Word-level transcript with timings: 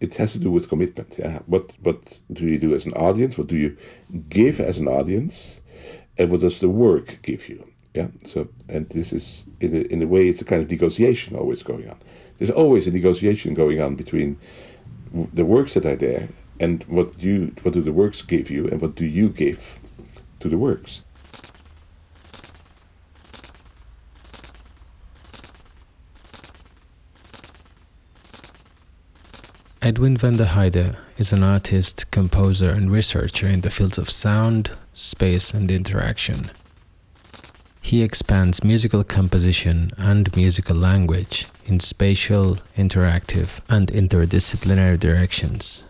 it 0.00 0.14
has 0.16 0.32
to 0.32 0.38
do 0.38 0.50
with 0.50 0.68
commitment. 0.68 1.16
Yeah, 1.18 1.40
what 1.46 1.72
what 1.82 2.18
do 2.32 2.46
you 2.46 2.58
do 2.58 2.74
as 2.74 2.86
an 2.86 2.92
audience? 2.92 3.38
What 3.38 3.46
do 3.46 3.56
you 3.56 3.76
give 4.28 4.60
as 4.60 4.78
an 4.78 4.88
audience? 4.88 5.56
And 6.18 6.30
what 6.30 6.40
does 6.40 6.60
the 6.60 6.68
work 6.68 7.18
give 7.22 7.48
you? 7.48 7.66
Yeah. 7.94 8.08
So 8.24 8.48
and 8.68 8.88
this 8.90 9.12
is 9.12 9.44
in 9.60 9.74
a, 9.74 9.80
in 9.92 10.02
a 10.02 10.06
way 10.06 10.28
it's 10.28 10.40
a 10.40 10.44
kind 10.44 10.62
of 10.62 10.70
negotiation 10.70 11.36
always 11.36 11.62
going 11.62 11.88
on. 11.88 11.98
There's 12.38 12.50
always 12.50 12.86
a 12.86 12.90
negotiation 12.90 13.54
going 13.54 13.80
on 13.80 13.96
between 13.96 14.38
the 15.32 15.44
works 15.44 15.74
that 15.74 15.86
are 15.86 15.96
there 15.96 16.28
and 16.60 16.84
what 16.84 17.16
do 17.16 17.26
you 17.26 17.54
what 17.62 17.72
do 17.72 17.80
the 17.80 17.92
works 17.92 18.20
give 18.20 18.50
you 18.50 18.66
and 18.66 18.82
what 18.82 18.94
do 18.94 19.06
you 19.06 19.30
give 19.30 19.78
to 20.40 20.48
the 20.48 20.58
works. 20.58 21.02
Edwin 29.86 30.16
van 30.16 30.36
der 30.36 30.46
Heide 30.46 30.96
is 31.16 31.32
an 31.32 31.44
artist, 31.44 32.10
composer, 32.10 32.70
and 32.70 32.90
researcher 32.90 33.46
in 33.46 33.60
the 33.60 33.70
fields 33.70 33.98
of 33.98 34.10
sound, 34.10 34.72
space, 34.94 35.54
and 35.54 35.70
interaction. 35.70 36.50
He 37.82 38.02
expands 38.02 38.64
musical 38.64 39.04
composition 39.04 39.92
and 39.96 40.34
musical 40.34 40.74
language 40.74 41.46
in 41.66 41.78
spatial, 41.78 42.56
interactive, 42.76 43.60
and 43.68 43.86
interdisciplinary 43.92 44.98
directions. 44.98 45.84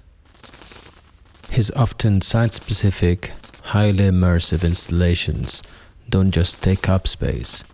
His 1.51 1.71
often 1.75 2.21
site 2.21 2.53
specific, 2.53 3.33
highly 3.65 4.11
immersive 4.11 4.63
installations 4.63 5.63
don't 6.11 6.33
just 6.33 6.63
take 6.63 6.87
up 6.87 7.09
space, 7.09 7.65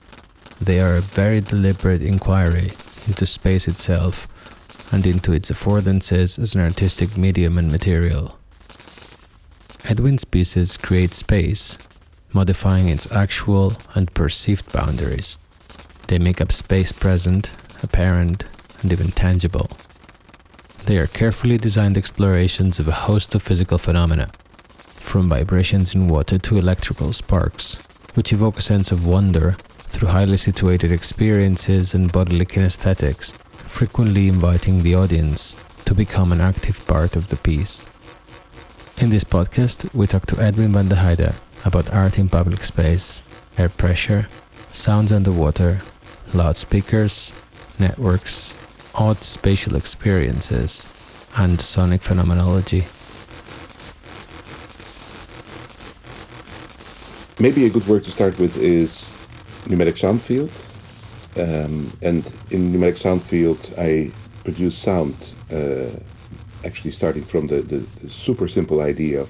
they 0.60 0.78
are 0.78 0.94
a 0.94 1.00
very 1.00 1.41
deliberate 1.41 2.00
inquiry 2.00 2.70
into 3.08 3.27
space 3.27 3.66
itself 3.66 4.28
and 4.92 5.06
into 5.06 5.32
its 5.32 5.51
affordances 5.51 6.38
as 6.38 6.55
an 6.55 6.60
artistic 6.60 7.16
medium 7.16 7.59
and 7.59 7.73
material. 7.73 8.38
Edwin's 9.89 10.25
pieces 10.25 10.77
create 10.77 11.14
space, 11.14 11.78
modifying 12.33 12.89
its 12.89 13.11
actual 13.11 13.72
and 13.94 14.12
perceived 14.14 14.72
boundaries. 14.72 15.39
They 16.08 16.19
make 16.19 16.41
up 16.41 16.53
space 16.53 16.92
present, 16.92 17.50
apparent, 17.83 18.44
and 18.83 18.92
even 18.92 19.11
tangible. 19.11 19.69
They 20.86 20.98
are 20.98 21.06
carefully 21.06 21.59
designed 21.59 21.97
explorations 21.97 22.78
of 22.78 22.88
a 22.88 22.92
host 22.92 23.34
of 23.34 23.42
physical 23.42 23.78
phenomena, 23.78 24.31
from 24.69 25.28
vibrations 25.28 25.94
in 25.94 26.09
water 26.09 26.38
to 26.38 26.59
electrical 26.59 27.12
sparks, 27.12 27.77
which 28.14 28.33
evoke 28.33 28.59
a 28.59 28.62
sense 28.62 28.92
of 28.92 29.06
wonder 29.06 29.53
through 29.92 30.09
highly 30.09 30.36
situated 30.36 30.92
experiences 30.92 31.94
and 31.94 32.12
bodily 32.12 32.47
kinesthetics 32.47 33.34
frequently 33.73 34.28
inviting 34.28 34.83
the 34.83 34.95
audience 34.95 35.56
to 35.87 35.95
become 35.95 36.31
an 36.31 36.42
active 36.42 36.87
part 36.87 37.17
of 37.17 37.28
the 37.28 37.37
piece. 37.37 37.87
In 39.01 39.09
this 39.09 39.25
podcast, 39.25 39.92
we 39.95 40.06
talk 40.06 40.27
to 40.27 40.39
Edwin 40.39 40.73
van 40.73 40.89
der 40.89 40.97
Heide 40.97 41.34
about 41.65 41.91
art 41.91 42.19
in 42.19 42.28
public 42.28 42.65
space, 42.65 43.25
air 43.56 43.70
pressure, 43.70 44.28
sounds 44.70 45.11
underwater, 45.11 45.81
loudspeakers, 46.34 47.33
networks, 47.81 48.55
odd 48.95 49.17
spatial 49.25 49.75
experiences, 49.75 50.87
and 51.39 51.59
sonic 51.59 52.03
phenomenology. 52.03 52.84
Maybe 57.41 57.65
a 57.67 57.70
good 57.70 57.89
word 57.89 58.05
to 58.05 58.11
start 58.11 58.39
with 58.39 58.59
is 58.59 59.09
pneumatic 59.67 59.97
sound 59.97 60.20
field 60.20 60.50
um, 61.36 61.92
and 62.02 62.30
in 62.50 62.72
pneumatic 62.72 62.98
sound 62.98 63.22
field, 63.22 63.72
I 63.78 64.11
produce 64.44 64.77
sound 64.77 65.14
uh, 65.50 65.91
actually 66.64 66.92
starting 66.92 67.22
from 67.22 67.47
the, 67.47 67.62
the, 67.62 67.78
the, 67.78 68.11
super 68.11 68.48
simple 68.48 68.80
idea 68.80 69.20
of 69.20 69.28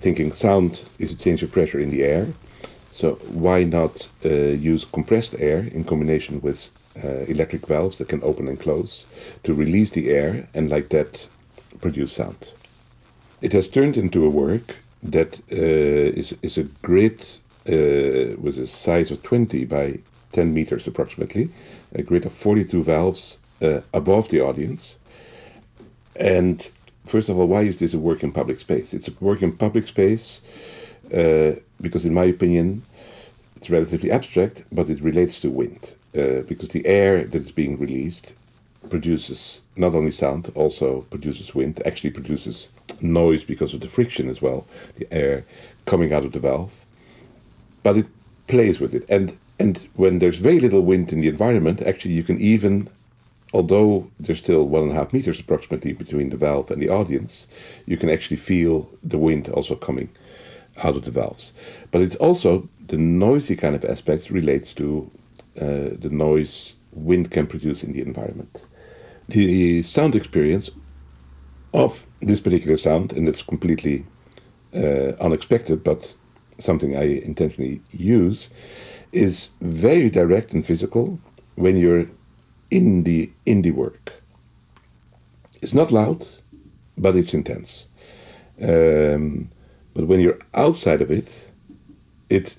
thinking 0.00 0.32
sound 0.32 0.84
is 0.98 1.12
a 1.12 1.16
change 1.16 1.42
of 1.42 1.52
pressure 1.52 1.78
in 1.78 1.90
the 1.90 2.02
air. 2.02 2.26
So 2.92 3.14
why 3.32 3.64
not 3.64 4.08
uh, 4.24 4.28
use 4.28 4.84
compressed 4.84 5.34
air 5.38 5.60
in 5.72 5.84
combination 5.84 6.40
with 6.40 6.70
uh, 7.02 7.24
electric 7.28 7.66
valves 7.66 7.96
that 7.98 8.08
can 8.08 8.22
open 8.22 8.48
and 8.48 8.60
close 8.60 9.06
to 9.44 9.54
release 9.54 9.90
the 9.90 10.10
air 10.10 10.48
and 10.54 10.68
like 10.68 10.88
that 10.90 11.28
produce 11.80 12.12
sound. 12.12 12.52
It 13.40 13.52
has 13.52 13.68
turned 13.68 13.96
into 13.96 14.26
a 14.26 14.30
work 14.30 14.76
that 15.02 15.40
uh, 15.50 16.18
is 16.20 16.34
is 16.42 16.58
a 16.58 16.64
grid 16.82 17.20
uh, 17.68 18.36
with 18.40 18.58
a 18.58 18.66
size 18.66 19.10
of 19.10 19.22
20 19.22 19.64
by 19.64 19.98
10 20.32 20.52
meters 20.52 20.86
approximately, 20.86 21.48
a 21.94 22.02
grid 22.02 22.26
of 22.26 22.32
42 22.32 22.82
valves 22.82 23.38
uh, 23.62 23.80
above 23.92 24.28
the 24.28 24.40
audience. 24.40 24.96
And 26.16 26.62
first 27.06 27.28
of 27.28 27.38
all, 27.38 27.48
why 27.48 27.62
is 27.62 27.78
this 27.78 27.94
a 27.94 27.98
work 27.98 28.22
in 28.22 28.32
public 28.32 28.60
space? 28.60 28.94
It's 28.94 29.08
a 29.08 29.12
work 29.20 29.42
in 29.42 29.56
public 29.56 29.86
space 29.86 30.40
uh, 31.12 31.52
because, 31.80 32.04
in 32.04 32.14
my 32.14 32.24
opinion, 32.24 32.82
it's 33.56 33.70
relatively 33.70 34.10
abstract, 34.10 34.64
but 34.72 34.88
it 34.88 35.00
relates 35.00 35.40
to 35.40 35.50
wind. 35.50 35.94
Uh, 36.16 36.42
because 36.48 36.70
the 36.70 36.84
air 36.86 37.24
that 37.24 37.42
is 37.42 37.52
being 37.52 37.78
released 37.78 38.34
produces 38.88 39.60
not 39.76 39.94
only 39.94 40.10
sound, 40.10 40.50
also 40.54 41.02
produces 41.02 41.54
wind, 41.54 41.80
actually 41.84 42.10
produces 42.10 42.68
noise 43.00 43.44
because 43.44 43.74
of 43.74 43.80
the 43.80 43.88
friction 43.88 44.28
as 44.28 44.42
well, 44.42 44.66
the 44.96 45.12
air 45.12 45.44
coming 45.86 46.12
out 46.12 46.24
of 46.24 46.32
the 46.32 46.40
valve. 46.40 46.84
But 47.82 47.96
it 47.96 48.06
plays 48.48 48.80
with 48.80 48.94
it. 48.94 49.04
And 49.08 49.38
and 49.60 49.76
when 49.94 50.20
there's 50.20 50.38
very 50.38 50.58
little 50.58 50.80
wind 50.80 51.12
in 51.12 51.20
the 51.20 51.28
environment, 51.28 51.82
actually 51.82 52.14
you 52.14 52.22
can 52.22 52.38
even, 52.38 52.88
although 53.52 54.10
there's 54.18 54.38
still 54.38 54.66
one 54.66 54.84
and 54.84 54.92
a 54.92 54.94
half 54.94 55.12
meters 55.12 55.38
approximately 55.38 55.92
between 55.92 56.30
the 56.30 56.38
valve 56.38 56.70
and 56.70 56.80
the 56.80 56.88
audience, 56.88 57.46
you 57.84 57.98
can 57.98 58.08
actually 58.08 58.38
feel 58.38 58.88
the 59.04 59.18
wind 59.18 59.50
also 59.50 59.74
coming 59.74 60.08
out 60.82 60.96
of 60.96 61.04
the 61.04 61.10
valves. 61.10 61.52
But 61.90 62.00
it's 62.00 62.16
also 62.16 62.70
the 62.86 62.96
noisy 62.96 63.54
kind 63.54 63.76
of 63.76 63.84
aspect 63.84 64.30
relates 64.30 64.72
to 64.74 65.10
uh, 65.60 65.92
the 66.04 66.08
noise 66.10 66.72
wind 66.92 67.30
can 67.30 67.46
produce 67.46 67.84
in 67.84 67.92
the 67.92 68.00
environment. 68.00 68.64
The 69.28 69.82
sound 69.82 70.16
experience 70.16 70.70
of 71.74 72.06
this 72.22 72.40
particular 72.40 72.78
sound, 72.78 73.12
and 73.12 73.28
it's 73.28 73.42
completely 73.42 74.06
uh, 74.74 75.12
unexpected, 75.20 75.84
but 75.84 76.14
something 76.58 76.96
I 76.96 77.04
intentionally 77.04 77.82
use, 77.90 78.48
is 79.12 79.48
very 79.60 80.10
direct 80.10 80.52
and 80.52 80.64
physical 80.64 81.18
when 81.56 81.76
you're 81.76 82.06
in 82.70 83.04
the 83.04 83.30
indie 83.46 83.74
work. 83.74 84.14
It's 85.62 85.74
not 85.74 85.90
loud, 85.90 86.26
but 86.96 87.16
it's 87.16 87.34
intense. 87.34 87.86
Um, 88.62 89.50
but 89.94 90.06
when 90.06 90.20
you're 90.20 90.38
outside 90.54 91.02
of 91.02 91.10
it, 91.10 91.50
it 92.28 92.56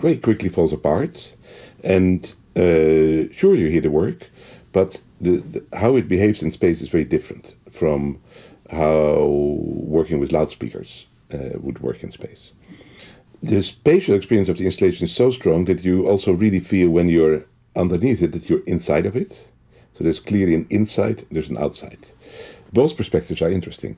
very 0.00 0.18
quickly 0.18 0.48
falls 0.48 0.72
apart. 0.72 1.34
And 1.82 2.24
uh, 2.56 3.32
sure, 3.34 3.54
you 3.54 3.68
hear 3.68 3.80
the 3.80 3.90
work, 3.90 4.28
but 4.72 5.00
the, 5.20 5.38
the, 5.38 5.76
how 5.76 5.96
it 5.96 6.08
behaves 6.08 6.42
in 6.42 6.52
space 6.52 6.80
is 6.80 6.88
very 6.88 7.04
different 7.04 7.54
from 7.70 8.20
how 8.70 9.24
working 9.26 10.20
with 10.20 10.32
loudspeakers 10.32 11.06
uh, 11.32 11.58
would 11.58 11.80
work 11.80 12.02
in 12.02 12.10
space 12.10 12.52
the 13.42 13.62
spatial 13.62 14.14
experience 14.14 14.48
of 14.48 14.58
the 14.58 14.66
installation 14.66 15.04
is 15.04 15.14
so 15.14 15.30
strong 15.30 15.64
that 15.66 15.84
you 15.84 16.08
also 16.08 16.32
really 16.32 16.60
feel 16.60 16.90
when 16.90 17.08
you're 17.08 17.44
underneath 17.76 18.22
it 18.22 18.32
that 18.32 18.50
you're 18.50 18.64
inside 18.64 19.06
of 19.06 19.14
it. 19.14 19.46
So 19.96 20.04
there's 20.04 20.20
clearly 20.20 20.54
an 20.54 20.66
inside, 20.70 21.26
there's 21.30 21.48
an 21.48 21.58
outside. 21.58 22.08
Both 22.72 22.96
perspectives 22.96 23.40
are 23.40 23.50
interesting. 23.50 23.96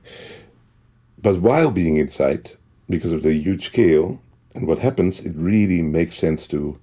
But 1.21 1.41
while 1.41 1.71
being 1.71 1.97
inside, 1.97 2.51
because 2.89 3.11
of 3.11 3.23
the 3.23 3.33
huge 3.33 3.65
scale 3.65 4.21
and 4.55 4.67
what 4.67 4.79
happens, 4.79 5.21
it 5.21 5.33
really 5.35 5.81
makes 5.81 6.17
sense 6.17 6.47
to 6.47 6.79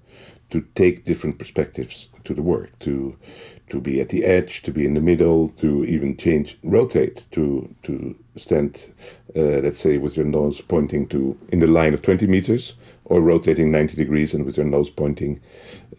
to 0.50 0.62
take 0.74 1.04
different 1.04 1.38
perspectives 1.38 2.08
to 2.24 2.34
the 2.34 2.42
work, 2.42 2.78
to 2.80 3.16
to 3.70 3.80
be 3.80 4.00
at 4.00 4.08
the 4.08 4.24
edge, 4.24 4.62
to 4.62 4.72
be 4.72 4.86
in 4.86 4.94
the 4.94 5.00
middle, 5.00 5.48
to 5.48 5.84
even 5.84 6.16
change, 6.16 6.58
rotate, 6.62 7.26
to 7.32 7.74
to 7.82 8.16
stand, 8.36 8.92
uh, 9.36 9.60
let's 9.62 9.78
say, 9.78 9.98
with 9.98 10.16
your 10.16 10.26
nose 10.26 10.60
pointing 10.60 11.06
to 11.08 11.38
in 11.48 11.60
the 11.60 11.66
line 11.66 11.94
of 11.94 12.02
20 12.02 12.26
meters, 12.26 12.74
or 13.08 13.20
rotating 13.20 13.70
90 13.70 13.96
degrees 13.96 14.34
and 14.34 14.44
with 14.44 14.56
your 14.56 14.66
nose 14.66 14.90
pointing 14.90 15.40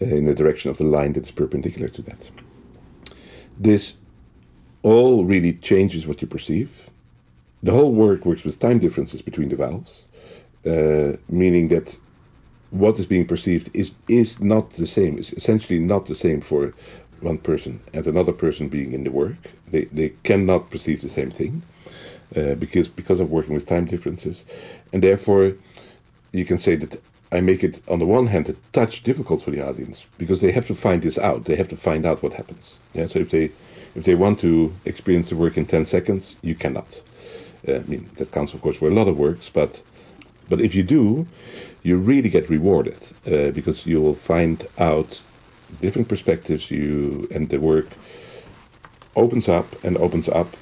uh, 0.02 0.06
in 0.06 0.26
the 0.26 0.36
direction 0.36 0.72
of 0.72 0.78
the 0.78 0.84
line 0.84 1.14
that 1.14 1.26
is 1.26 1.32
perpendicular 1.32 1.90
to 1.90 2.02
that. 2.04 2.30
This 3.60 3.98
all 4.84 5.26
really 5.26 5.54
changes 5.54 6.08
what 6.08 6.22
you 6.22 6.28
perceive. 6.28 6.90
The 7.62 7.74
whole 7.74 7.92
work 7.92 8.26
works 8.26 8.44
with 8.44 8.60
time 8.60 8.80
differences 8.80 9.22
between 9.22 9.50
the 9.50 9.58
valves, 9.58 10.04
uh, 10.66 11.18
meaning 11.28 11.68
that 11.70 11.98
what 12.72 13.00
is 13.00 13.06
being 13.06 13.26
perceived 13.26 13.70
is 13.74 13.96
is 14.08 14.40
not 14.40 14.72
the 14.72 14.88
same. 14.88 15.18
It's 15.18 15.34
essentially 15.34 15.80
not 15.80 16.06
the 16.06 16.16
same 16.16 16.42
for 16.42 16.74
one 17.22 17.38
person 17.38 17.80
and 17.94 18.08
another 18.08 18.34
person 18.34 18.70
being 18.70 18.94
in 18.94 19.04
the 19.04 19.12
work. 19.12 19.38
They 19.72 19.86
they 19.86 20.10
cannot 20.24 20.70
perceive 20.70 21.02
the 21.02 21.10
same 21.10 21.32
thing 21.32 21.62
uh, 22.36 22.56
because 22.56 22.88
because 22.88 23.20
of 23.20 23.32
working 23.32 23.56
with 23.56 23.66
time 23.66 23.86
differences, 23.86 24.46
and 24.94 25.04
therefore 25.04 25.54
you 26.32 26.46
can 26.46 26.58
say 26.58 26.76
that 26.76 27.02
I 27.32 27.42
make 27.42 27.64
it 27.64 27.82
on 27.88 28.00
the 28.00 28.06
one 28.06 28.28
hand 28.28 28.50
a 28.50 28.56
touch 28.72 29.04
difficult 29.04 29.42
for 29.42 29.52
the 29.52 29.68
audience 29.68 30.06
because 30.18 30.40
they 30.40 30.52
have 30.52 30.68
to 30.68 30.76
find 30.76 31.02
this 31.02 31.18
out. 31.18 31.46
They 31.46 31.56
have 31.56 31.70
to 31.70 31.78
find 31.78 32.06
out 32.06 32.22
what 32.24 32.34
happens. 32.34 32.78
Yeah. 32.94 33.08
So 33.08 33.20
if 33.20 33.30
they 33.30 33.52
If 33.96 34.04
they 34.04 34.16
want 34.16 34.40
to 34.42 34.74
experience 34.86 35.30
the 35.30 35.36
work 35.36 35.58
in 35.58 35.66
10 35.66 35.86
seconds, 35.86 36.36
you 36.42 36.56
cannot. 36.56 37.02
Uh, 37.68 37.76
I 37.76 37.84
mean, 37.84 38.10
that 38.18 38.32
counts, 38.32 38.54
of 38.54 38.62
course, 38.62 38.78
for 38.78 38.88
a 38.88 38.94
lot 38.94 39.08
of 39.08 39.18
works, 39.18 39.50
but 39.50 39.82
but 40.50 40.60
if 40.60 40.76
you 40.76 40.84
do, 40.84 41.28
you 41.84 41.96
really 41.98 42.30
get 42.30 42.50
rewarded 42.50 42.98
uh, 43.26 43.52
because 43.52 43.86
you 43.86 44.02
will 44.02 44.16
find 44.16 44.68
out 44.78 45.22
different 45.82 46.10
perspectives. 46.10 46.72
You 46.72 47.28
and 47.32 47.50
the 47.50 47.60
work 47.60 47.88
opens 49.16 49.48
up 49.48 49.68
and 49.84 49.98
opens 49.98 50.28
up 50.28 50.56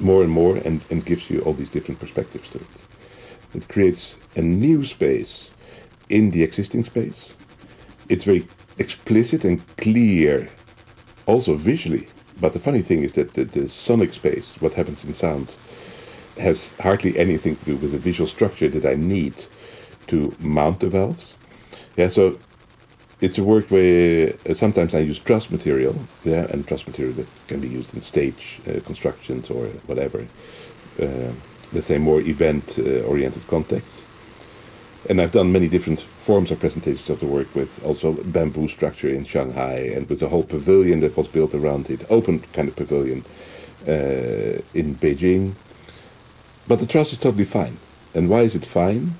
more 0.00 0.22
and 0.22 0.30
more 0.30 0.56
and, 0.56 0.80
and 0.90 1.04
gives 1.04 1.30
you 1.30 1.40
all 1.40 1.52
these 1.52 1.70
different 1.70 2.00
perspectives 2.00 2.48
to 2.48 2.58
it. 2.58 2.66
It 3.54 3.68
creates 3.68 4.16
a 4.36 4.42
new 4.42 4.84
space 4.84 5.50
in 6.08 6.30
the 6.30 6.42
existing 6.42 6.84
space. 6.84 7.34
It's 8.08 8.24
very 8.24 8.46
explicit 8.78 9.44
and 9.44 9.64
clear, 9.76 10.48
also 11.26 11.54
visually. 11.54 12.08
But 12.40 12.52
the 12.52 12.58
funny 12.58 12.82
thing 12.82 13.04
is 13.04 13.12
that 13.12 13.34
the, 13.34 13.44
the 13.44 13.68
sonic 13.68 14.12
space, 14.12 14.60
what 14.60 14.74
happens 14.74 15.04
in 15.04 15.14
sound, 15.14 15.54
has 16.38 16.74
hardly 16.78 17.18
anything 17.18 17.56
to 17.56 17.64
do 17.64 17.76
with 17.76 17.92
the 17.92 17.98
visual 17.98 18.28
structure 18.28 18.68
that 18.68 18.84
I 18.84 18.96
need 18.96 19.34
to 20.08 20.34
mount 20.40 20.80
the 20.80 20.88
valves. 20.88 21.34
Yeah, 21.96 22.08
so 22.08 22.38
it's 23.20 23.38
a 23.38 23.44
work 23.44 23.70
where 23.70 24.34
uh, 24.48 24.54
sometimes 24.54 24.94
I 24.94 24.98
use 24.98 25.18
truss 25.18 25.50
material, 25.50 25.94
yeah, 26.24 26.46
and 26.50 26.66
truss 26.66 26.86
material 26.86 27.14
that 27.14 27.28
can 27.46 27.60
be 27.60 27.68
used 27.68 27.94
in 27.94 28.00
stage 28.00 28.60
uh, 28.68 28.80
constructions 28.80 29.50
or 29.50 29.66
whatever. 29.86 30.26
Uh, 31.00 31.32
let's 31.72 31.86
say 31.86 31.98
more 31.98 32.20
event-oriented 32.20 33.46
context. 33.48 34.04
And 35.08 35.20
I've 35.20 35.32
done 35.32 35.52
many 35.52 35.68
different 35.68 36.00
forms 36.00 36.50
of 36.50 36.60
presentations 36.60 37.10
of 37.10 37.20
the 37.20 37.26
work 37.26 37.54
with 37.54 37.84
also 37.84 38.14
bamboo 38.24 38.68
structure 38.68 39.08
in 39.08 39.24
Shanghai 39.24 39.92
and 39.94 40.08
with 40.08 40.22
a 40.22 40.28
whole 40.28 40.44
pavilion 40.44 41.00
that 41.00 41.16
was 41.16 41.28
built 41.28 41.54
around 41.54 41.90
it, 41.90 42.04
open 42.10 42.40
kind 42.52 42.68
of 42.68 42.76
pavilion 42.76 43.22
uh, 43.86 44.62
in 44.72 44.94
Beijing. 44.94 45.54
But 46.66 46.78
the 46.78 46.86
trust 46.86 47.12
is 47.12 47.18
totally 47.18 47.44
fine. 47.44 47.76
And 48.14 48.28
why 48.28 48.42
is 48.42 48.54
it 48.54 48.64
fine? 48.64 49.12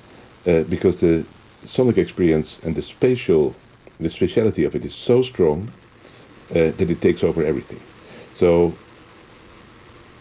Uh, 0.46 0.62
because 0.64 1.00
the 1.00 1.24
sonic 1.66 1.98
experience 1.98 2.58
and 2.64 2.74
the 2.74 2.82
spatial, 2.82 3.54
the 3.98 4.08
spatiality 4.08 4.66
of 4.66 4.74
it 4.74 4.84
is 4.84 4.94
so 4.94 5.22
strong 5.22 5.70
uh, 6.50 6.70
that 6.70 6.90
it 6.90 7.00
takes 7.00 7.24
over 7.24 7.44
everything. 7.44 7.80
So 8.34 8.74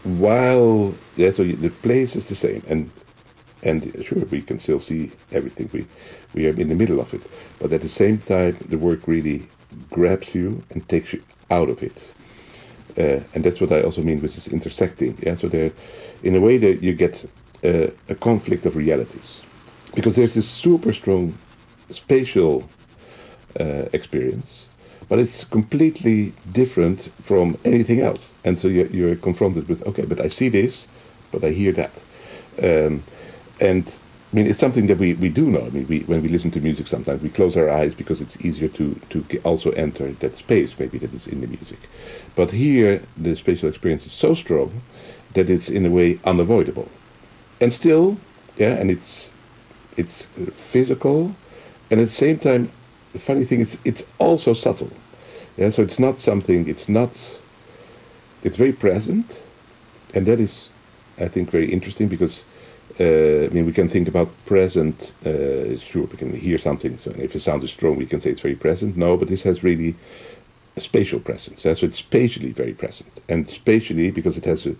while 0.03 0.93
yeah, 1.15 1.31
so 1.31 1.43
the 1.43 1.69
place 1.69 2.15
is 2.15 2.27
the 2.27 2.35
same, 2.35 2.63
and 2.67 2.91
and 3.63 4.05
sure 4.05 4.19
we 4.25 4.41
can 4.41 4.59
still 4.59 4.79
see 4.79 5.11
everything. 5.31 5.69
We 5.73 5.85
we 6.33 6.47
are 6.47 6.59
in 6.59 6.67
the 6.67 6.75
middle 6.75 6.99
of 6.99 7.13
it, 7.13 7.21
but 7.59 7.71
at 7.71 7.81
the 7.81 7.89
same 7.89 8.17
time 8.17 8.57
the 8.69 8.77
work 8.77 9.07
really 9.07 9.47
grabs 9.89 10.35
you 10.35 10.63
and 10.71 10.87
takes 10.89 11.13
you 11.13 11.21
out 11.49 11.69
of 11.69 11.81
it. 11.83 12.13
Uh, 12.97 13.23
and 13.33 13.43
that's 13.43 13.59
what 13.59 13.71
I 13.71 13.81
also 13.81 14.01
mean 14.01 14.21
with 14.21 14.35
this 14.35 14.47
intersecting. 14.47 15.17
Yeah, 15.23 15.35
so 15.35 15.47
there, 15.47 15.71
in 16.23 16.35
a 16.35 16.41
way 16.41 16.57
that 16.57 16.81
you 16.81 16.93
get 16.93 17.25
uh, 17.63 17.87
a 18.09 18.15
conflict 18.15 18.65
of 18.65 18.75
realities, 18.75 19.41
because 19.93 20.15
there's 20.15 20.33
this 20.33 20.49
super 20.49 20.93
strong 20.93 21.37
spatial 21.89 22.63
uh, 23.59 23.85
experience, 23.93 24.69
but 25.09 25.19
it's 25.19 25.43
completely 25.43 26.33
different 26.51 27.01
from 27.01 27.57
anything 27.65 27.99
else. 27.99 28.33
And 28.45 28.57
so 28.57 28.67
you're, 28.67 28.87
you're, 28.87 29.15
confronted 29.15 29.67
with, 29.67 29.85
okay, 29.85 30.05
but 30.05 30.19
I 30.19 30.27
see 30.27 30.49
this, 30.49 30.87
but 31.31 31.43
I 31.43 31.49
hear 31.49 31.71
that. 31.73 31.91
Um, 32.61 33.03
and 33.59 33.95
I 34.31 34.35
mean, 34.35 34.47
it's 34.47 34.59
something 34.59 34.87
that 34.87 34.97
we, 34.97 35.13
we 35.13 35.29
do 35.29 35.51
know. 35.51 35.63
I 35.63 35.69
mean, 35.69 35.87
we, 35.87 35.99
when 36.01 36.23
we 36.23 36.29
listen 36.29 36.49
to 36.51 36.61
music, 36.61 36.87
sometimes 36.87 37.21
we 37.21 37.29
close 37.29 37.55
our 37.55 37.69
eyes 37.69 37.93
because 37.93 38.21
it's 38.21 38.43
easier 38.43 38.69
to, 38.69 38.95
to 39.09 39.39
also 39.43 39.69
enter 39.71 40.11
that 40.11 40.35
space, 40.35 40.77
maybe 40.79 40.97
that 40.97 41.13
is 41.13 41.27
in 41.27 41.41
the 41.41 41.47
music. 41.47 41.79
But 42.35 42.49
here, 42.51 43.03
the 43.15 43.35
spatial 43.35 43.69
experience 43.69 44.05
is 44.07 44.13
so 44.13 44.33
strong 44.33 44.81
that 45.33 45.49
it's 45.49 45.69
in 45.69 45.85
a 45.85 45.91
way 45.91 46.19
unavoidable. 46.25 46.89
And 47.59 47.71
still, 47.71 48.17
yeah, 48.57 48.73
and 48.73 48.91
it's 48.91 49.29
it's 49.97 50.23
physical, 50.53 51.35
and 51.91 51.99
at 51.99 52.07
the 52.07 52.13
same 52.13 52.37
time, 52.37 52.69
the 53.13 53.19
funny 53.19 53.45
thing 53.45 53.59
is, 53.59 53.77
it's 53.85 54.05
also 54.17 54.53
subtle. 54.53 54.91
Yeah, 55.57 55.69
so 55.69 55.83
it's 55.83 55.99
not 55.99 56.17
something. 56.17 56.67
It's 56.67 56.89
not. 56.89 57.11
It's 58.43 58.57
very 58.57 58.73
present, 58.73 59.39
and 60.13 60.25
that 60.25 60.39
is, 60.39 60.69
I 61.19 61.27
think, 61.27 61.49
very 61.51 61.71
interesting 61.71 62.07
because 62.07 62.41
uh, 62.99 63.45
I 63.45 63.49
mean, 63.49 63.65
we 63.65 63.73
can 63.73 63.89
think 63.89 64.07
about 64.07 64.29
present. 64.45 65.11
Uh, 65.25 65.77
sure, 65.77 66.03
we 66.03 66.17
can 66.17 66.33
hear 66.33 66.57
something. 66.57 66.97
So 66.99 67.11
if 67.11 67.33
the 67.33 67.39
sound 67.39 67.63
is 67.63 67.71
strong, 67.71 67.95
we 67.95 68.05
can 68.05 68.19
say 68.19 68.29
it's 68.29 68.41
very 68.41 68.55
present. 68.55 68.97
No, 68.97 69.17
but 69.17 69.29
this 69.29 69.43
has 69.43 69.63
really 69.63 69.95
a 70.75 70.81
spatial 70.81 71.19
presence. 71.19 71.61
So 71.61 71.69
it's 71.69 71.97
spatially 71.97 72.51
very 72.51 72.73
present, 72.73 73.11
and 73.27 73.49
spatially 73.49 74.11
because 74.11 74.37
it 74.37 74.45
has 74.45 74.65
a 74.65 74.75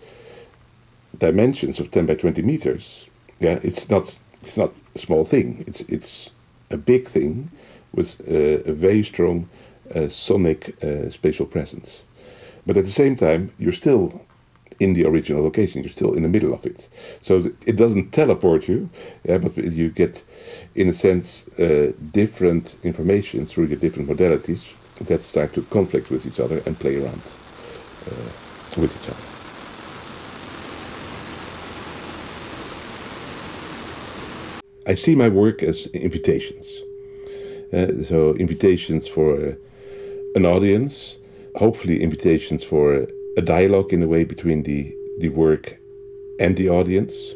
dimensions 1.17 1.79
of 1.79 1.91
10 1.91 2.05
by 2.05 2.15
20 2.15 2.41
meters. 2.41 3.07
Yeah, 3.39 3.59
it's 3.63 3.89
not 3.89 4.17
it's 4.41 4.57
not 4.57 4.73
a 4.95 4.99
small 4.99 5.23
thing. 5.23 5.63
It's 5.67 5.81
it's 5.81 6.29
a 6.69 6.77
big 6.77 7.07
thing 7.07 7.49
with 7.93 8.19
a 8.27 8.71
very 8.73 9.03
strong 9.03 9.47
uh, 9.95 10.09
sonic 10.09 10.75
uh, 10.83 11.09
spatial 11.09 11.45
presence. 11.45 12.01
But 12.65 12.77
at 12.77 12.85
the 12.85 12.91
same 12.91 13.15
time, 13.15 13.51
you're 13.59 13.73
still 13.73 14.21
in 14.79 14.93
the 14.93 15.05
original 15.05 15.43
location. 15.43 15.83
You're 15.83 15.91
still 15.91 16.13
in 16.13 16.23
the 16.23 16.29
middle 16.29 16.53
of 16.53 16.65
it. 16.65 16.89
So 17.21 17.51
it 17.65 17.75
doesn't 17.75 18.11
teleport 18.11 18.67
you, 18.67 18.89
yeah, 19.23 19.37
but 19.37 19.55
you 19.57 19.89
get, 19.89 20.23
in 20.75 20.89
a 20.89 20.93
sense, 20.93 21.47
uh, 21.59 21.91
different 22.11 22.75
information 22.83 23.45
through 23.45 23.67
the 23.67 23.75
different 23.75 24.09
modalities 24.09 24.73
that 25.05 25.21
start 25.21 25.53
to 25.53 25.61
conflict 25.63 26.09
with 26.09 26.25
each 26.25 26.39
other 26.39 26.61
and 26.65 26.79
play 26.79 26.95
around 26.95 27.21
uh, 28.07 28.81
with 28.81 28.91
each 28.97 29.09
other. 29.09 29.32
I 34.85 34.95
see 34.95 35.15
my 35.15 35.29
work 35.29 35.63
as 35.63 35.87
invitations. 35.87 36.83
Uh, 37.71 38.03
so 38.03 38.35
invitations 38.35 39.07
for 39.07 39.35
uh, 39.35 39.53
an 40.35 40.45
audience, 40.45 41.17
hopefully 41.55 42.03
invitations 42.03 42.63
for 42.63 43.07
a 43.37 43.41
dialogue 43.41 43.93
in 43.93 44.03
a 44.03 44.07
way 44.07 44.23
between 44.23 44.63
the 44.63 44.95
the 45.19 45.29
work 45.29 45.79
and 46.39 46.57
the 46.57 46.69
audience, 46.69 47.33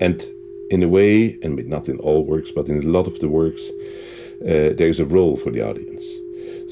and 0.00 0.24
in 0.70 0.82
a 0.82 0.88
way, 0.88 1.38
and 1.42 1.64
not 1.66 1.88
in 1.88 1.98
all 1.98 2.24
works, 2.24 2.50
but 2.50 2.68
in 2.68 2.82
a 2.82 2.86
lot 2.86 3.06
of 3.06 3.20
the 3.20 3.28
works, 3.28 3.62
uh, 4.42 4.74
there 4.76 4.88
is 4.88 4.98
a 4.98 5.04
role 5.04 5.36
for 5.36 5.50
the 5.50 5.62
audience. 5.62 6.02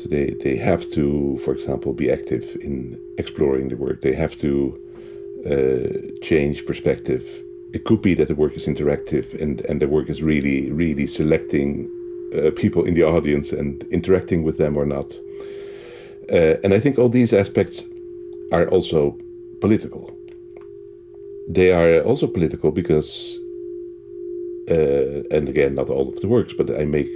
So 0.02 0.08
they 0.08 0.34
they 0.42 0.56
have 0.56 0.90
to, 0.92 1.38
for 1.44 1.54
example, 1.54 1.92
be 1.92 2.10
active 2.10 2.56
in 2.60 2.98
exploring 3.16 3.68
the 3.68 3.76
work. 3.76 4.00
They 4.00 4.14
have 4.14 4.36
to 4.40 4.78
uh, 5.46 6.20
change 6.20 6.66
perspective. 6.66 7.43
It 7.74 7.84
could 7.84 8.02
be 8.02 8.14
that 8.14 8.28
the 8.28 8.34
work 8.34 8.56
is 8.56 8.66
interactive 8.66 9.26
and 9.42 9.60
and 9.68 9.80
the 9.80 9.88
work 9.88 10.08
is 10.08 10.22
really 10.22 10.70
really 10.72 11.06
selecting 11.06 11.90
uh, 12.34 12.50
people 12.50 12.84
in 12.84 12.94
the 12.94 13.02
audience 13.02 13.52
and 13.52 13.84
interacting 13.90 14.44
with 14.44 14.56
them 14.56 14.76
or 14.76 14.86
not. 14.86 15.12
Uh, 16.32 16.56
and 16.64 16.72
I 16.72 16.80
think 16.80 16.98
all 16.98 17.08
these 17.08 17.32
aspects 17.32 17.84
are 18.52 18.66
also 18.68 19.18
political. 19.60 20.10
They 21.48 21.70
are 21.72 22.02
also 22.02 22.26
political 22.26 22.70
because, 22.70 23.38
uh, 24.70 25.22
and 25.30 25.48
again, 25.48 25.74
not 25.74 25.90
all 25.90 26.08
of 26.08 26.20
the 26.20 26.28
works, 26.28 26.54
but 26.54 26.70
I 26.70 26.84
make 26.84 27.12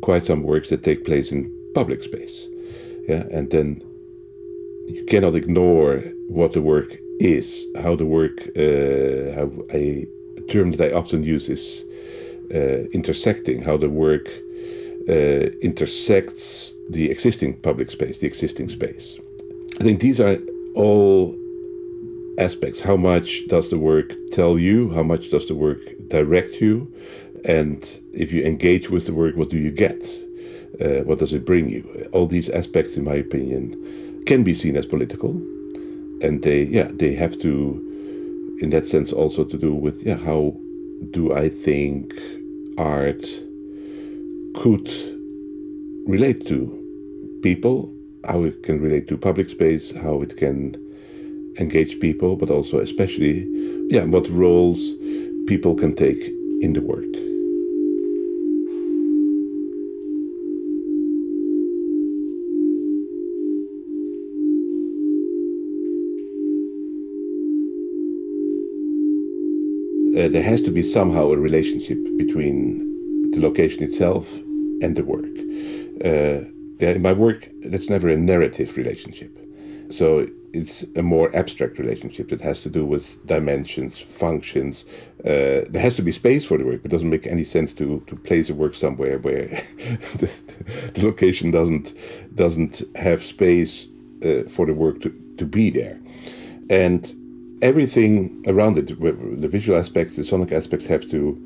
quite 0.00 0.22
some 0.22 0.42
works 0.42 0.68
that 0.68 0.84
take 0.84 1.04
place 1.04 1.32
in 1.32 1.50
public 1.74 2.02
space. 2.02 2.46
Yeah, 3.08 3.24
and 3.32 3.50
then 3.50 3.82
you 4.88 5.04
cannot 5.04 5.34
ignore 5.34 6.00
what 6.28 6.52
the 6.52 6.62
work 6.62 6.96
is, 7.22 7.64
how 7.82 7.96
the 7.96 8.06
work, 8.06 8.40
uh, 8.56 9.34
how 9.34 9.50
a 9.72 10.06
term 10.48 10.72
that 10.72 10.92
I 10.92 10.94
often 10.94 11.22
use 11.22 11.48
is 11.48 11.84
uh, 12.54 12.88
intersecting, 12.92 13.62
how 13.62 13.76
the 13.76 13.88
work 13.88 14.28
uh, 15.08 15.50
intersects 15.62 16.72
the 16.88 17.10
existing 17.10 17.54
public 17.54 17.90
space, 17.90 18.18
the 18.18 18.26
existing 18.26 18.68
space. 18.68 19.18
I 19.80 19.84
think 19.84 20.00
these 20.00 20.20
are 20.20 20.38
all 20.74 21.36
aspects. 22.38 22.80
How 22.80 22.96
much 22.96 23.46
does 23.48 23.70
the 23.70 23.78
work 23.78 24.14
tell 24.32 24.58
you? 24.58 24.90
How 24.90 25.02
much 25.02 25.30
does 25.30 25.46
the 25.46 25.54
work 25.54 25.80
direct 26.08 26.60
you? 26.60 26.92
And 27.44 27.88
if 28.12 28.32
you 28.32 28.44
engage 28.44 28.90
with 28.90 29.06
the 29.06 29.14
work, 29.14 29.36
what 29.36 29.50
do 29.50 29.58
you 29.58 29.70
get? 29.70 30.04
Uh, 30.80 31.04
what 31.04 31.18
does 31.18 31.32
it 31.32 31.44
bring 31.44 31.68
you? 31.68 32.08
All 32.12 32.26
these 32.26 32.48
aspects, 32.48 32.96
in 32.96 33.04
my 33.04 33.14
opinion, 33.14 34.22
can 34.26 34.42
be 34.42 34.54
seen 34.54 34.76
as 34.76 34.86
political, 34.86 35.40
and 36.22 36.42
they, 36.42 36.64
yeah, 36.64 36.88
they 36.92 37.14
have 37.14 37.38
to, 37.40 38.58
in 38.60 38.70
that 38.70 38.86
sense, 38.86 39.12
also 39.12 39.44
to 39.44 39.58
do 39.58 39.74
with, 39.74 40.04
yeah, 40.04 40.16
how 40.16 40.56
do 41.10 41.34
I 41.34 41.48
think 41.48 42.14
art 42.78 43.24
could 44.54 44.88
relate 46.06 46.46
to 46.46 46.78
people 47.42 47.92
how 48.24 48.44
it 48.44 48.62
can 48.62 48.80
relate 48.80 49.08
to 49.08 49.16
public 49.16 49.48
space, 49.48 49.92
how 49.96 50.22
it 50.22 50.36
can 50.36 50.76
engage 51.58 52.00
people, 52.00 52.36
but 52.36 52.50
also 52.50 52.78
especially, 52.78 53.46
yeah, 53.90 54.04
what 54.04 54.28
roles 54.30 54.92
people 55.46 55.74
can 55.74 55.94
take 55.94 56.22
in 56.60 56.72
the 56.72 56.80
work. 56.80 57.31
Uh, 70.22 70.28
there 70.28 70.42
has 70.42 70.62
to 70.62 70.70
be 70.70 70.82
somehow 70.82 71.30
a 71.32 71.36
relationship 71.36 71.98
between 72.16 73.30
the 73.32 73.40
location 73.40 73.82
itself 73.82 74.32
and 74.82 74.94
the 74.96 75.04
work. 75.04 75.36
Uh, 76.04 76.48
in 76.86 77.02
my 77.02 77.12
work, 77.12 77.48
that's 77.64 77.88
never 77.88 78.08
a 78.08 78.16
narrative 78.16 78.76
relationship. 78.76 79.36
So 79.90 80.26
it's 80.52 80.84
a 80.96 81.02
more 81.02 81.34
abstract 81.34 81.78
relationship 81.78 82.28
that 82.28 82.40
has 82.40 82.62
to 82.62 82.70
do 82.70 82.84
with 82.84 83.24
dimensions, 83.26 83.98
functions. 83.98 84.84
Uh, 85.20 85.64
there 85.68 85.80
has 85.80 85.96
to 85.96 86.02
be 86.02 86.12
space 86.12 86.44
for 86.44 86.58
the 86.58 86.64
work, 86.64 86.82
but 86.82 86.90
it 86.90 86.94
doesn't 86.94 87.10
make 87.10 87.26
any 87.26 87.44
sense 87.44 87.72
to, 87.74 88.00
to 88.06 88.16
place 88.16 88.50
a 88.50 88.54
work 88.54 88.74
somewhere 88.74 89.18
where 89.18 89.46
the, 90.18 90.30
the, 90.94 91.04
location 91.04 91.50
doesn't 91.50 91.94
doesn't 92.34 92.82
have 92.96 93.22
space 93.22 93.86
uh, 94.24 94.42
for 94.48 94.66
the 94.66 94.74
work 94.74 95.00
to, 95.00 95.10
to 95.38 95.46
be 95.46 95.70
there. 95.70 95.98
And 96.68 97.12
everything 97.62 98.44
around 98.46 98.76
it, 98.76 98.88
the 98.88 99.48
visual 99.48 99.78
aspects, 99.78 100.16
the 100.16 100.24
sonic 100.24 100.52
aspects, 100.52 100.86
have 100.86 101.08
to 101.10 101.38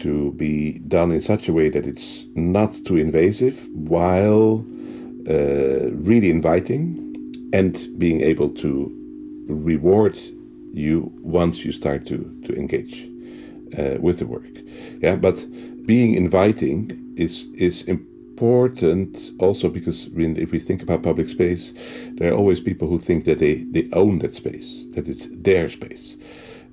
to 0.00 0.32
be 0.32 0.78
done 0.88 1.12
in 1.12 1.20
such 1.20 1.46
a 1.48 1.52
way 1.52 1.68
that 1.68 1.86
it's 1.86 2.24
not 2.34 2.74
too 2.86 2.96
invasive 2.96 3.68
while 3.74 4.64
uh, 5.28 5.90
really 5.92 6.30
inviting 6.30 6.96
and 7.52 7.86
being 7.98 8.22
able 8.22 8.48
to 8.48 8.90
reward 9.46 10.18
you 10.72 11.12
once 11.20 11.64
you 11.64 11.72
start 11.72 12.06
to, 12.06 12.18
to 12.44 12.54
engage 12.54 13.06
uh, 13.78 13.98
with 14.00 14.20
the 14.20 14.26
work. 14.26 14.48
Yeah, 15.02 15.16
but 15.16 15.44
being 15.84 16.14
inviting 16.14 17.14
is 17.16 17.46
is 17.54 17.82
important 17.82 19.32
also 19.38 19.68
because 19.68 20.08
if 20.16 20.50
we 20.50 20.58
think 20.58 20.82
about 20.82 21.02
public 21.02 21.28
space, 21.28 21.72
there 22.14 22.32
are 22.32 22.36
always 22.36 22.60
people 22.60 22.88
who 22.88 22.98
think 22.98 23.24
that 23.26 23.38
they, 23.38 23.64
they 23.64 23.88
own 23.92 24.20
that 24.20 24.34
space, 24.34 24.79
that 24.94 25.08
it's 25.08 25.26
their 25.30 25.68
space. 25.68 26.16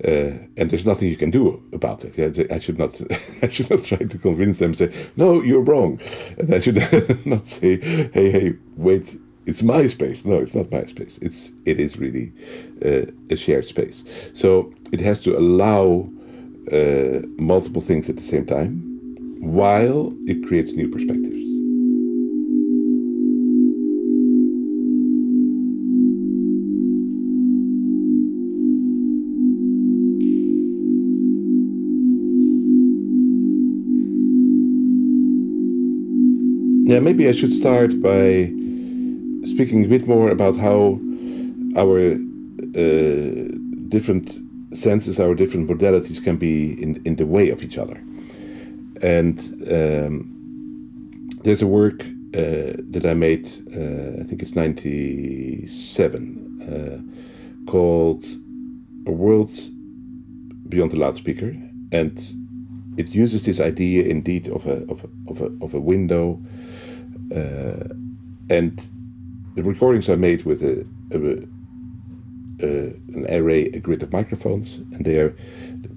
Uh, 0.03 0.37
and 0.57 0.69
there's 0.69 0.85
nothing 0.85 1.09
you 1.09 1.17
can 1.17 1.31
do 1.31 1.63
about 1.73 2.05
it. 2.05 2.17
Yeah, 2.17 2.55
I 2.55 2.59
should 2.59 2.77
not. 2.77 3.01
I 3.41 3.47
should 3.47 3.69
not 3.69 3.83
try 3.83 3.97
to 3.97 4.17
convince 4.17 4.59
them. 4.59 4.75
Say, 4.75 4.93
no, 5.15 5.41
you're 5.41 5.61
wrong, 5.61 5.99
and 6.37 6.53
I 6.53 6.59
should 6.59 6.75
not 7.25 7.47
say, 7.47 7.79
hey, 8.13 8.31
hey, 8.31 8.53
wait, 8.75 9.19
it's 9.47 9.63
my 9.63 9.87
space. 9.87 10.23
No, 10.23 10.37
it's 10.39 10.53
not 10.53 10.71
my 10.71 10.83
space. 10.83 11.17
It's 11.21 11.51
it 11.65 11.79
is 11.79 11.97
really 11.97 12.31
uh, 12.85 13.11
a 13.31 13.35
shared 13.35 13.65
space. 13.65 14.03
So 14.35 14.71
it 14.91 14.99
has 15.01 15.23
to 15.23 15.35
allow 15.35 16.07
uh, 16.71 17.21
multiple 17.37 17.81
things 17.81 18.07
at 18.07 18.17
the 18.17 18.21
same 18.21 18.45
time, 18.45 18.81
while 19.39 20.13
it 20.27 20.45
creates 20.45 20.73
new 20.73 20.89
perspectives. 20.89 21.46
Yeah, 36.87 36.99
maybe 36.99 37.27
I 37.27 37.33
should 37.33 37.51
start 37.51 38.01
by 38.01 38.49
speaking 39.43 39.83
a 39.83 39.89
bit 39.89 40.07
more 40.07 40.29
about 40.29 40.55
how 40.55 40.97
our 41.75 42.13
uh, 42.13 42.15
different 43.89 44.39
senses, 44.71 45.19
our 45.19 45.35
different 45.35 45.69
modalities 45.69 46.23
can 46.23 46.37
be 46.37 46.81
in, 46.81 47.01
in 47.03 47.17
the 47.17 47.25
way 47.25 47.49
of 47.49 47.61
each 47.61 47.77
other. 47.77 48.01
And 49.01 49.37
um, 49.69 50.29
there's 51.43 51.61
a 51.61 51.67
work 51.67 52.05
uh, 52.33 52.79
that 52.91 53.05
I 53.05 53.15
made, 53.15 53.49
uh, 53.75 54.21
I 54.21 54.23
think 54.23 54.41
it's 54.41 54.55
97, 54.55 56.61
uh, 56.61 57.01
called 57.69 58.23
A 59.07 59.11
World 59.11 59.51
Beyond 60.69 60.91
the 60.91 60.99
Loudspeaker. 60.99 61.53
And 61.91 62.17
it 62.95 63.13
uses 63.13 63.43
this 63.43 63.59
idea 63.59 64.05
indeed 64.05 64.47
of 64.47 64.65
a, 64.67 64.85
of 64.89 65.03
a, 65.03 65.09
of 65.29 65.41
a, 65.41 65.51
of 65.61 65.73
a 65.73 65.81
window 65.81 66.41
and 67.31 68.87
the 69.55 69.63
recordings 69.63 70.09
are 70.09 70.17
made 70.17 70.43
with 70.43 70.63
a, 70.63 70.85
a, 71.11 71.17
an 72.61 73.25
array, 73.29 73.65
a 73.65 73.79
grid 73.79 74.03
of 74.03 74.11
microphones, 74.11 74.75
and 74.75 75.05
they 75.05 75.17
are 75.17 75.35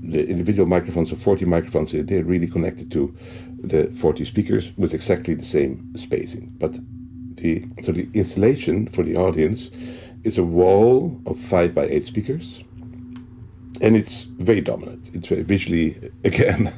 the 0.02 0.26
individual 0.26 0.66
microphones 0.66 1.12
are 1.12 1.16
40 1.16 1.44
microphones. 1.44 1.92
They're 1.92 2.24
really 2.24 2.46
connected 2.46 2.90
to 2.92 3.14
the 3.62 3.92
40 3.94 4.24
speakers 4.24 4.72
with 4.76 4.94
exactly 4.94 5.34
the 5.34 5.44
same 5.44 5.92
spacing. 5.96 6.52
But 6.58 6.78
the 7.36 7.64
so 7.82 7.92
the 7.92 8.08
installation 8.14 8.86
for 8.88 9.02
the 9.02 9.16
audience 9.16 9.70
is 10.24 10.38
a 10.38 10.44
wall 10.44 11.20
of 11.26 11.38
five 11.38 11.74
by 11.74 11.84
eight 11.86 12.06
speakers, 12.06 12.64
and 13.80 13.96
it's 13.96 14.24
very 14.24 14.60
dominant. 14.60 15.10
It's 15.14 15.28
very 15.28 15.42
visually 15.42 16.10
again. 16.24 16.72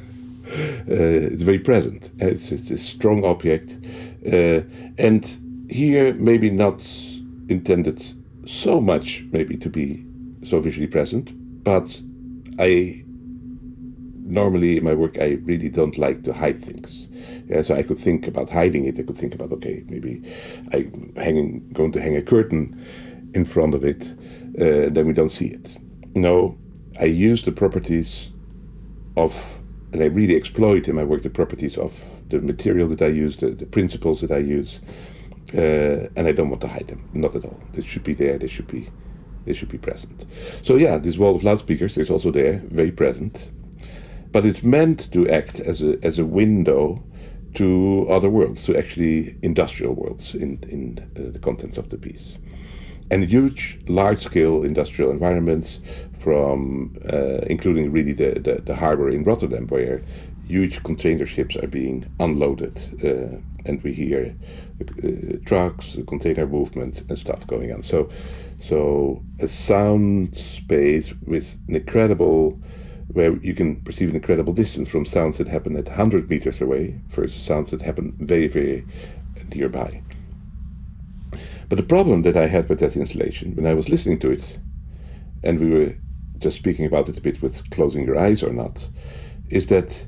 uh, 0.49 1.29
it's 1.31 1.43
very 1.43 1.59
present. 1.59 2.11
It's, 2.19 2.51
it's 2.51 2.69
a 2.69 2.77
strong 2.77 3.23
object 3.23 3.77
uh, 3.81 4.12
and 4.25 5.67
here, 5.69 6.13
maybe 6.13 6.49
not 6.49 6.85
intended 7.49 8.03
so 8.45 8.81
much, 8.81 9.25
maybe 9.31 9.57
to 9.57 9.69
be 9.69 10.05
so 10.43 10.59
visually 10.59 10.87
present, 10.87 11.31
but 11.63 12.01
I 12.59 13.03
normally 14.25 14.77
in 14.77 14.83
my 14.83 14.93
work 14.93 15.17
I 15.19 15.39
really 15.43 15.69
don't 15.69 15.97
like 15.97 16.23
to 16.23 16.33
hide 16.33 16.63
things. 16.63 17.07
Yeah, 17.47 17.61
so 17.61 17.75
I 17.75 17.83
could 17.83 17.99
think 17.99 18.27
about 18.27 18.49
hiding 18.49 18.85
it. 18.85 18.99
I 18.99 19.03
could 19.03 19.17
think 19.17 19.35
about 19.35 19.51
okay, 19.53 19.83
maybe 19.87 20.21
I'm 20.71 21.13
hanging, 21.15 21.69
going 21.73 21.91
to 21.93 22.01
hang 22.01 22.15
a 22.15 22.21
curtain 22.21 22.85
in 23.33 23.45
front 23.45 23.73
of 23.75 23.83
it, 23.83 24.13
uh, 24.59 24.89
then 24.89 25.07
we 25.07 25.13
don't 25.13 25.29
see 25.29 25.47
it. 25.47 25.77
No, 26.15 26.57
I 26.99 27.05
use 27.05 27.43
the 27.43 27.51
properties 27.51 28.29
of 29.17 29.61
and 29.93 30.01
I 30.01 30.05
really 30.05 30.35
exploit 30.35 30.87
in 30.87 30.95
my 30.95 31.03
work 31.03 31.21
the 31.21 31.29
properties 31.29 31.77
of 31.77 32.27
the 32.29 32.41
material 32.41 32.87
that 32.89 33.01
I 33.01 33.07
use, 33.07 33.37
the, 33.37 33.49
the 33.49 33.67
principles 33.67 34.21
that 34.21 34.31
I 34.31 34.39
use, 34.39 34.79
uh, 35.53 36.09
and 36.15 36.27
I 36.27 36.31
don't 36.31 36.49
want 36.49 36.61
to 36.61 36.67
hide 36.67 36.87
them, 36.87 37.07
not 37.13 37.35
at 37.35 37.45
all. 37.45 37.59
They 37.73 37.83
should 37.83 38.03
be 38.03 38.15
there. 38.15 38.39
They 38.39 38.47
should 38.47 38.65
be, 38.65 38.89
they 39.45 39.53
should 39.53 39.69
be 39.69 39.77
present. 39.77 40.25
So 40.63 40.77
yeah, 40.77 40.97
this 40.97 41.17
wall 41.17 41.35
of 41.35 41.43
loudspeakers 41.43 41.95
is 41.97 42.09
also 42.09 42.31
there, 42.31 42.63
very 42.65 42.91
present, 42.91 43.51
but 44.31 44.47
it's 44.47 44.63
meant 44.63 45.11
to 45.13 45.29
act 45.29 45.59
as 45.59 45.83
a 45.83 46.03
as 46.03 46.17
a 46.17 46.25
window 46.25 47.03
to 47.53 48.07
other 48.09 48.31
worlds, 48.31 48.65
to 48.65 48.75
actually 48.75 49.37
industrial 49.43 49.93
worlds 49.93 50.33
in 50.33 50.57
in 50.69 51.07
uh, 51.15 51.31
the 51.31 51.39
contents 51.39 51.77
of 51.77 51.89
the 51.89 51.99
piece 51.99 52.39
and 53.11 53.23
huge, 53.23 53.79
large-scale 53.87 54.63
industrial 54.63 55.11
environments, 55.11 55.79
from 56.23 56.95
uh, 57.11 57.41
including 57.47 57.91
really 57.91 58.13
the, 58.13 58.39
the, 58.39 58.61
the, 58.63 58.75
harbor 58.75 59.09
in 59.09 59.25
Rotterdam, 59.25 59.67
where 59.67 60.01
huge 60.47 60.81
container 60.83 61.25
ships 61.25 61.57
are 61.57 61.67
being 61.67 62.05
unloaded, 62.21 62.77
uh, 63.03 63.37
and 63.65 63.83
we 63.83 63.91
hear 63.91 64.33
uh, 64.81 65.37
trucks, 65.45 65.97
container 66.07 66.47
movement, 66.47 67.03
and 67.09 67.19
stuff 67.19 67.45
going 67.45 67.73
on. 67.73 67.81
So, 67.81 68.09
so 68.61 69.21
a 69.39 69.49
sound 69.49 70.37
space 70.37 71.13
with 71.25 71.57
an 71.67 71.75
incredible 71.75 72.57
where 73.09 73.35
you 73.37 73.53
can 73.53 73.75
perceive 73.81 74.09
an 74.09 74.15
incredible 74.15 74.53
distance 74.53 74.87
from 74.87 75.05
sounds 75.05 75.37
that 75.37 75.47
happen 75.49 75.75
at 75.75 75.87
100 75.87 76.29
meters 76.29 76.61
away 76.61 76.99
versus 77.09 77.43
sounds 77.43 77.71
that 77.71 77.81
happen 77.81 78.15
very, 78.19 78.47
very 78.47 78.85
nearby. 79.53 80.01
But 81.73 81.77
the 81.77 81.95
problem 81.95 82.21
that 82.21 82.37
I 82.37 82.45
had 82.45 82.69
with 82.69 82.81
that 82.81 82.95
installation, 82.95 83.55
when 83.55 83.65
I 83.65 83.73
was 83.73 83.89
listening 83.89 84.19
to 84.19 84.29
it, 84.29 84.59
and 85.43 85.59
we 85.59 85.71
were 85.71 85.95
just 86.37 86.55
speaking 86.55 86.85
about 86.85 87.09
it 87.09 87.17
a 87.17 87.21
bit 87.21 87.41
with 87.41 87.67
closing 87.71 88.05
your 88.05 88.15
eyes 88.15 88.43
or 88.43 88.53
not, 88.53 88.87
is 89.49 89.65
that 89.69 90.05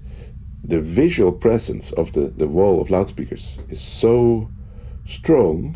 the 0.64 0.80
visual 0.80 1.32
presence 1.32 1.92
of 1.94 2.14
the, 2.14 2.28
the 2.38 2.48
wall 2.48 2.80
of 2.80 2.92
loudspeakers 2.92 3.58
is 3.68 3.82
so 3.82 4.48
strong 5.08 5.76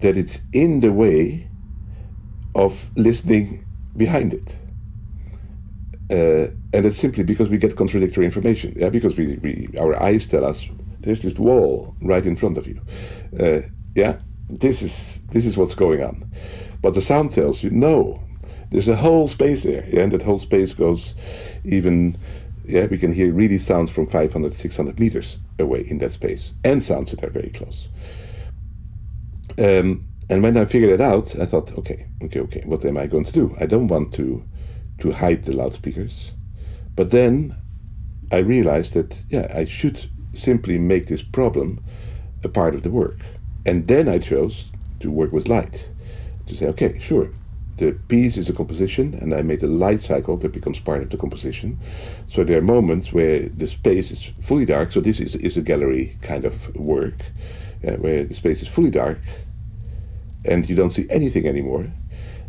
that 0.00 0.18
it's 0.18 0.40
in 0.52 0.80
the 0.80 0.92
way 0.92 1.48
of 2.54 2.90
listening 2.98 3.64
behind 3.96 4.34
it. 4.34 4.56
Uh, 6.10 6.52
and 6.74 6.84
it's 6.84 6.98
simply 6.98 7.24
because 7.24 7.48
we 7.48 7.56
get 7.56 7.76
contradictory 7.76 8.26
information. 8.26 8.74
Yeah, 8.76 8.90
because 8.90 9.16
we, 9.16 9.36
we 9.36 9.70
our 9.80 9.98
eyes 10.02 10.26
tell 10.26 10.44
us 10.44 10.68
there's 11.00 11.22
this 11.22 11.38
wall 11.38 11.96
right 12.02 12.26
in 12.26 12.36
front 12.36 12.58
of 12.58 12.66
you. 12.66 12.78
Uh, 13.40 13.62
yeah, 13.94 14.18
this 14.48 14.82
is 14.82 15.20
this 15.30 15.46
is 15.46 15.56
what's 15.56 15.74
going 15.74 16.02
on. 16.02 16.30
But 16.82 16.94
the 16.94 17.02
sound 17.02 17.30
tells 17.30 17.62
you 17.62 17.70
no. 17.70 18.22
There's 18.70 18.88
a 18.88 18.96
whole 18.96 19.28
space 19.28 19.62
there, 19.62 19.84
yeah, 19.88 20.02
and 20.02 20.12
that 20.12 20.22
whole 20.22 20.38
space 20.38 20.74
goes 20.74 21.14
even 21.64 22.18
yeah, 22.68 22.84
we 22.84 22.98
can 22.98 23.12
hear 23.12 23.32
really 23.32 23.56
sounds 23.56 23.90
from 23.90 24.06
500, 24.06 24.52
600 24.52 25.00
meters 25.00 25.38
away 25.58 25.86
in 25.88 25.98
that 25.98 26.12
space, 26.12 26.52
and 26.62 26.82
sounds 26.82 27.10
that 27.10 27.24
are 27.24 27.30
very 27.30 27.48
close. 27.48 27.88
Um, 29.58 30.04
and 30.28 30.42
when 30.42 30.56
I 30.58 30.66
figured 30.66 30.90
it 30.90 31.00
out, 31.00 31.34
I 31.40 31.46
thought, 31.46 31.76
okay, 31.78 32.06
okay, 32.22 32.40
okay, 32.40 32.62
what 32.66 32.84
am 32.84 32.98
I 32.98 33.06
going 33.06 33.24
to 33.24 33.32
do? 33.32 33.56
I 33.58 33.66
don't 33.66 33.88
want 33.88 34.12
to 34.14 34.44
to 34.98 35.12
hide 35.12 35.44
the 35.44 35.52
loudspeakers, 35.52 36.32
but 36.94 37.10
then 37.10 37.54
I 38.30 38.38
realized 38.38 38.94
that 38.94 39.22
yeah, 39.28 39.50
I 39.54 39.64
should 39.64 40.10
simply 40.34 40.78
make 40.78 41.06
this 41.06 41.22
problem 41.22 41.82
a 42.44 42.48
part 42.48 42.74
of 42.74 42.82
the 42.82 42.90
work. 42.90 43.20
And 43.68 43.86
then 43.86 44.08
I 44.08 44.18
chose 44.18 44.70
to 45.00 45.10
work 45.10 45.30
with 45.30 45.46
light. 45.46 45.90
To 46.46 46.56
say, 46.56 46.68
okay, 46.68 46.98
sure, 46.98 47.28
the 47.76 47.92
piece 48.08 48.38
is 48.38 48.48
a 48.48 48.54
composition, 48.54 49.12
and 49.20 49.34
I 49.34 49.42
made 49.42 49.62
a 49.62 49.66
light 49.66 50.00
cycle 50.00 50.38
that 50.38 50.52
becomes 50.52 50.80
part 50.80 51.02
of 51.02 51.10
the 51.10 51.18
composition. 51.18 51.78
So 52.28 52.44
there 52.44 52.56
are 52.56 52.62
moments 52.62 53.12
where 53.12 53.50
the 53.50 53.68
space 53.68 54.10
is 54.10 54.32
fully 54.40 54.64
dark. 54.64 54.92
So 54.92 55.00
this 55.00 55.20
is, 55.20 55.34
is 55.34 55.58
a 55.58 55.60
gallery 55.60 56.16
kind 56.22 56.46
of 56.46 56.74
work, 56.76 57.18
uh, 57.86 57.96
where 57.96 58.24
the 58.24 58.32
space 58.32 58.62
is 58.62 58.68
fully 58.68 58.90
dark, 58.90 59.20
and 60.46 60.66
you 60.66 60.74
don't 60.74 60.88
see 60.88 61.06
anything 61.10 61.46
anymore. 61.46 61.92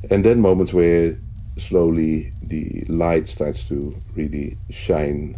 And 0.10 0.24
then 0.24 0.40
moments 0.40 0.72
where 0.72 1.18
slowly 1.58 2.32
the 2.42 2.86
light 2.88 3.28
starts 3.28 3.68
to 3.68 3.94
really 4.16 4.58
shine 4.70 5.38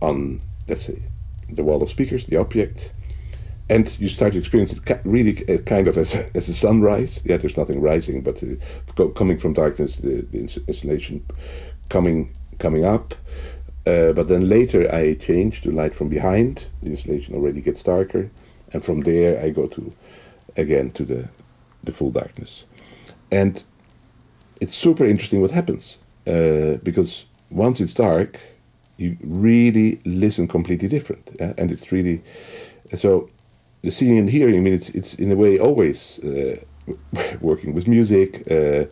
on, 0.00 0.40
let's 0.66 0.84
say, 0.86 1.00
the 1.48 1.62
wall 1.62 1.80
of 1.80 1.88
speakers, 1.88 2.24
the 2.24 2.38
object, 2.38 2.92
and 3.72 3.98
you 3.98 4.08
start 4.08 4.34
to 4.34 4.38
experience 4.38 4.72
it 4.74 5.00
really 5.04 5.34
uh, 5.48 5.56
kind 5.62 5.88
of 5.88 5.96
as 5.96 6.14
a, 6.14 6.30
as 6.36 6.48
a 6.48 6.54
sunrise. 6.54 7.20
Yeah, 7.24 7.38
there's 7.38 7.56
nothing 7.56 7.80
rising, 7.80 8.20
but 8.20 8.42
uh, 8.42 9.08
coming 9.14 9.38
from 9.38 9.54
darkness, 9.54 9.96
the, 9.96 10.22
the 10.30 10.40
installation 10.68 11.24
coming 11.88 12.34
coming 12.58 12.84
up. 12.84 13.14
Uh, 13.86 14.12
but 14.12 14.28
then 14.28 14.48
later 14.48 14.94
I 14.94 15.14
change 15.14 15.62
to 15.62 15.70
light 15.72 15.94
from 15.94 16.08
behind. 16.08 16.66
The 16.82 16.90
installation 16.90 17.34
already 17.34 17.60
gets 17.62 17.82
darker, 17.82 18.30
and 18.72 18.84
from 18.84 19.00
there 19.00 19.42
I 19.42 19.50
go 19.50 19.66
to 19.68 19.92
again 20.56 20.90
to 20.92 21.04
the 21.04 21.28
the 21.82 21.92
full 21.92 22.10
darkness, 22.10 22.64
and 23.30 23.62
it's 24.60 24.74
super 24.74 25.04
interesting 25.04 25.40
what 25.40 25.50
happens 25.50 25.96
uh, 26.26 26.74
because 26.82 27.24
once 27.50 27.80
it's 27.80 27.94
dark, 27.94 28.38
you 28.98 29.16
really 29.24 30.00
listen 30.04 30.46
completely 30.46 30.88
different, 30.88 31.30
yeah? 31.40 31.54
and 31.58 31.72
it's 31.72 31.90
really 31.90 32.22
so 32.96 33.30
the 33.82 33.90
seeing 33.90 34.18
and 34.18 34.30
hearing. 34.30 34.56
I 34.56 34.60
mean, 34.60 34.74
it's 34.74 34.88
it's 34.90 35.14
in 35.14 35.30
a 35.30 35.36
way 35.36 35.58
always 35.58 36.18
uh, 36.20 36.56
working 37.40 37.74
with 37.74 37.86
music, 37.86 38.50
uh, 38.50 38.84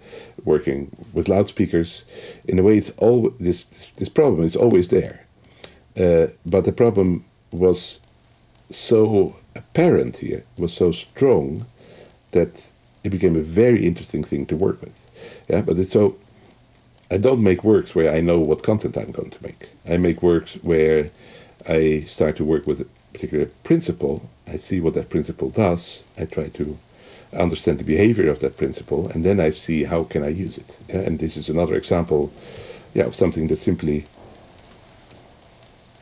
working 0.44 0.90
with 1.12 1.28
loudspeakers. 1.28 2.04
In 2.44 2.58
a 2.58 2.62
way, 2.62 2.76
it's 2.76 2.90
all 2.98 3.30
this 3.40 3.64
this 3.96 4.08
problem 4.08 4.44
is 4.44 4.56
always 4.56 4.88
there, 4.88 5.26
uh, 5.96 6.26
but 6.44 6.64
the 6.64 6.72
problem 6.72 7.24
was 7.50 7.98
so 8.70 9.36
apparent 9.56 10.18
here, 10.18 10.44
was 10.56 10.72
so 10.72 10.92
strong 10.92 11.66
that 12.30 12.70
it 13.02 13.10
became 13.10 13.36
a 13.36 13.40
very 13.42 13.84
interesting 13.86 14.22
thing 14.22 14.46
to 14.46 14.56
work 14.56 14.80
with. 14.80 15.06
Yeah, 15.48 15.62
but 15.62 15.78
it's 15.78 15.92
so. 15.92 16.16
I 17.12 17.16
don't 17.16 17.42
make 17.42 17.64
works 17.64 17.92
where 17.96 18.14
I 18.14 18.20
know 18.20 18.38
what 18.38 18.62
content 18.62 18.96
I'm 18.96 19.10
going 19.10 19.30
to 19.30 19.42
make. 19.42 19.70
I 19.84 19.96
make 19.96 20.22
works 20.22 20.54
where 20.62 21.10
I 21.68 22.04
start 22.06 22.36
to 22.36 22.44
work 22.44 22.68
with 22.68 22.80
a 22.80 22.86
particular 23.12 23.46
principle, 23.64 24.30
I 24.50 24.56
see 24.56 24.80
what 24.80 24.94
that 24.94 25.08
principle 25.08 25.48
does, 25.48 26.02
I 26.18 26.24
try 26.24 26.48
to 26.48 26.76
understand 27.32 27.78
the 27.78 27.84
behavior 27.84 28.28
of 28.28 28.40
that 28.40 28.56
principle, 28.56 29.08
and 29.08 29.24
then 29.24 29.38
I 29.38 29.50
see 29.50 29.84
how 29.84 30.02
can 30.02 30.24
I 30.24 30.28
use 30.28 30.58
it. 30.58 30.78
And 30.88 31.20
this 31.20 31.36
is 31.36 31.48
another 31.48 31.76
example 31.76 32.32
yeah, 32.92 33.04
of 33.04 33.14
something 33.14 33.46
that 33.48 33.58
simply 33.58 34.06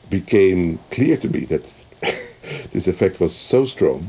became 0.08 0.78
clear 0.90 1.18
to 1.18 1.28
me 1.28 1.40
that 1.44 1.64
this 2.72 2.88
effect 2.88 3.20
was 3.20 3.34
so 3.34 3.66
strong, 3.66 4.08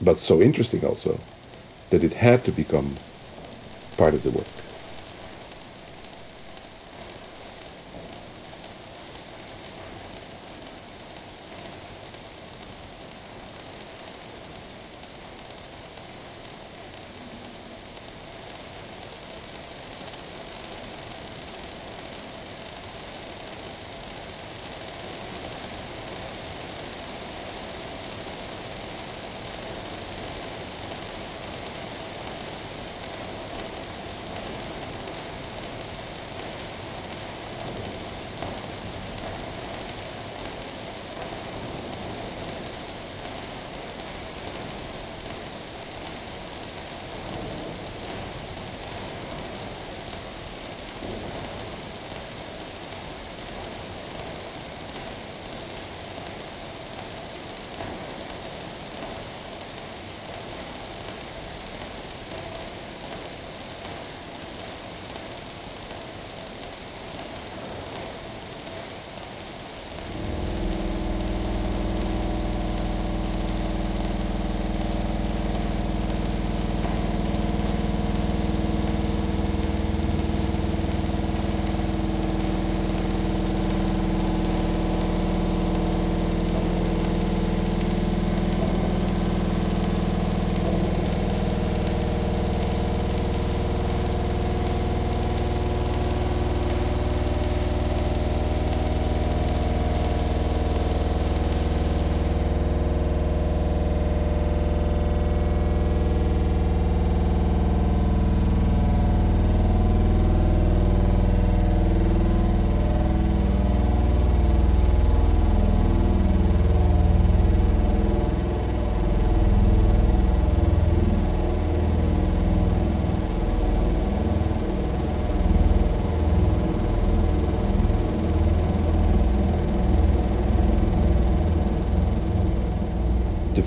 but 0.00 0.18
so 0.18 0.40
interesting 0.40 0.84
also, 0.84 1.18
that 1.90 2.04
it 2.04 2.14
had 2.14 2.44
to 2.44 2.52
become 2.52 2.96
part 3.96 4.14
of 4.14 4.22
the 4.22 4.30
work. 4.30 4.59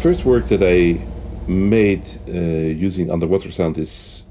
First 0.03 0.25
work 0.25 0.49
that 0.49 0.61
I 0.61 0.99
made 1.47 2.05
uh, 2.27 2.31
using 2.31 3.09
underwater 3.09 3.49
sound 3.53 3.77
is 3.77 4.23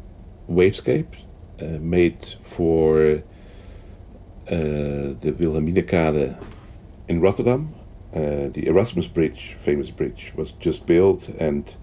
Wavescape, 0.46 1.16
uh, 1.62 1.78
made 1.80 2.22
for 2.42 3.22
uh, 4.48 4.52
the 5.22 5.34
Wilhelminakade 5.40 6.36
in 7.08 7.22
Rotterdam. 7.22 7.74
Uh, 8.14 8.50
the 8.52 8.66
Erasmus 8.66 9.06
Bridge, 9.06 9.54
famous 9.54 9.88
bridge, 9.88 10.34
was 10.36 10.52
just 10.60 10.84
built, 10.84 11.30
and 11.40 11.74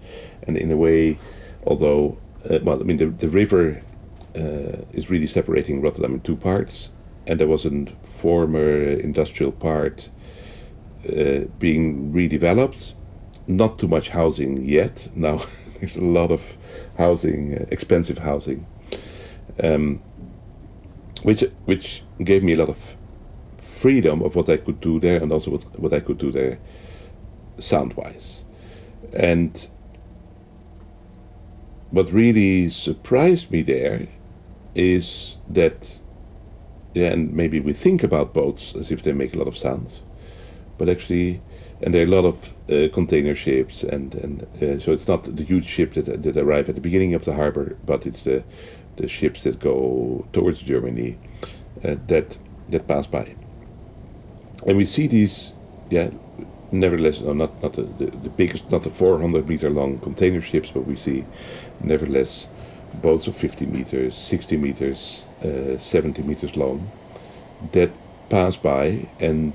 and 0.46 0.56
in 0.56 0.70
a 0.70 0.76
way, 0.76 1.18
although 1.66 2.16
uh, 2.48 2.60
well, 2.62 2.80
I 2.80 2.84
mean 2.84 2.98
the 2.98 3.06
the 3.06 3.28
river 3.28 3.82
uh, 4.36 4.84
is 4.92 5.10
really 5.10 5.26
separating 5.26 5.82
Rotterdam 5.82 6.14
in 6.14 6.20
two 6.20 6.36
parts, 6.36 6.90
and 7.26 7.40
there 7.40 7.48
was 7.48 7.64
a 7.64 7.86
former 8.04 8.70
industrial 9.08 9.50
part 9.50 10.10
being 11.58 12.12
redeveloped 12.12 12.92
not 13.46 13.78
too 13.78 13.88
much 13.88 14.10
housing 14.10 14.64
yet. 14.64 15.08
Now 15.14 15.40
there's 15.80 15.96
a 15.96 16.04
lot 16.04 16.30
of 16.30 16.56
housing, 16.96 17.56
uh, 17.56 17.66
expensive 17.70 18.18
housing, 18.18 18.66
um, 19.62 20.00
which 21.22 21.44
which 21.64 22.02
gave 22.22 22.42
me 22.42 22.52
a 22.52 22.56
lot 22.56 22.68
of 22.68 22.96
freedom 23.58 24.22
of 24.22 24.34
what 24.36 24.48
I 24.48 24.56
could 24.56 24.80
do 24.80 25.00
there, 25.00 25.22
and 25.22 25.32
also 25.32 25.50
what 25.50 25.80
what 25.80 25.92
I 25.92 26.00
could 26.00 26.18
do 26.18 26.30
there, 26.30 26.58
sound 27.58 27.94
wise, 27.94 28.44
and 29.12 29.68
what 31.90 32.12
really 32.12 32.70
surprised 32.70 33.50
me 33.50 33.62
there 33.62 34.06
is 34.74 35.36
that 35.48 35.98
yeah, 36.94 37.08
and 37.08 37.32
maybe 37.32 37.60
we 37.60 37.72
think 37.72 38.02
about 38.02 38.32
boats 38.32 38.74
as 38.74 38.90
if 38.90 39.02
they 39.02 39.12
make 39.12 39.34
a 39.34 39.38
lot 39.38 39.48
of 39.48 39.56
sound, 39.56 39.90
but 40.78 40.88
actually 40.88 41.40
and 41.82 41.94
there 41.94 42.02
are 42.02 42.06
a 42.06 42.10
lot 42.10 42.24
of 42.24 42.54
uh, 42.70 42.92
container 42.92 43.34
ships, 43.34 43.82
and 43.82 44.14
and 44.14 44.42
uh, 44.62 44.78
so 44.78 44.92
it's 44.92 45.08
not 45.08 45.24
the 45.36 45.44
huge 45.44 45.66
ship 45.66 45.94
that 45.94 46.22
that 46.22 46.36
arrive 46.36 46.68
at 46.68 46.74
the 46.74 46.80
beginning 46.80 47.14
of 47.14 47.24
the 47.24 47.34
harbor, 47.34 47.76
but 47.84 48.06
it's 48.06 48.24
the 48.24 48.42
the 48.96 49.08
ships 49.08 49.42
that 49.44 49.58
go 49.58 50.26
towards 50.32 50.62
Germany 50.62 51.18
uh, 51.84 51.96
that 52.06 52.36
that 52.68 52.86
pass 52.86 53.06
by. 53.06 53.34
And 54.66 54.76
we 54.76 54.84
see 54.84 55.06
these, 55.06 55.52
yeah, 55.90 56.10
nevertheless, 56.70 57.20
no, 57.20 57.32
not 57.32 57.62
not 57.62 57.72
the, 57.72 57.82
the, 57.82 58.06
the 58.06 58.28
biggest, 58.28 58.70
not 58.70 58.82
the 58.82 58.90
400 58.90 59.48
meter 59.48 59.70
long 59.70 59.98
container 59.98 60.40
ships, 60.40 60.70
but 60.70 60.86
we 60.86 60.96
see, 60.96 61.24
nevertheless, 61.82 62.46
boats 63.00 63.26
of 63.26 63.36
50 63.36 63.66
meters, 63.66 64.14
60 64.16 64.56
meters, 64.56 65.24
uh, 65.42 65.78
70 65.78 66.22
meters 66.22 66.56
long, 66.56 66.90
that 67.72 67.90
pass 68.28 68.56
by 68.56 69.08
and 69.18 69.54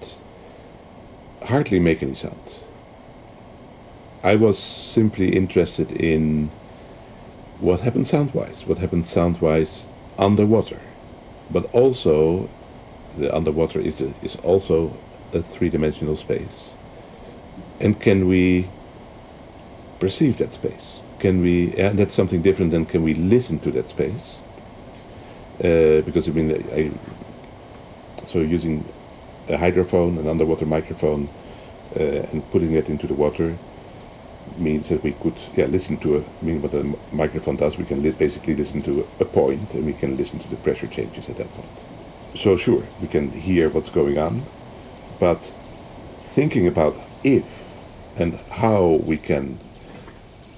hardly 1.45 1.79
make 1.79 2.03
any 2.03 2.13
sound. 2.13 2.59
I 4.23 4.35
was 4.35 4.57
simply 4.57 5.35
interested 5.35 5.91
in 5.91 6.49
what 7.59 7.81
happens 7.81 8.09
sound-wise, 8.09 8.65
what 8.65 8.79
happens 8.79 9.09
sound-wise 9.09 9.85
underwater, 10.17 10.79
but 11.51 11.71
also 11.73 12.49
the 13.17 13.33
underwater 13.33 13.79
is 13.79 14.01
a, 14.01 14.13
is 14.21 14.35
also 14.37 14.97
a 15.33 15.41
three-dimensional 15.41 16.15
space, 16.15 16.71
and 17.79 17.99
can 17.99 18.27
we 18.27 18.67
perceive 19.99 20.37
that 20.37 20.53
space? 20.53 20.99
Can 21.19 21.41
we? 21.41 21.73
And 21.75 21.97
that's 21.97 22.13
something 22.13 22.41
different 22.41 22.71
than 22.71 22.85
can 22.85 23.03
we 23.03 23.13
listen 23.13 23.59
to 23.59 23.71
that 23.71 23.89
space? 23.89 24.39
Uh, 25.59 26.01
because 26.01 26.27
I 26.27 26.31
mean, 26.31 26.51
I, 26.73 26.91
so 28.25 28.39
using 28.39 28.83
a 29.49 29.57
hydrophone, 29.57 30.19
an 30.19 30.27
underwater 30.27 30.65
microphone, 30.65 31.29
uh, 31.95 32.27
and 32.31 32.49
putting 32.51 32.73
it 32.73 32.89
into 32.89 33.07
the 33.07 33.13
water 33.13 33.57
means 34.57 34.89
that 34.89 35.03
we 35.03 35.13
could 35.13 35.35
yeah 35.55 35.65
listen 35.65 35.97
to 35.97 36.17
a 36.17 36.19
I 36.21 36.45
mean 36.45 36.61
what 36.61 36.71
the 36.71 36.83
microphone 37.11 37.55
does 37.57 37.77
we 37.77 37.85
can 37.85 38.01
li- 38.03 38.11
basically 38.11 38.55
listen 38.55 38.81
to 38.83 39.01
a, 39.19 39.23
a 39.23 39.25
point 39.25 39.73
and 39.73 39.85
we 39.85 39.93
can 39.93 40.17
listen 40.17 40.39
to 40.39 40.49
the 40.49 40.55
pressure 40.57 40.87
changes 40.87 41.29
at 41.29 41.37
that 41.37 41.53
point. 41.55 41.69
So 42.35 42.55
sure 42.57 42.83
we 43.01 43.07
can 43.07 43.31
hear 43.31 43.69
what's 43.69 43.89
going 43.89 44.17
on 44.17 44.43
but 45.19 45.51
thinking 46.17 46.67
about 46.67 46.99
if 47.23 47.65
and 48.17 48.35
how 48.51 49.01
we 49.05 49.17
can 49.17 49.59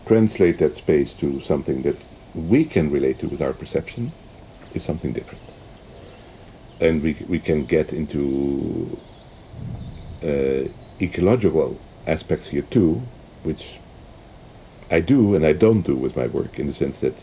translate 0.06 0.60
that 0.60 0.76
space 0.76 1.13
to 1.13 1.39
something 1.41 1.82
that 1.84 1.97
we 2.36 2.65
can 2.65 2.91
relate 2.91 3.19
to 3.19 3.28
with 3.28 3.41
our 3.41 3.54
perception 3.54 4.12
is 4.73 4.84
something 4.84 5.13
different 5.13 5.46
and 6.79 7.01
we, 7.01 7.13
we 7.27 7.39
can 7.39 7.65
get 7.65 7.93
into 7.93 8.97
uh, 10.23 10.67
ecological 11.01 11.79
aspects 12.05 12.47
here 12.47 12.61
too 12.61 13.01
which 13.43 13.79
I 14.89 14.99
do 15.01 15.35
and 15.35 15.45
I 15.45 15.53
don't 15.53 15.81
do 15.81 15.95
with 15.95 16.15
my 16.15 16.27
work 16.27 16.59
in 16.59 16.67
the 16.67 16.73
sense 16.73 16.99
that 16.99 17.15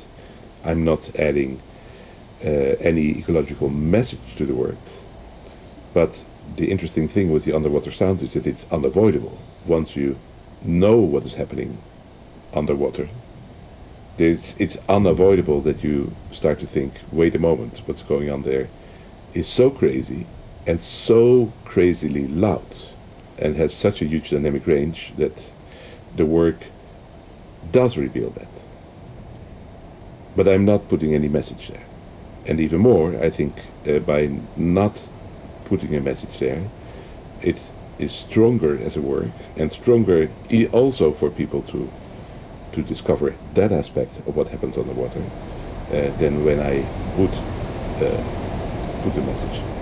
I'm 0.64 0.84
not 0.84 1.18
adding 1.18 1.60
uh, 2.44 2.76
any 2.80 3.18
ecological 3.18 3.70
message 3.70 4.34
to 4.36 4.44
the 4.44 4.54
work. 4.54 4.76
But 5.92 6.24
the 6.56 6.70
interesting 6.70 7.08
thing 7.08 7.32
with 7.32 7.44
the 7.44 7.54
underwater 7.54 7.90
sound 7.90 8.20
is 8.22 8.34
that 8.34 8.46
it's 8.46 8.66
unavoidable. 8.70 9.38
Once 9.66 9.96
you 9.96 10.16
know 10.62 10.98
what 10.98 11.24
is 11.24 11.34
happening 11.34 11.78
underwater, 12.52 13.08
it's, 14.18 14.54
it's 14.58 14.76
unavoidable 14.88 15.60
that 15.62 15.82
you 15.82 16.14
start 16.32 16.58
to 16.60 16.66
think, 16.66 17.02
wait 17.10 17.34
a 17.34 17.38
moment, 17.38 17.82
what's 17.86 18.02
going 18.02 18.30
on 18.30 18.42
there 18.42 18.68
is 19.34 19.46
so 19.46 19.70
crazy 19.70 20.26
and 20.66 20.80
so 20.80 21.52
crazily 21.64 22.26
loud 22.26 22.76
and 23.38 23.56
has 23.56 23.74
such 23.74 24.00
a 24.00 24.06
huge 24.06 24.30
dynamic 24.30 24.66
range 24.66 25.12
that 25.16 25.52
the 26.16 26.24
work 26.24 26.56
does 27.72 27.96
reveal 27.96 28.30
that. 28.30 28.48
But 30.36 30.48
I'm 30.48 30.64
not 30.64 30.88
putting 30.88 31.14
any 31.14 31.28
message 31.28 31.68
there. 31.68 31.84
And 32.46 32.60
even 32.60 32.80
more, 32.80 33.16
I 33.22 33.30
think 33.30 33.54
uh, 33.86 33.98
by 34.00 34.38
not 34.56 35.08
putting 35.64 35.94
a 35.94 36.00
message 36.00 36.38
there, 36.38 36.62
it 37.42 37.70
is 37.98 38.12
stronger 38.12 38.78
as 38.78 38.96
a 38.96 39.00
work 39.00 39.30
and 39.56 39.70
stronger 39.70 40.28
also 40.72 41.12
for 41.12 41.30
people 41.30 41.62
to 41.62 41.90
to 42.72 42.82
discover 42.82 43.34
that 43.54 43.70
aspect 43.70 44.16
of 44.26 44.36
what 44.36 44.48
happens 44.48 44.76
on 44.76 44.88
the 44.88 44.92
water 44.92 45.22
uh, 45.90 46.10
than 46.18 46.44
when 46.44 46.58
I 46.58 46.84
would 47.16 47.30
uh, 48.02 48.43
put 49.04 49.18
a 49.18 49.20
message. 49.20 49.73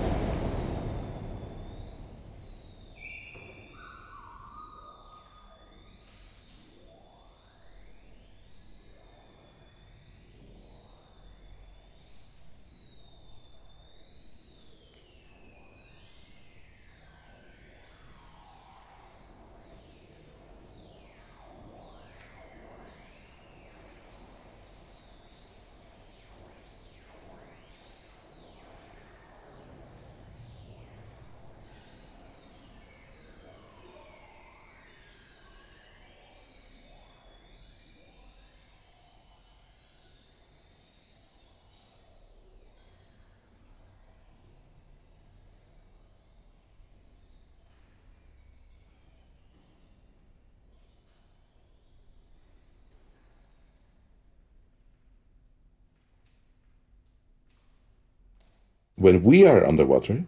When 59.02 59.22
we 59.22 59.46
are 59.46 59.66
underwater, 59.66 60.24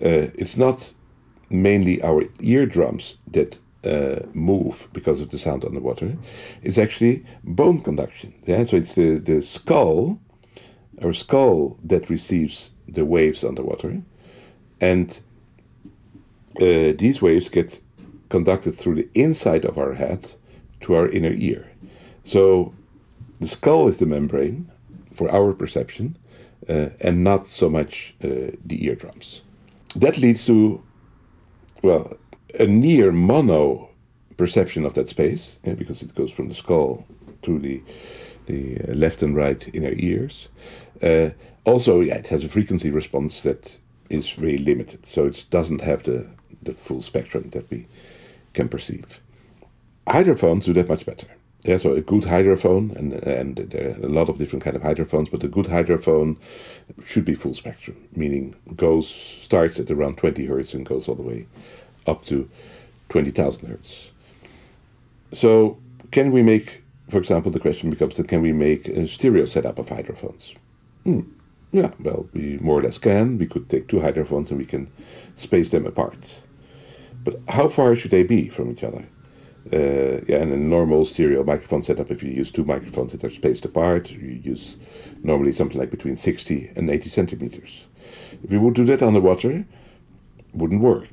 uh, 0.00 0.30
it's 0.40 0.56
not 0.56 0.92
mainly 1.50 2.00
our 2.02 2.22
eardrums 2.40 3.16
that 3.26 3.58
uh, 3.84 4.20
move 4.32 4.88
because 4.92 5.20
of 5.20 5.30
the 5.30 5.38
sound 5.38 5.64
underwater. 5.64 6.16
It's 6.62 6.78
actually 6.78 7.24
bone 7.42 7.80
conduction. 7.80 8.32
Yeah? 8.46 8.64
So 8.64 8.76
it's 8.76 8.94
the, 8.94 9.18
the 9.18 9.42
skull, 9.42 10.20
our 11.02 11.12
skull, 11.12 11.76
that 11.84 12.08
receives 12.08 12.70
the 12.88 13.04
waves 13.04 13.42
underwater. 13.42 14.02
And 14.80 15.18
uh, 16.60 16.94
these 16.96 17.20
waves 17.20 17.48
get 17.48 17.80
conducted 18.28 18.74
through 18.76 18.94
the 18.94 19.08
inside 19.14 19.64
of 19.64 19.78
our 19.78 19.94
head 19.94 20.32
to 20.80 20.94
our 20.94 21.08
inner 21.08 21.34
ear. 21.34 21.68
So 22.24 22.72
the 23.40 23.48
skull 23.48 23.88
is 23.88 23.98
the 23.98 24.06
membrane 24.06 24.70
for 25.12 25.30
our 25.30 25.52
perception, 25.52 26.16
uh, 26.68 26.88
and 27.00 27.24
not 27.24 27.46
so 27.46 27.68
much 27.68 28.14
uh, 28.24 28.52
the 28.64 28.84
eardrums. 28.86 29.42
That 29.96 30.18
leads 30.18 30.46
to, 30.46 30.82
well, 31.82 32.16
a 32.58 32.66
near 32.66 33.12
mono 33.12 33.88
perception 34.36 34.84
of 34.84 34.94
that 34.94 35.08
space, 35.08 35.52
yeah, 35.64 35.74
because 35.74 36.02
it 36.02 36.14
goes 36.14 36.32
from 36.32 36.48
the 36.48 36.54
skull 36.54 37.04
to 37.42 37.58
the 37.58 37.82
the 38.46 38.76
uh, 38.80 38.94
left 38.94 39.22
and 39.22 39.36
right 39.36 39.72
inner 39.72 39.92
ears. 39.96 40.48
Uh, 41.00 41.30
also, 41.64 42.00
yeah, 42.00 42.16
it 42.16 42.26
has 42.26 42.42
a 42.42 42.48
frequency 42.48 42.90
response 42.90 43.42
that 43.42 43.78
is 44.10 44.30
very 44.30 44.58
limited, 44.58 45.06
so 45.06 45.26
it 45.26 45.44
doesn't 45.50 45.80
have 45.80 46.02
the 46.02 46.26
the 46.62 46.72
full 46.72 47.00
spectrum 47.00 47.50
that 47.50 47.70
we 47.70 47.86
can 48.52 48.68
perceive. 48.68 49.20
Hydrophones 50.08 50.64
do 50.64 50.72
that 50.72 50.88
much 50.88 51.06
better. 51.06 51.26
Yeah, 51.64 51.76
so 51.76 51.92
a 51.92 52.00
good 52.00 52.24
hydrophone, 52.24 52.94
and 52.96 53.12
and 53.12 53.56
there 53.56 53.90
are 53.90 54.04
a 54.04 54.08
lot 54.08 54.28
of 54.28 54.38
different 54.38 54.64
kind 54.64 54.74
of 54.74 54.82
hydrophones, 54.82 55.28
but 55.28 55.44
a 55.44 55.48
good 55.48 55.66
hydrophone 55.66 56.36
should 57.04 57.24
be 57.24 57.34
full 57.34 57.54
spectrum, 57.54 57.96
meaning 58.16 58.56
goes 58.74 59.08
starts 59.08 59.78
at 59.78 59.90
around 59.90 60.18
twenty 60.18 60.46
hertz 60.46 60.74
and 60.74 60.84
goes 60.84 61.08
all 61.08 61.14
the 61.14 61.22
way 61.22 61.46
up 62.08 62.24
to 62.24 62.50
twenty 63.08 63.30
thousand 63.30 63.68
hertz. 63.68 64.10
So, 65.32 65.78
can 66.10 66.32
we 66.32 66.42
make, 66.42 66.82
for 67.10 67.18
example, 67.18 67.52
the 67.52 67.60
question 67.60 67.90
becomes: 67.90 68.16
that 68.16 68.26
can 68.26 68.42
we 68.42 68.52
make 68.52 68.88
a 68.88 69.06
stereo 69.06 69.44
setup 69.44 69.78
of 69.78 69.88
hydrophones? 69.88 70.54
Hmm. 71.04 71.20
Yeah, 71.70 71.90
well, 72.00 72.28
we 72.34 72.58
more 72.60 72.80
or 72.80 72.82
less 72.82 72.98
can. 72.98 73.38
We 73.38 73.46
could 73.46 73.68
take 73.68 73.86
two 73.86 74.00
hydrophones 74.00 74.50
and 74.50 74.58
we 74.58 74.66
can 74.66 74.90
space 75.36 75.70
them 75.70 75.86
apart. 75.86 76.40
But 77.24 77.40
how 77.48 77.68
far 77.68 77.94
should 77.94 78.10
they 78.10 78.24
be 78.24 78.48
from 78.48 78.70
each 78.70 78.84
other? 78.84 79.06
Uh, 79.72 80.20
yeah, 80.26 80.42
in 80.42 80.52
a 80.52 80.56
normal 80.56 81.04
stereo 81.04 81.44
microphone 81.44 81.82
setup, 81.82 82.10
if 82.10 82.22
you 82.22 82.30
use 82.30 82.50
two 82.50 82.64
microphones 82.64 83.12
that 83.12 83.24
are 83.24 83.30
spaced 83.30 83.64
apart, 83.64 84.10
you 84.10 84.40
use 84.42 84.76
normally 85.22 85.52
something 85.52 85.78
like 85.78 85.90
between 85.90 86.16
60 86.16 86.72
and 86.74 86.90
80 86.90 87.08
centimeters. 87.08 87.84
If 88.42 88.50
you 88.50 88.60
would 88.60 88.74
do 88.74 88.84
that 88.86 89.02
underwater, 89.02 89.64
wouldn't 90.52 90.80
work. 90.80 91.08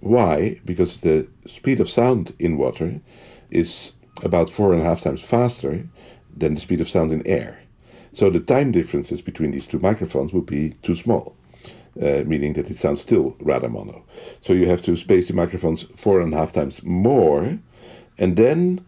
Why? 0.00 0.60
Because 0.64 1.00
the 1.00 1.28
speed 1.46 1.80
of 1.80 1.88
sound 1.88 2.34
in 2.38 2.56
water 2.56 3.00
is 3.50 3.92
about 4.22 4.50
four 4.50 4.72
and 4.72 4.82
a 4.82 4.84
half 4.84 5.02
times 5.02 5.22
faster 5.22 5.86
than 6.36 6.54
the 6.54 6.60
speed 6.60 6.80
of 6.80 6.88
sound 6.88 7.12
in 7.12 7.26
air. 7.26 7.60
So 8.12 8.30
the 8.30 8.40
time 8.40 8.72
differences 8.72 9.22
between 9.22 9.52
these 9.52 9.66
two 9.66 9.78
microphones 9.78 10.32
would 10.32 10.46
be 10.46 10.70
too 10.82 10.94
small, 10.94 11.36
uh, 12.00 12.22
meaning 12.26 12.52
that 12.54 12.70
it 12.70 12.76
sounds 12.76 13.00
still 13.00 13.36
rather 13.40 13.68
mono. 13.68 14.04
So 14.40 14.52
you 14.52 14.66
have 14.66 14.82
to 14.82 14.96
space 14.96 15.28
the 15.28 15.34
microphones 15.34 15.82
four 15.82 16.20
and 16.20 16.32
a 16.32 16.36
half 16.36 16.52
times 16.52 16.82
more, 16.82 17.58
and 18.18 18.36
then 18.36 18.84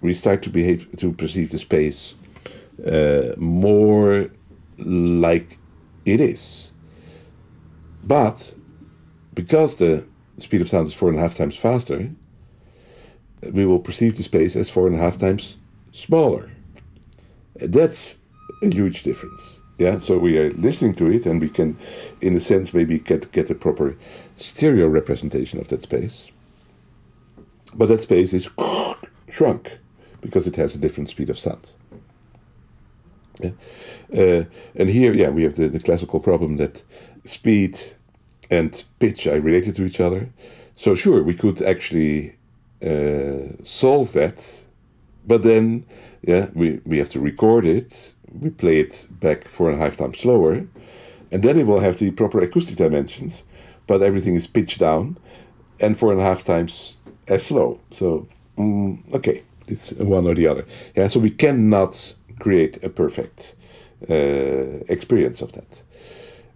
we 0.00 0.14
start 0.14 0.42
to 0.42 0.50
behave 0.50 0.88
to 0.96 1.12
perceive 1.12 1.50
the 1.50 1.58
space 1.58 2.14
uh, 2.86 3.34
more 3.36 4.30
like 4.78 5.58
it 6.04 6.20
is. 6.20 6.70
But 8.04 8.54
because 9.34 9.76
the 9.76 10.04
speed 10.38 10.60
of 10.60 10.68
sound 10.68 10.86
is 10.86 10.94
four 10.94 11.08
and 11.08 11.18
a 11.18 11.20
half 11.20 11.36
times 11.36 11.56
faster, 11.56 12.10
we 13.52 13.66
will 13.66 13.80
perceive 13.80 14.16
the 14.16 14.22
space 14.22 14.56
as 14.56 14.70
four 14.70 14.86
and 14.86 14.96
a 14.96 14.98
half 14.98 15.18
times 15.18 15.56
smaller. 15.92 16.50
That's 17.56 18.18
a 18.62 18.72
huge 18.72 19.02
difference. 19.02 19.57
Yeah, 19.78 19.98
so 19.98 20.18
we 20.18 20.36
are 20.38 20.50
listening 20.54 20.94
to 20.94 21.10
it, 21.10 21.24
and 21.24 21.40
we 21.40 21.48
can, 21.48 21.76
in 22.20 22.34
a 22.34 22.40
sense, 22.40 22.74
maybe 22.74 22.98
get 22.98 23.30
get 23.30 23.50
a 23.50 23.54
proper 23.54 23.96
stereo 24.36 24.88
representation 24.88 25.60
of 25.60 25.68
that 25.68 25.82
space. 25.82 26.30
But 27.74 27.86
that 27.86 28.00
space 28.00 28.32
is 28.32 28.48
shrunk 29.30 29.78
because 30.20 30.48
it 30.48 30.56
has 30.56 30.74
a 30.74 30.78
different 30.78 31.08
speed 31.08 31.30
of 31.30 31.38
sound. 31.38 31.70
Yeah. 33.40 33.50
Uh, 34.12 34.44
and 34.74 34.88
here, 34.88 35.12
yeah, 35.12 35.28
we 35.28 35.44
have 35.44 35.54
the, 35.54 35.68
the 35.68 35.78
classical 35.78 36.18
problem 36.18 36.56
that 36.56 36.82
speed 37.24 37.78
and 38.50 38.82
pitch 38.98 39.26
are 39.26 39.40
related 39.40 39.76
to 39.76 39.84
each 39.84 40.00
other. 40.00 40.28
So 40.74 40.94
sure, 40.96 41.22
we 41.22 41.34
could 41.34 41.62
actually 41.62 42.36
uh, 42.84 43.54
solve 43.64 44.12
that, 44.14 44.64
but 45.26 45.42
then 45.42 45.84
yeah, 46.22 46.48
we, 46.54 46.80
we 46.84 46.98
have 46.98 47.10
to 47.10 47.20
record 47.20 47.64
it. 47.64 48.14
We 48.40 48.50
play 48.50 48.80
it 48.80 49.06
back 49.10 49.48
four 49.48 49.70
and 49.70 49.80
a 49.80 49.84
half 49.84 49.96
times 49.96 50.18
slower, 50.18 50.66
and 51.30 51.42
then 51.42 51.58
it 51.58 51.66
will 51.66 51.80
have 51.80 51.98
the 51.98 52.10
proper 52.10 52.40
acoustic 52.40 52.76
dimensions, 52.76 53.42
but 53.86 54.02
everything 54.02 54.34
is 54.34 54.46
pitched 54.46 54.78
down, 54.78 55.18
and 55.80 55.98
four 55.98 56.12
and 56.12 56.20
a 56.20 56.24
half 56.24 56.44
times 56.44 56.96
as 57.26 57.46
slow. 57.46 57.80
So 57.90 58.28
mm, 58.56 59.14
okay, 59.14 59.42
it's 59.66 59.92
one 59.92 60.26
or 60.26 60.34
the 60.34 60.46
other. 60.46 60.64
Yeah, 60.96 61.08
so 61.08 61.20
we 61.20 61.30
cannot 61.30 62.14
create 62.38 62.82
a 62.82 62.88
perfect 62.88 63.54
uh, 64.08 64.84
experience 64.88 65.40
of 65.42 65.52
that. 65.52 65.82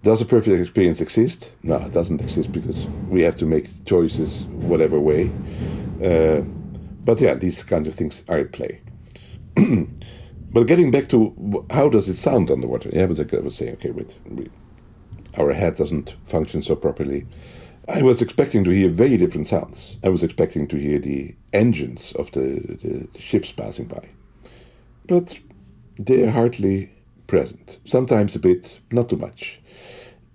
Does 0.03 0.21
a 0.21 0.25
perfect 0.25 0.61
experience 0.61 1.01
exist? 1.01 1.53
No, 1.63 1.77
it 1.77 1.93
doesn't 1.93 2.21
exist 2.21 2.51
because 2.51 2.87
we 3.09 3.23
have 3.23 3.37
to 3.37 3.47
make 3.47 3.85
choices 3.85 4.45
whatever 4.47 4.99
way. 4.99 5.31
Uh, 6.03 6.41
but 7.05 7.21
yeah, 7.21 7.35
these 7.35 7.63
kinds 7.63 7.87
of 7.87 7.95
things 7.95 8.25
are 8.29 8.39
at 8.39 8.53
play. 8.53 8.81
but 10.53 10.67
getting 10.67 10.91
back 10.91 11.09
to 11.09 11.67
how 11.71 11.89
does 11.89 12.09
it 12.09 12.17
sound 12.17 12.51
underwater? 12.51 12.91
Yeah, 12.93 13.07
but 13.07 13.33
I 13.33 13.39
was 13.39 13.57
saying, 13.57 13.75
okay, 13.75 13.91
wait, 13.91 14.19
we, 14.27 14.51
our 15.39 15.53
head 15.53 15.75
doesn't 15.77 16.17
function 16.25 16.63
so 16.63 16.77
properly. 16.77 17.27
I 17.89 18.03
was 18.03 18.23
expecting 18.23 18.63
to 18.65 18.71
hear 18.71 18.89
very 18.91 19.17
different 19.17 19.49
sounds. 19.49 19.97
I 20.05 20.09
was 20.09 20.23
expecting 20.23 20.69
to 20.69 20.77
hear 20.77 20.99
the 20.99 21.35
engines 21.53 22.13
of 22.13 22.31
the, 22.33 22.61
the, 22.83 23.09
the 23.13 23.21
ships 23.21 23.51
passing 23.51 23.87
by. 23.87 24.09
But 25.07 25.39
they 25.99 26.23
are 26.23 26.31
hardly 26.31 26.93
present. 27.27 27.79
Sometimes 27.85 28.37
a 28.37 28.39
bit, 28.39 28.79
not 28.91 29.09
too 29.09 29.17
much. 29.17 29.61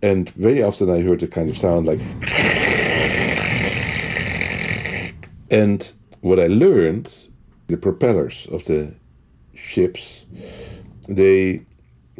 And 0.01 0.29
very 0.31 0.61
often 0.61 0.89
I 0.89 1.01
heard 1.01 1.23
a 1.23 1.27
kind 1.27 1.49
of 1.49 1.57
sound 1.57 1.85
like. 1.85 2.01
And 5.49 5.91
what 6.21 6.39
I 6.39 6.47
learned, 6.47 7.13
the 7.67 7.77
propellers 7.77 8.47
of 8.47 8.65
the 8.65 8.93
ships, 9.57 10.25
they, 11.09 11.65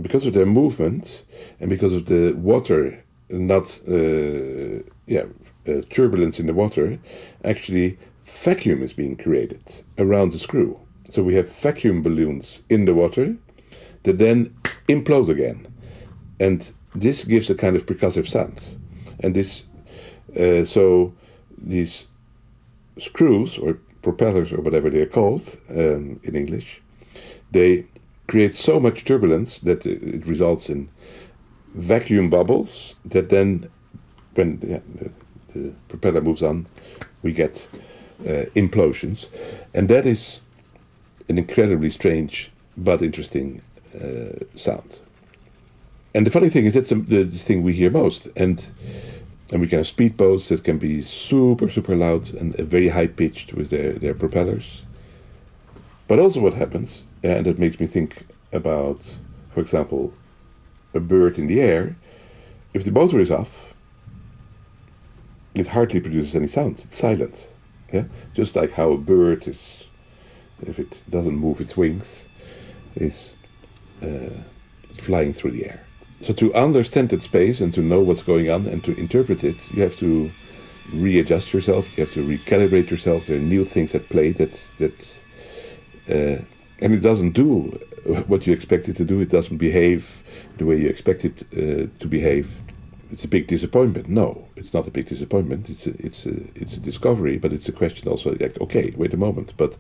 because 0.02 0.26
of 0.26 0.34
their 0.34 0.46
movement 0.46 1.24
and 1.60 1.70
because 1.70 1.94
of 1.94 2.06
the 2.06 2.34
water, 2.34 3.04
not, 3.30 3.80
uh, 3.88 4.84
yeah, 5.06 5.26
uh, 5.68 5.82
turbulence 5.90 6.40
in 6.40 6.48
the 6.48 6.54
water, 6.54 7.00
actually 7.44 7.98
vacuum 8.24 8.82
is 8.82 8.94
being 8.94 9.16
created 9.16 9.62
around 9.98 10.32
the 10.32 10.40
screw. 10.40 10.80
So 11.10 11.24
we 11.24 11.36
have 11.36 11.50
vacuum 11.50 12.02
balloons 12.02 12.62
in 12.70 12.86
the 12.86 12.94
water 12.94 13.36
that 14.04 14.20
then 14.20 14.56
implode 14.88 15.30
again. 15.30 15.68
And 16.40 16.72
this 16.94 17.24
gives 17.24 17.50
a 17.50 17.56
kind 17.56 17.76
of 17.76 17.86
percussive 17.86 18.28
sound. 18.28 18.68
And 19.22 19.36
this, 19.36 19.64
uh, 20.38 20.66
so 20.66 21.14
these 21.58 22.06
screws 22.98 23.58
or 23.58 23.80
propellers 24.02 24.52
or 24.52 24.62
whatever 24.62 24.90
they're 24.90 25.06
called 25.06 25.58
um, 25.70 26.20
in 26.24 26.36
English, 26.36 26.82
they 27.52 27.86
create 28.28 28.54
so 28.54 28.80
much 28.80 29.06
turbulence 29.06 29.60
that 29.60 29.86
it 29.86 30.26
results 30.26 30.70
in 30.70 30.90
vacuum 31.74 32.30
bubbles 32.30 32.96
that 33.06 33.30
then, 33.30 33.70
when 34.36 34.60
yeah, 34.68 34.80
the, 34.96 35.12
the, 35.54 35.74
propeller 35.88 36.22
moves 36.22 36.42
on, 36.42 36.68
we 37.22 37.32
get 37.32 37.68
uh, 38.22 38.46
implosions. 38.56 39.28
And 39.74 39.90
that 39.90 40.06
is 40.06 40.42
an 41.30 41.38
incredibly 41.38 41.92
strange 41.92 42.52
but 42.76 43.02
interesting 43.02 43.62
uh, 43.96 44.46
sound. 44.56 45.00
And 46.14 46.26
the 46.26 46.32
funny 46.32 46.50
thing 46.50 46.66
is, 46.66 46.74
that's 46.74 46.90
the, 46.90 46.96
the, 46.96 47.26
thing 47.26 47.64
we 47.64 47.74
hear 47.74 47.92
most. 47.92 48.28
And 48.36 48.66
and 49.52 49.62
we 49.62 49.68
can 49.68 49.80
have 49.80 49.88
speedboats 49.88 50.50
that 50.50 50.64
can 50.64 50.78
be 50.78 51.02
super, 51.02 51.70
super 51.70 51.96
loud 51.96 52.34
and 52.34 52.54
very 52.56 52.90
high 52.90 53.08
pitched 53.08 53.54
with 53.54 53.70
their, 53.70 53.94
their 53.94 54.14
propellers. 54.14 54.84
But 56.08 56.20
also, 56.20 56.42
what 56.42 56.54
happens, 56.54 57.04
and 57.24 57.48
it 57.48 57.60
makes 57.60 57.80
me 57.80 57.86
think 57.86 58.26
about, 58.52 59.00
for 59.54 59.62
example, 59.62 60.14
a 60.94 61.00
bird 61.00 61.38
in 61.38 61.48
the 61.48 61.62
air. 61.62 61.96
If 62.74 62.84
the 62.84 62.92
motor 62.92 63.20
is 63.20 63.32
off, 63.32 63.74
it 65.56 65.68
hardly 65.68 66.00
produces 66.00 66.36
any 66.36 66.48
sounds. 66.48 66.86
It's 66.86 66.98
silent. 66.98 67.48
Yeah, 67.92 68.04
just 68.34 68.56
like 68.56 68.74
how 68.74 68.92
a 68.92 68.98
bird 68.98 69.48
is, 69.48 69.84
if 70.62 70.78
it 70.78 70.98
doesn't 71.10 71.36
move 71.36 71.62
its 71.62 71.78
wings, 71.78 72.24
is 72.96 73.34
uh, 74.04 74.30
flying 74.94 75.34
through 75.34 75.52
the 75.52 75.66
air. 75.66 75.84
So 76.22 76.34
to 76.34 76.54
understand 76.54 77.10
that 77.10 77.22
space 77.22 77.62
and 77.62 77.74
to 77.74 77.82
know 77.82 78.02
what's 78.02 78.24
going 78.24 78.50
on 78.50 78.66
and 78.66 78.84
to 78.84 78.98
interpret 79.00 79.44
it, 79.44 79.56
you 79.72 79.84
have 79.84 79.96
to 79.98 80.30
readjust 80.94 81.54
yourself. 81.54 81.98
You 81.98 82.06
have 82.06 82.14
to 82.16 82.24
recalibrate 82.28 82.90
yourself. 82.90 83.28
There 83.28 83.38
are 83.38 83.42
new 83.42 83.64
things 83.64 83.94
at 83.96 84.10
play 84.10 84.32
that 84.32 84.54
that, 84.80 85.18
uh, 86.10 86.42
and 86.82 86.94
it 86.94 87.02
doesn't 87.02 87.32
do 87.32 87.80
what 88.28 88.48
you 88.48 88.54
expect 88.54 88.88
it 88.88 88.96
to 88.98 89.04
do. 89.04 89.20
It 89.20 89.30
doesn't 89.30 89.58
behave 89.58 90.24
the 90.58 90.66
way 90.66 90.80
you 90.80 90.88
expect 90.88 91.26
it 91.26 91.42
uh, 91.54 91.88
to 92.00 92.08
behave. 92.08 92.62
It's 93.10 93.24
a 93.24 93.28
big 93.28 93.48
disappointment. 93.48 94.10
No, 94.10 94.48
it's 94.56 94.74
not 94.74 94.88
a 94.88 94.92
big 94.92 95.06
disappointment. 95.06 95.70
It's 95.70 95.88
a, 95.88 95.92
it's 96.06 96.26
a, 96.26 96.36
it's 96.56 96.74
a 96.74 96.80
discovery, 96.80 97.38
but 97.38 97.54
it's 97.54 97.70
a 97.70 97.72
question 97.72 98.08
also 98.08 98.32
like, 98.32 98.60
okay, 98.60 98.94
wait 98.98 99.14
a 99.14 99.18
moment. 99.18 99.54
But 99.58 99.78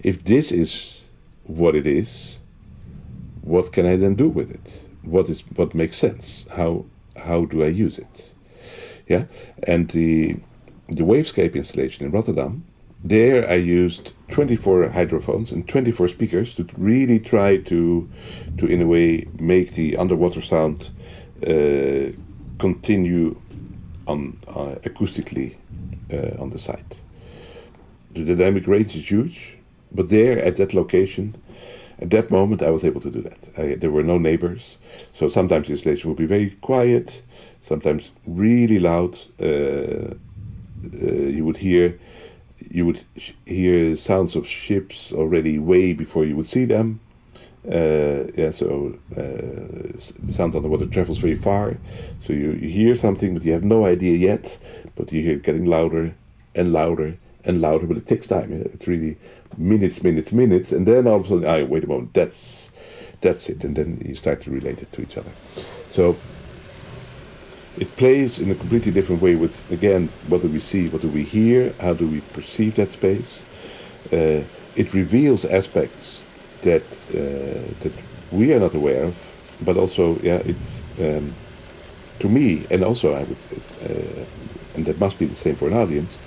if 0.00 0.24
this 0.24 0.52
is 0.52 1.02
what 1.44 1.74
it 1.74 1.86
is, 1.86 2.38
what 3.42 3.72
can 3.72 3.86
I 3.86 3.96
then 3.96 4.14
do 4.14 4.28
with 4.28 4.50
it? 4.50 4.82
What 5.02 5.28
is 5.28 5.40
what 5.56 5.74
makes 5.74 5.96
sense? 5.96 6.44
How 6.54 6.84
how 7.16 7.46
do 7.46 7.62
I 7.62 7.68
use 7.68 7.98
it? 7.98 8.32
Yeah, 9.08 9.24
and 9.62 9.88
the 9.90 10.36
the 10.88 11.02
Wavescape 11.02 11.54
installation 11.54 12.04
in 12.04 12.12
Rotterdam, 12.12 12.64
there 13.04 13.48
I 13.48 13.54
used 13.54 14.12
24 14.30 14.88
hydrophones 14.90 15.52
and 15.52 15.68
24 15.68 16.08
speakers 16.08 16.54
to 16.56 16.66
really 16.76 17.18
try 17.18 17.58
to 17.58 18.08
to 18.58 18.66
in 18.66 18.82
a 18.82 18.86
way 18.86 19.26
make 19.38 19.72
the 19.74 19.96
underwater 19.96 20.42
sound 20.42 20.90
uh, 21.46 22.12
continue 22.58 23.40
on 24.06 24.38
uh, 24.48 24.74
acoustically 24.82 25.56
uh, 26.12 26.42
on 26.42 26.50
the 26.50 26.58
site. 26.58 26.96
The 28.14 28.24
dynamic 28.24 28.66
range 28.66 28.96
is 28.96 29.10
huge, 29.10 29.56
but 29.92 30.08
there 30.08 30.38
at 30.38 30.56
that 30.56 30.74
location 30.74 31.36
at 32.00 32.10
that 32.10 32.30
moment, 32.30 32.62
I 32.62 32.70
was 32.70 32.84
able 32.84 33.00
to 33.00 33.10
do 33.10 33.22
that. 33.22 33.48
I, 33.56 33.74
there 33.74 33.90
were 33.90 34.04
no 34.04 34.18
neighbors, 34.18 34.78
so 35.12 35.28
sometimes 35.28 35.66
the 35.66 35.72
installation 35.72 36.10
would 36.10 36.18
be 36.18 36.26
very 36.26 36.50
quiet, 36.60 37.22
sometimes 37.62 38.10
really 38.26 38.78
loud. 38.78 39.18
Uh, 39.40 40.14
uh, 41.02 41.10
you 41.10 41.44
would 41.44 41.56
hear, 41.56 41.98
you 42.70 42.86
would 42.86 43.02
hear 43.46 43.96
sounds 43.96 44.36
of 44.36 44.46
ships 44.46 45.12
already 45.12 45.58
way 45.58 45.92
before 45.92 46.24
you 46.24 46.36
would 46.36 46.46
see 46.46 46.64
them. 46.64 47.00
Uh, 47.66 48.24
yeah, 48.34 48.50
so 48.50 48.98
uh, 49.16 50.32
sound 50.32 50.54
on 50.54 50.62
the 50.62 50.68
water 50.68 50.86
travels 50.86 51.18
very 51.18 51.36
far, 51.36 51.76
so 52.24 52.32
you, 52.32 52.52
you 52.52 52.68
hear 52.68 52.96
something, 52.96 53.34
but 53.34 53.44
you 53.44 53.52
have 53.52 53.64
no 53.64 53.84
idea 53.84 54.16
yet. 54.16 54.58
But 54.96 55.12
you 55.12 55.22
hear 55.22 55.36
it 55.36 55.42
getting 55.42 55.66
louder 55.66 56.14
and 56.54 56.72
louder 56.72 57.18
and 57.44 57.60
louder, 57.60 57.86
but 57.86 57.96
it 57.96 58.06
takes 58.06 58.26
time. 58.26 58.52
It's 58.52 58.88
really 58.88 59.16
minutes, 59.56 60.02
minutes, 60.02 60.32
minutes, 60.32 60.72
and 60.72 60.86
then 60.86 61.06
all 61.06 61.16
of 61.16 61.24
a 61.24 61.28
sudden, 61.28 61.46
I 61.46 61.62
wait 61.62 61.84
a 61.84 61.86
moment, 61.86 62.14
that's 62.14 62.70
that's 63.20 63.48
it, 63.48 63.64
and 63.64 63.76
then 63.76 64.00
you 64.04 64.14
start 64.14 64.40
to 64.42 64.50
relate 64.50 64.80
it 64.80 64.90
to 64.92 65.02
each 65.02 65.16
other. 65.16 65.30
So 65.90 66.16
it 67.80 67.96
plays 67.96 68.38
in 68.38 68.50
a 68.50 68.54
completely 68.54 68.92
different 68.92 69.22
way 69.22 69.36
with 69.36 69.70
again, 69.70 70.08
what 70.28 70.42
do 70.42 70.48
we 70.48 70.60
see, 70.60 70.88
what 70.88 71.02
do 71.02 71.08
we 71.08 71.22
hear, 71.22 71.72
how 71.80 71.94
do 71.94 72.06
we 72.06 72.20
perceive 72.32 72.74
that 72.74 72.90
space? 72.90 73.42
Uh, 74.12 74.42
it 74.76 74.94
reveals 74.94 75.44
aspects 75.44 76.22
that 76.62 76.82
uh, 77.10 77.60
that 77.82 77.92
we 78.32 78.52
are 78.52 78.60
not 78.60 78.74
aware 78.74 79.04
of, 79.04 79.16
but 79.62 79.76
also, 79.76 80.18
yeah, 80.20 80.42
it's 80.44 80.82
um, 81.00 81.34
to 82.18 82.28
me, 82.28 82.66
and 82.70 82.82
also 82.82 83.14
I 83.14 83.22
would, 83.22 83.38
uh, 83.84 84.24
and 84.74 84.84
that 84.86 84.98
must 84.98 85.18
be 85.18 85.26
the 85.26 85.36
same 85.36 85.54
for 85.54 85.68
an 85.68 85.74
audience. 85.74 86.18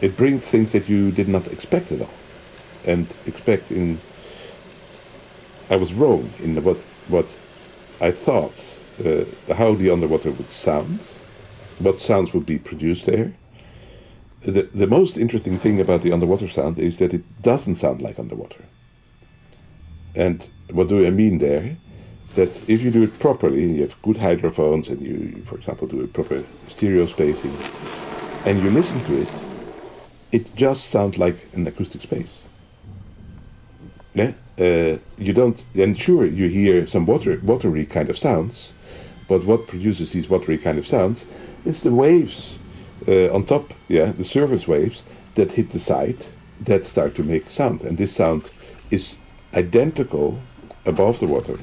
It 0.00 0.16
brings 0.16 0.46
things 0.48 0.72
that 0.72 0.88
you 0.88 1.10
did 1.10 1.28
not 1.28 1.46
expect 1.48 1.92
at 1.92 2.00
all, 2.00 2.14
and 2.86 3.06
expect 3.26 3.70
in. 3.70 4.00
I 5.68 5.76
was 5.76 5.92
wrong 5.92 6.30
in 6.38 6.62
what 6.62 6.78
what 7.08 7.36
I 8.00 8.10
thought 8.12 8.75
uh, 9.04 9.54
how 9.54 9.74
the 9.74 9.90
underwater 9.90 10.30
would 10.30 10.48
sound, 10.48 11.00
what 11.78 11.98
sounds 11.98 12.32
would 12.32 12.46
be 12.46 12.58
produced 12.58 13.06
there. 13.06 13.34
The, 14.42 14.62
the 14.74 14.86
most 14.86 15.16
interesting 15.16 15.58
thing 15.58 15.80
about 15.80 16.02
the 16.02 16.12
underwater 16.12 16.48
sound 16.48 16.78
is 16.78 16.98
that 16.98 17.12
it 17.12 17.42
doesn't 17.42 17.76
sound 17.76 18.00
like 18.00 18.18
underwater. 18.18 18.64
And 20.14 20.46
what 20.70 20.88
do 20.88 21.06
I 21.06 21.10
mean 21.10 21.38
there? 21.38 21.76
That 22.36 22.68
if 22.68 22.82
you 22.82 22.90
do 22.90 23.02
it 23.02 23.18
properly, 23.18 23.72
you 23.72 23.82
have 23.82 24.00
good 24.02 24.18
hydrophones, 24.18 24.88
and 24.88 25.00
you, 25.00 25.42
for 25.44 25.56
example, 25.56 25.88
do 25.88 26.04
a 26.04 26.06
proper 26.06 26.44
stereo 26.68 27.06
spacing, 27.06 27.56
and 28.44 28.62
you 28.62 28.70
listen 28.70 29.00
to 29.04 29.20
it, 29.22 29.28
it 30.32 30.54
just 30.54 30.90
sounds 30.90 31.18
like 31.18 31.46
an 31.54 31.66
acoustic 31.66 32.02
space. 32.02 32.38
Yeah, 34.14 34.32
uh, 34.58 34.98
you 35.18 35.32
don't, 35.32 35.64
and 35.74 35.96
sure, 35.96 36.26
you 36.26 36.48
hear 36.48 36.86
some 36.86 37.06
water, 37.06 37.40
watery 37.42 37.86
kind 37.86 38.10
of 38.10 38.18
sounds, 38.18 38.72
but 39.28 39.44
what 39.44 39.66
produces 39.66 40.12
these 40.12 40.28
watery 40.28 40.58
kind 40.58 40.78
of 40.78 40.86
sounds 40.86 41.24
is 41.64 41.82
the 41.82 41.90
waves 41.90 42.58
uh, 43.08 43.32
on 43.34 43.44
top, 43.44 43.72
yeah, 43.88 44.06
the 44.12 44.24
surface 44.24 44.66
waves 44.66 45.02
that 45.34 45.52
hit 45.52 45.70
the 45.70 45.78
side 45.78 46.24
that 46.62 46.86
start 46.86 47.14
to 47.14 47.22
make 47.22 47.48
sound. 47.50 47.82
And 47.82 47.98
this 47.98 48.14
sound 48.14 48.50
is 48.90 49.18
identical 49.54 50.38
above 50.84 51.20
the 51.20 51.26
water 51.26 51.58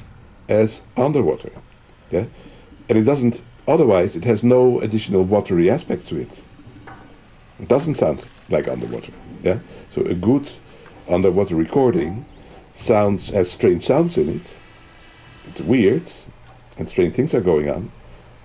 as 0.50 0.82
underwater. 0.98 1.52
Yeah? 2.12 2.26
And 2.90 2.98
it 2.98 3.04
doesn't, 3.04 3.42
otherwise, 3.68 4.16
it 4.16 4.26
has 4.26 4.44
no 4.44 4.80
additional 4.82 5.24
watery 5.24 5.70
aspects 5.70 6.08
to 6.10 6.18
it. 6.18 6.42
It 7.60 7.68
doesn't 7.68 7.96
sound 7.96 8.26
like 8.50 8.68
underwater. 8.68 9.14
Yeah? 9.42 9.60
So 9.92 10.02
a 10.04 10.14
good 10.14 10.52
underwater 11.10 11.56
recording 11.56 12.26
sounds 12.74 13.30
has 13.30 13.52
strange 13.52 13.86
sounds 13.86 14.18
in 14.18 14.30
it. 14.30 14.58
It's 15.46 15.62
weird, 15.62 16.04
and 16.78 16.88
strange 16.88 17.16
things 17.16 17.34
are 17.34 17.42
going 17.42 17.70
on, 17.70 17.92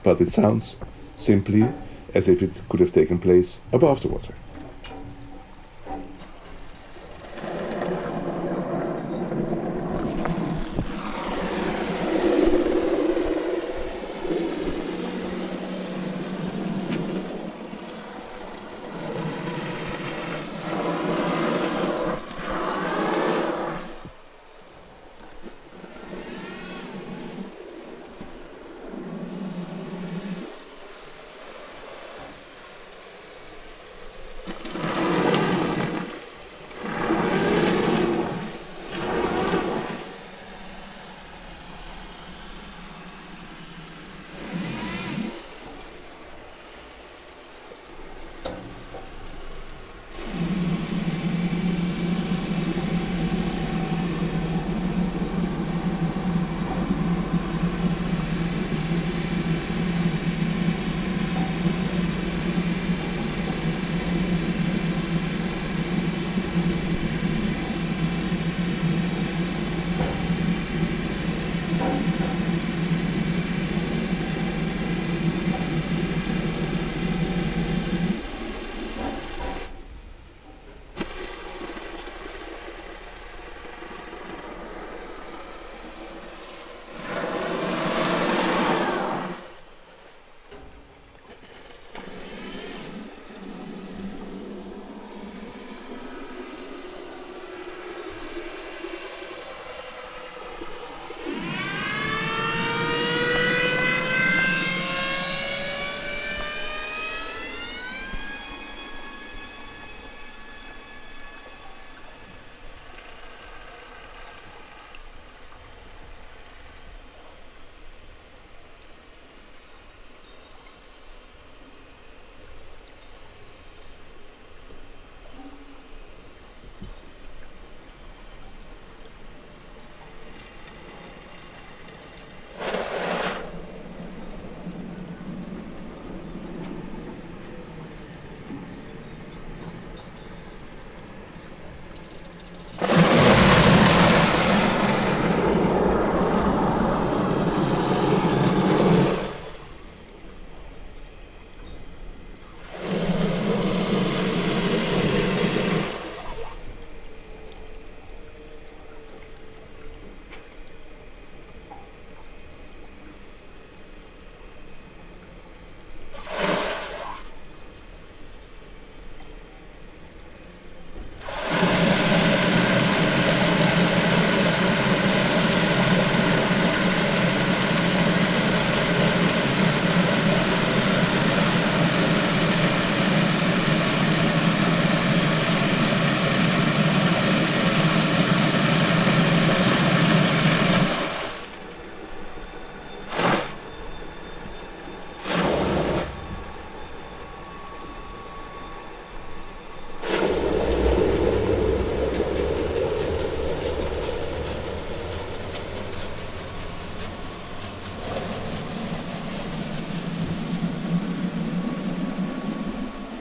but 0.03 0.21
it 0.21 0.31
sounds 0.31 0.77
simply 1.17 1.69
as 2.15 2.29
if 2.29 2.43
it 2.43 2.61
could 2.69 2.81
have 2.81 2.93
taken 2.93 3.19
place 3.19 3.59
above 3.73 4.03
the 4.03 4.09
water. 4.09 4.35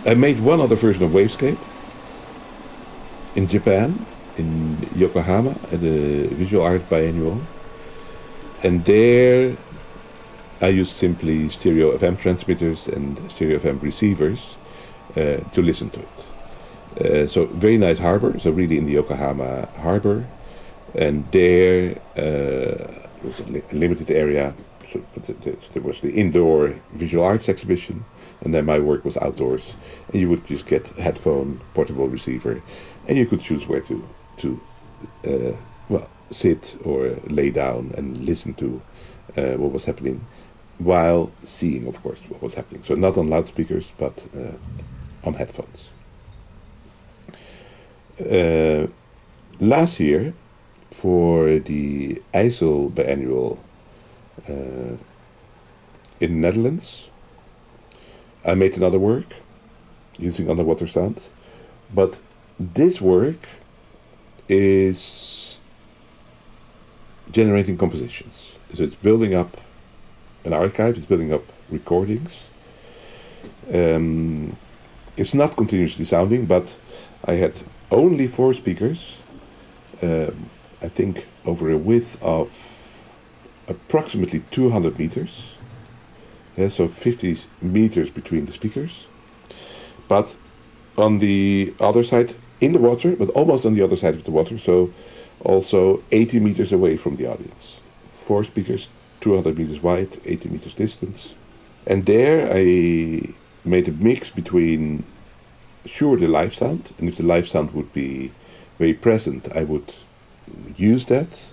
I 0.07 0.13
made 0.13 0.39
one 0.39 0.61
other 0.61 0.75
version 0.75 1.03
of 1.03 1.11
Wavescape 1.11 1.57
in 3.35 3.47
Japan, 3.47 4.05
in 4.37 4.77
Yokohama, 4.95 5.51
at 5.71 5.81
the 5.81 6.27
Visual 6.27 6.63
Art 6.63 6.87
Biennial. 6.89 7.41
and 8.63 8.83
there 8.85 9.55
I 10.61 10.69
used 10.69 10.93
simply 10.93 11.49
stereo 11.49 11.95
FM 11.97 12.17
transmitters 12.17 12.87
and 12.87 13.19
stereo 13.31 13.59
FM 13.59 13.81
receivers 13.83 14.55
uh, 15.15 15.37
to 15.53 15.61
listen 15.61 15.89
to 15.91 15.99
it. 15.99 16.17
Uh, 16.99 17.27
so 17.27 17.45
very 17.45 17.77
nice 17.77 17.99
harbor, 17.99 18.39
so 18.39 18.49
really 18.49 18.77
in 18.77 18.85
the 18.87 18.93
Yokohama 18.93 19.67
harbor, 19.81 20.25
and 20.95 21.29
there 21.31 21.99
uh, 22.15 22.87
was 23.23 23.39
a, 23.41 23.43
li- 23.43 23.61
a 23.71 23.75
limited 23.75 24.09
area. 24.09 24.55
So, 24.91 25.03
but 25.13 25.25
th- 25.25 25.39
th- 25.41 25.69
there 25.73 25.83
was 25.83 25.99
the 25.99 26.11
indoor 26.11 26.73
visual 26.93 27.23
arts 27.23 27.49
exhibition, 27.49 28.03
and 28.41 28.53
then 28.53 28.65
my 28.65 28.79
work 28.79 29.05
was 29.05 29.17
outdoors. 29.17 29.73
And 30.11 30.21
you 30.21 30.29
would 30.29 30.45
just 30.45 30.65
get 30.65 30.87
headphone, 30.89 31.61
portable 31.73 32.07
receiver, 32.07 32.61
and 33.07 33.17
you 33.17 33.25
could 33.25 33.41
choose 33.41 33.67
where 33.67 33.81
to 33.81 34.07
to 34.37 34.61
uh, 35.25 35.55
well 35.89 36.09
sit 36.31 36.77
or 36.83 37.17
lay 37.27 37.49
down 37.49 37.93
and 37.97 38.17
listen 38.17 38.53
to 38.55 38.81
uh, 39.37 39.53
what 39.53 39.71
was 39.71 39.85
happening 39.85 40.25
while 40.79 41.31
seeing, 41.43 41.87
of 41.87 42.01
course, 42.03 42.19
what 42.29 42.41
was 42.41 42.53
happening. 42.53 42.83
So 42.83 42.95
not 42.95 43.17
on 43.17 43.29
loudspeakers, 43.29 43.91
but 43.97 44.25
uh, 44.35 44.51
on 45.27 45.33
headphones. 45.33 45.89
Uh, 48.19 48.87
last 49.59 49.99
year, 49.99 50.33
for 50.81 51.59
the 51.59 52.21
IJssel 52.33 52.91
biannual 52.91 53.57
uh, 54.47 54.97
in 56.19 56.19
the 56.19 56.27
Netherlands, 56.27 57.09
I 58.47 58.55
made 58.55 58.77
another 58.77 58.97
work 58.97 59.27
using 60.17 60.49
underwater 60.49 60.87
sound, 60.87 61.21
but 61.93 62.17
this 62.57 63.01
work 63.01 63.39
is 64.47 65.57
generating 67.29 67.77
compositions. 67.77 68.53
So 68.73 68.83
it's 68.83 68.95
building 68.95 69.33
up 69.33 69.57
an 70.45 70.53
archive, 70.53 70.95
it's 70.95 71.05
building 71.05 71.33
up 71.33 71.43
recordings. 71.69 72.47
Um, 73.73 74.55
it's 75.17 75.33
not 75.33 75.57
continuously 75.57 76.05
sounding, 76.05 76.45
but 76.45 76.73
I 77.25 77.33
had 77.33 77.61
only 77.91 78.27
four 78.27 78.53
speakers, 78.53 79.17
um, 80.01 80.49
I 80.81 80.87
think 80.87 81.27
over 81.45 81.69
a 81.69 81.77
width 81.77 82.17
of 82.21 82.49
approximately 83.67 84.43
200 84.51 84.97
meters. 84.97 85.56
Yeah, 86.57 86.69
so 86.69 86.87
50 86.87 87.37
meters 87.61 88.09
between 88.09 88.47
the 88.47 88.51
speakers. 88.51 89.05
But 90.07 90.35
on 90.97 91.19
the 91.19 91.73
other 91.79 92.03
side, 92.03 92.33
in 92.59 92.73
the 92.73 92.79
water, 92.79 93.15
but 93.15 93.29
almost 93.29 93.65
on 93.65 93.75
the 93.75 93.83
other 93.83 93.95
side 93.95 94.15
of 94.15 94.23
the 94.23 94.31
water, 94.31 94.57
so 94.57 94.91
also 95.41 96.03
80 96.11 96.39
meters 96.39 96.71
away 96.71 96.97
from 96.97 97.17
the 97.17 97.27
audience. 97.27 97.77
Four 98.19 98.43
speakers, 98.43 98.89
200 99.21 99.57
meters 99.57 99.81
wide, 99.81 100.17
80 100.25 100.49
meters 100.49 100.73
distance. 100.73 101.33
And 101.85 102.05
there 102.05 102.51
I 102.51 103.33
made 103.63 103.87
a 103.87 103.91
mix 103.91 104.31
between, 104.31 105.03
sure, 105.85 106.17
the 106.17 106.27
live 106.27 106.55
sound, 106.55 106.91
and 106.97 107.07
if 107.07 107.17
the 107.17 107.23
live 107.23 107.47
sound 107.47 107.71
would 107.71 107.93
be 107.93 108.31
very 108.79 108.93
present, 108.93 109.47
I 109.55 109.63
would 109.63 109.93
use 110.75 111.05
that. 111.05 111.51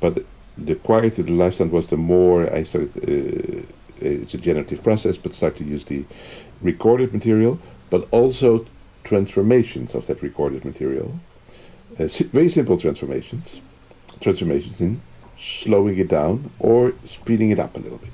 But 0.00 0.24
the 0.58 0.74
quieter 0.74 1.22
the 1.22 1.32
live 1.32 1.54
sound 1.54 1.70
was, 1.70 1.86
the 1.86 1.96
more 1.96 2.52
I 2.52 2.64
started, 2.64 2.96
uh, 3.08 3.62
it's 4.00 4.34
a 4.34 4.38
generative 4.38 4.82
process, 4.82 5.16
but 5.16 5.34
start 5.34 5.56
to 5.56 5.64
use 5.64 5.84
the 5.84 6.04
recorded 6.62 7.12
material, 7.12 7.58
but 7.90 8.08
also 8.10 8.66
transformations 9.04 9.94
of 9.94 10.06
that 10.06 10.22
recorded 10.22 10.64
material. 10.64 11.18
Uh, 11.98 12.08
very 12.32 12.48
simple 12.48 12.78
transformations. 12.78 13.60
Transformations 14.20 14.80
in 14.80 15.00
slowing 15.38 15.98
it 15.98 16.08
down 16.08 16.50
or 16.58 16.94
speeding 17.04 17.50
it 17.50 17.58
up 17.58 17.76
a 17.76 17.80
little 17.80 17.98
bit. 17.98 18.12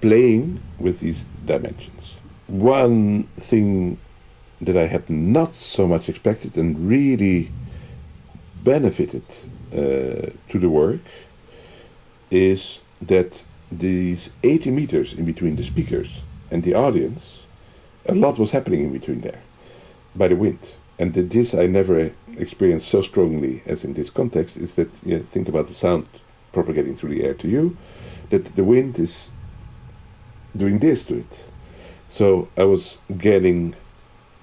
Playing 0.00 0.60
with 0.78 1.00
these 1.00 1.24
dimensions. 1.44 2.14
One 2.46 3.24
thing 3.36 3.98
that 4.60 4.76
I 4.76 4.86
had 4.86 5.08
not 5.10 5.54
so 5.54 5.86
much 5.86 6.08
expected 6.08 6.56
and 6.56 6.88
really 6.88 7.50
benefited 8.64 9.24
uh, 9.72 10.30
to 10.48 10.58
the 10.58 10.68
work 10.68 11.02
is 12.30 12.80
that 13.02 13.42
these 13.70 14.30
80 14.42 14.70
meters 14.70 15.12
in 15.12 15.24
between 15.24 15.56
the 15.56 15.62
speakers 15.62 16.20
and 16.50 16.62
the 16.62 16.74
audience, 16.74 17.40
a 18.06 18.14
lot 18.14 18.38
was 18.38 18.50
happening 18.50 18.84
in 18.84 18.92
between 18.92 19.20
there 19.20 19.40
by 20.14 20.28
the 20.28 20.36
wind. 20.36 20.76
And 20.98 21.14
this 21.14 21.54
I 21.54 21.66
never 21.66 22.10
experienced 22.36 22.88
so 22.88 23.00
strongly 23.00 23.62
as 23.66 23.84
in 23.84 23.94
this 23.94 24.10
context 24.10 24.56
is 24.56 24.74
that 24.76 24.88
you 25.04 25.18
know, 25.18 25.22
think 25.22 25.48
about 25.48 25.66
the 25.66 25.74
sound 25.74 26.06
propagating 26.52 26.96
through 26.96 27.10
the 27.10 27.24
air 27.24 27.34
to 27.34 27.48
you, 27.48 27.76
that 28.30 28.56
the 28.56 28.64
wind 28.64 28.98
is 28.98 29.30
doing 30.56 30.78
this 30.78 31.04
to 31.06 31.18
it. 31.18 31.44
So 32.08 32.48
I 32.56 32.64
was 32.64 32.98
getting 33.16 33.74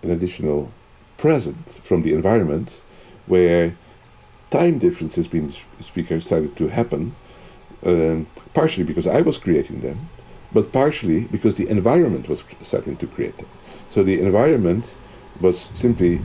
an 0.04 0.12
additional 0.12 0.72
present 1.18 1.70
from 1.84 2.04
the 2.04 2.14
environment 2.14 2.82
where 3.26 3.76
time 4.52 4.78
differences 4.78 5.28
between 5.28 5.52
speakers 5.82 6.26
started 6.26 6.56
to 6.58 6.68
happen, 6.68 7.16
um, 7.86 8.28
partially 8.54 8.84
because 8.84 9.08
I 9.08 9.22
was 9.22 9.38
creating 9.38 9.82
them, 9.82 10.10
but 10.52 10.72
partially 10.72 11.22
because 11.26 11.56
the 11.56 11.70
environment 11.70 12.28
was 12.28 12.44
starting 12.64 12.98
to 12.98 13.08
create 13.08 13.38
them. 13.38 13.48
So 13.92 14.04
the 14.04 14.20
environment 14.20 14.96
was 15.42 15.68
simply 15.74 16.22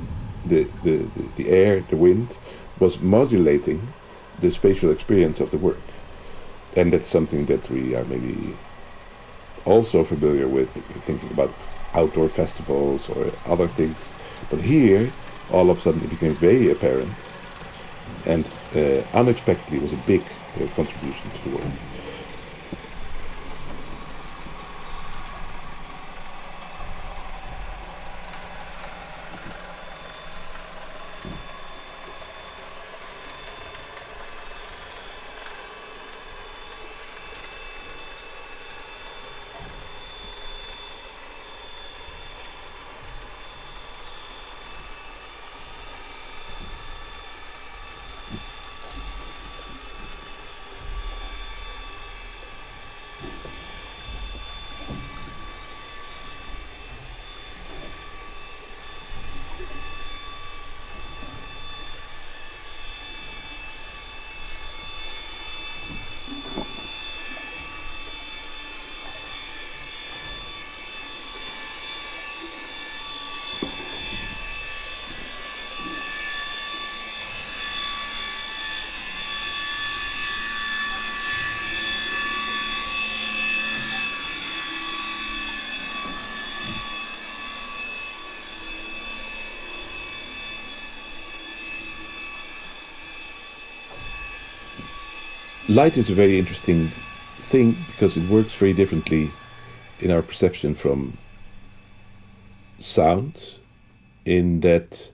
the, 0.47 0.67
the, 0.85 1.07
the, 1.37 1.49
air, 1.49 1.81
the 1.81 1.97
wind, 1.97 2.37
was 2.79 3.01
modulating 3.01 3.81
the 4.41 4.51
spatial 4.51 4.91
experience 4.91 5.41
of 5.41 5.51
the 5.51 5.59
work. 5.59 5.81
And 6.77 6.93
that's 6.93 7.07
something 7.07 7.47
that 7.47 7.69
we 7.71 7.95
are 7.95 8.05
maybe 8.05 8.57
also 9.65 10.03
familiar 10.05 10.49
with, 10.49 10.73
thinking 11.05 11.31
about 11.31 11.53
outdoor 11.95 12.29
festivals 12.29 13.09
or 13.11 13.31
other 13.47 13.67
things. 13.67 14.13
But 14.49 14.61
here, 14.61 15.13
all 15.53 15.71
of 15.71 15.79
a 15.79 15.81
sudden, 15.81 16.03
it 16.03 16.11
became 16.11 16.35
very 16.35 16.71
apparent 16.71 17.13
and 18.27 18.45
uh, 18.75 19.03
unexpectedly 19.15 19.79
was 19.79 19.93
a 19.93 19.97
big 20.07 20.23
uh, 20.57 20.66
contribution 20.74 21.30
to 21.30 21.48
the 21.48 21.57
work. 21.57 21.89
Light 95.71 95.97
is 95.97 96.11
a 96.11 96.14
very 96.14 96.37
interesting 96.39 96.87
thing 96.89 97.77
because 97.87 98.16
it 98.16 98.29
works 98.29 98.53
very 98.55 98.73
differently 98.73 99.31
in 100.01 100.11
our 100.11 100.21
perception 100.21 100.75
from 100.75 101.16
sound 102.81 103.55
in 104.25 104.61
that 104.61 105.12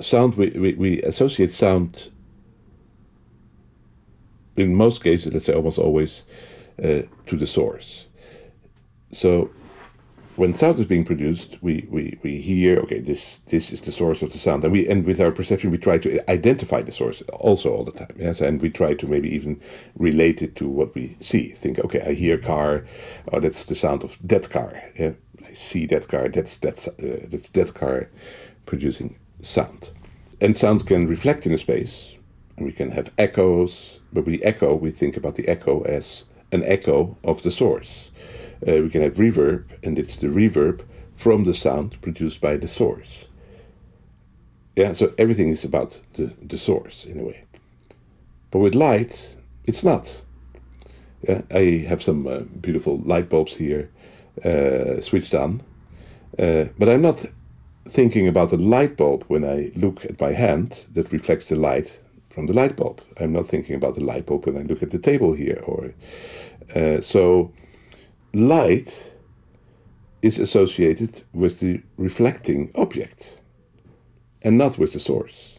sound 0.00 0.34
we, 0.34 0.50
we, 0.50 0.74
we 0.74 1.02
associate 1.02 1.52
sound 1.52 2.10
in 4.56 4.74
most 4.74 5.02
cases 5.02 5.32
let's 5.32 5.46
say 5.46 5.54
almost 5.54 5.78
always 5.78 6.22
uh, 6.82 7.02
to 7.26 7.36
the 7.36 7.46
source. 7.46 8.06
So 9.12 9.50
when 10.36 10.52
sound 10.52 10.78
is 10.78 10.84
being 10.84 11.04
produced, 11.04 11.58
we, 11.62 11.86
we, 11.90 12.18
we 12.22 12.40
hear, 12.40 12.78
okay, 12.80 13.00
this 13.00 13.38
this 13.46 13.72
is 13.72 13.80
the 13.80 13.92
source 13.92 14.22
of 14.22 14.32
the 14.32 14.38
sound. 14.38 14.64
And 14.64 14.72
we 14.72 14.86
and 14.88 15.04
with 15.04 15.20
our 15.20 15.32
perception 15.32 15.70
we 15.70 15.78
try 15.78 15.98
to 15.98 16.30
identify 16.30 16.82
the 16.82 16.92
source 16.92 17.22
also 17.40 17.72
all 17.72 17.84
the 17.84 17.92
time. 17.92 18.14
Yes, 18.16 18.40
and 18.40 18.60
we 18.60 18.70
try 18.70 18.94
to 18.94 19.06
maybe 19.06 19.34
even 19.34 19.60
relate 19.96 20.42
it 20.42 20.54
to 20.56 20.68
what 20.68 20.94
we 20.94 21.16
see. 21.20 21.48
Think, 21.48 21.78
okay, 21.80 22.02
I 22.02 22.12
hear 22.12 22.38
car, 22.38 22.84
oh 23.32 23.40
that's 23.40 23.64
the 23.64 23.74
sound 23.74 24.04
of 24.04 24.18
that 24.22 24.50
car. 24.50 24.82
Yeah, 24.98 25.12
I 25.46 25.54
see 25.54 25.86
that 25.86 26.08
car, 26.08 26.28
that's 26.28 26.58
that's 26.58 26.88
uh, 26.88 27.26
that's 27.30 27.48
that 27.50 27.74
car 27.74 28.10
producing 28.66 29.18
sound. 29.40 29.90
And 30.40 30.56
sound 30.56 30.86
can 30.86 31.08
reflect 31.08 31.46
in 31.46 31.52
a 31.52 31.58
space, 31.58 32.14
and 32.56 32.66
we 32.66 32.72
can 32.72 32.90
have 32.90 33.10
echoes, 33.16 34.00
but 34.12 34.26
with 34.26 34.34
the 34.34 34.44
echo 34.44 34.74
we 34.74 34.90
think 34.90 35.16
about 35.16 35.36
the 35.36 35.48
echo 35.48 35.82
as 35.82 36.24
an 36.52 36.62
echo 36.64 37.16
of 37.24 37.42
the 37.42 37.50
source 37.50 38.05
uh, 38.66 38.82
we 38.82 38.90
can 38.90 39.02
have 39.02 39.14
reverb, 39.14 39.64
and 39.82 39.98
it's 39.98 40.16
the 40.16 40.28
reverb 40.28 40.84
from 41.14 41.44
the 41.44 41.54
sound 41.54 42.00
produced 42.02 42.40
by 42.40 42.56
the 42.56 42.68
source. 42.68 43.26
Yeah, 44.76 44.92
so 44.92 45.14
everything 45.16 45.48
is 45.48 45.64
about 45.64 46.00
the, 46.14 46.32
the 46.42 46.58
source 46.58 47.04
in 47.04 47.18
a 47.18 47.24
way. 47.24 47.44
But 48.50 48.58
with 48.58 48.74
light, 48.74 49.36
it's 49.64 49.82
not. 49.82 50.22
Yeah, 51.22 51.42
I 51.50 51.84
have 51.88 52.02
some 52.02 52.26
uh, 52.26 52.40
beautiful 52.60 52.98
light 52.98 53.28
bulbs 53.28 53.54
here 53.54 53.90
uh, 54.44 55.00
switched 55.00 55.34
on, 55.34 55.62
uh, 56.38 56.66
but 56.78 56.88
I'm 56.88 57.00
not 57.00 57.24
thinking 57.88 58.28
about 58.28 58.50
the 58.50 58.58
light 58.58 58.96
bulb 58.96 59.24
when 59.28 59.44
I 59.44 59.72
look 59.76 60.04
at 60.04 60.20
my 60.20 60.32
hand 60.32 60.84
that 60.92 61.12
reflects 61.12 61.48
the 61.48 61.56
light 61.56 61.98
from 62.28 62.46
the 62.46 62.52
light 62.52 62.76
bulb. 62.76 63.00
I'm 63.18 63.32
not 63.32 63.48
thinking 63.48 63.76
about 63.76 63.94
the 63.94 64.04
light 64.04 64.26
bulb 64.26 64.46
when 64.46 64.58
I 64.58 64.62
look 64.62 64.82
at 64.82 64.90
the 64.90 64.98
table 64.98 65.32
here, 65.32 65.62
or 65.64 65.94
uh, 66.74 67.00
so 67.00 67.52
light 68.36 69.12
is 70.20 70.38
associated 70.38 71.22
with 71.32 71.60
the 71.60 71.80
reflecting 71.96 72.70
object 72.74 73.40
and 74.42 74.58
not 74.58 74.76
with 74.76 74.92
the 74.92 75.00
source. 75.00 75.58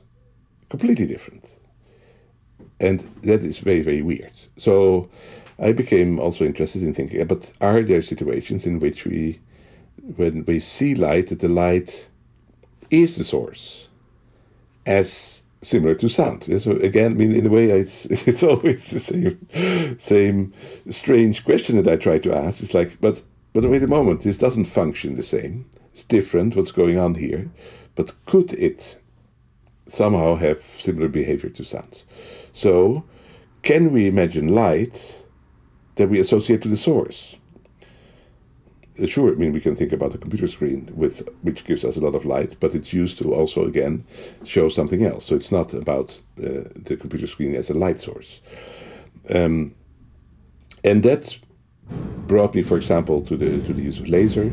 Completely 0.69 1.07
different. 1.07 1.49
And 2.79 2.99
that 3.23 3.41
is 3.41 3.57
very, 3.57 3.81
very 3.81 4.03
weird. 4.03 4.33
So 4.57 5.09
I 5.57 5.71
became 5.71 6.19
also 6.19 6.45
interested 6.45 6.83
in 6.83 6.93
thinking, 6.93 7.25
but 7.25 7.51
are 7.61 7.81
there 7.81 8.03
situations 8.03 8.67
in 8.67 8.79
which 8.79 9.05
we, 9.05 9.39
when 10.15 10.45
we 10.45 10.59
see 10.59 10.93
light, 10.93 11.27
that 11.27 11.39
the 11.39 11.47
light 11.47 12.07
is 12.91 13.15
the 13.15 13.23
source, 13.23 13.87
as 14.85 15.36
similar 15.67 15.95
to 15.95 16.07
sound. 16.07 16.43
So 16.61 16.71
again, 16.77 17.11
I 17.11 17.15
mean, 17.15 17.35
in 17.35 17.45
a 17.45 17.49
way, 17.49 17.69
it's 17.69 18.05
it's 18.27 18.43
always 18.43 18.89
the 18.89 18.99
same 18.99 19.97
same 19.99 20.53
strange 20.89 21.43
question 21.43 21.75
that 21.75 21.91
I 21.91 21.97
try 21.97 22.19
to 22.19 22.33
ask. 22.33 22.63
It's 22.63 22.73
like, 22.73 22.99
but 23.01 23.21
but 23.53 23.69
wait 23.69 23.83
a 23.83 23.87
moment, 23.87 24.21
this 24.21 24.37
doesn't 24.37 24.65
function 24.65 25.15
the 25.15 25.23
same. 25.23 25.65
It's 25.91 26.03
different. 26.03 26.55
What's 26.55 26.71
going 26.71 26.97
on 26.97 27.15
here? 27.15 27.49
But 27.95 28.13
could 28.25 28.53
it 28.53 28.97
somehow 29.87 30.35
have 30.35 30.59
similar 30.59 31.07
behavior 31.07 31.49
to 31.49 31.63
sound? 31.63 32.03
So, 32.53 33.03
can 33.63 33.91
we 33.91 34.07
imagine 34.07 34.53
light 34.53 35.15
that 35.95 36.09
we 36.09 36.19
associate 36.19 36.61
to 36.61 36.69
the 36.69 36.77
source? 36.77 37.35
Sure, 39.05 39.31
I 39.31 39.35
mean, 39.35 39.51
we 39.51 39.61
can 39.61 39.75
think 39.75 39.91
about 39.91 40.15
a 40.15 40.17
computer 40.17 40.47
screen 40.47 40.89
with 40.95 41.27
which 41.41 41.63
gives 41.65 41.83
us 41.83 41.97
a 41.97 42.01
lot 42.01 42.15
of 42.15 42.25
light, 42.25 42.55
but 42.59 42.73
it's 42.73 42.93
used 42.93 43.17
to 43.19 43.33
also 43.33 43.65
again 43.65 44.03
show 44.43 44.69
something 44.69 45.03
else. 45.03 45.25
So 45.25 45.35
it's 45.35 45.51
not 45.51 45.73
about 45.73 46.19
uh, 46.39 46.69
the 46.75 46.97
computer 46.99 47.27
screen 47.27 47.55
as 47.55 47.69
a 47.69 47.73
light 47.73 47.99
source. 47.99 48.41
Um, 49.29 49.75
and 50.83 51.03
that 51.03 51.37
brought 52.27 52.55
me, 52.55 52.63
for 52.63 52.77
example, 52.77 53.21
to 53.23 53.37
the 53.37 53.61
to 53.65 53.73
the 53.73 53.83
use 53.83 53.99
of 53.99 54.07
laser. 54.07 54.51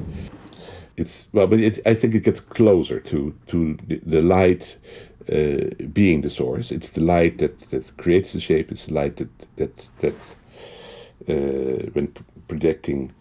It's 0.97 1.27
well, 1.33 1.47
but 1.47 1.61
it, 1.61 1.81
I 1.87 1.95
think 1.95 2.15
it 2.15 2.25
gets 2.25 2.41
closer 2.41 3.01
to 3.01 3.35
to 3.47 3.77
the, 4.07 4.21
light 4.21 4.79
uh, 5.33 5.75
being 5.93 6.23
the 6.23 6.31
source. 6.31 6.71
It's 6.71 6.91
the 6.91 7.01
light 7.01 7.39
that, 7.39 7.59
that 7.71 7.97
creates 7.97 8.33
the 8.33 8.41
shape. 8.41 8.71
It's 8.71 8.87
the 8.87 8.95
light 8.95 9.17
that 9.17 9.57
that 9.57 9.89
that 9.99 10.15
uh, 11.29 11.91
when 11.95 12.13
projecting 12.47 13.13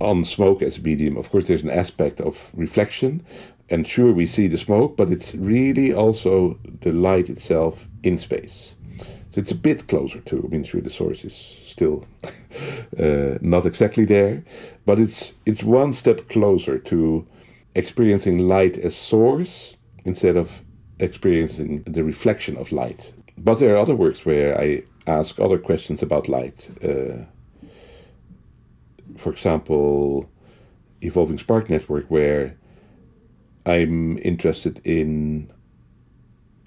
on 0.00 0.24
smoke 0.24 0.62
as 0.62 0.78
a 0.78 0.82
medium, 0.82 1.16
of 1.16 1.30
course, 1.30 1.46
there's 1.46 1.62
an 1.62 1.70
aspect 1.70 2.20
of 2.20 2.50
reflection, 2.54 3.22
and 3.70 3.86
sure, 3.86 4.12
we 4.12 4.26
see 4.26 4.48
the 4.48 4.58
smoke, 4.58 4.96
but 4.96 5.10
it's 5.10 5.34
really 5.34 5.94
also 5.94 6.58
the 6.80 6.92
light 6.92 7.30
itself 7.30 7.88
in 8.02 8.18
space. 8.18 8.74
So 9.32 9.40
it's 9.40 9.50
a 9.50 9.56
bit 9.56 9.88
closer 9.88 10.20
to. 10.20 10.44
I 10.44 10.48
mean, 10.48 10.62
sure, 10.62 10.82
the 10.82 10.90
source 10.90 11.24
is 11.24 11.34
still 11.66 12.06
uh, 12.98 13.38
not 13.40 13.64
exactly 13.64 14.04
there, 14.04 14.44
but 14.84 15.00
it's 15.00 15.32
it's 15.46 15.62
one 15.62 15.92
step 15.94 16.28
closer 16.28 16.78
to 16.78 17.26
experiencing 17.74 18.46
light 18.46 18.76
as 18.76 18.94
source 18.94 19.76
instead 20.04 20.36
of 20.36 20.62
experiencing 20.98 21.82
the 21.84 22.04
reflection 22.04 22.58
of 22.58 22.72
light. 22.72 23.12
But 23.38 23.58
there 23.58 23.72
are 23.72 23.78
other 23.78 23.94
works 23.94 24.26
where 24.26 24.58
I 24.60 24.82
ask 25.06 25.40
other 25.40 25.58
questions 25.58 26.02
about 26.02 26.28
light. 26.28 26.68
Uh, 26.84 27.24
for 29.16 29.32
example, 29.32 30.28
Evolving 31.00 31.38
Spark 31.38 31.68
Network, 31.68 32.10
where 32.10 32.56
I'm 33.66 34.18
interested 34.18 34.80
in 34.84 35.50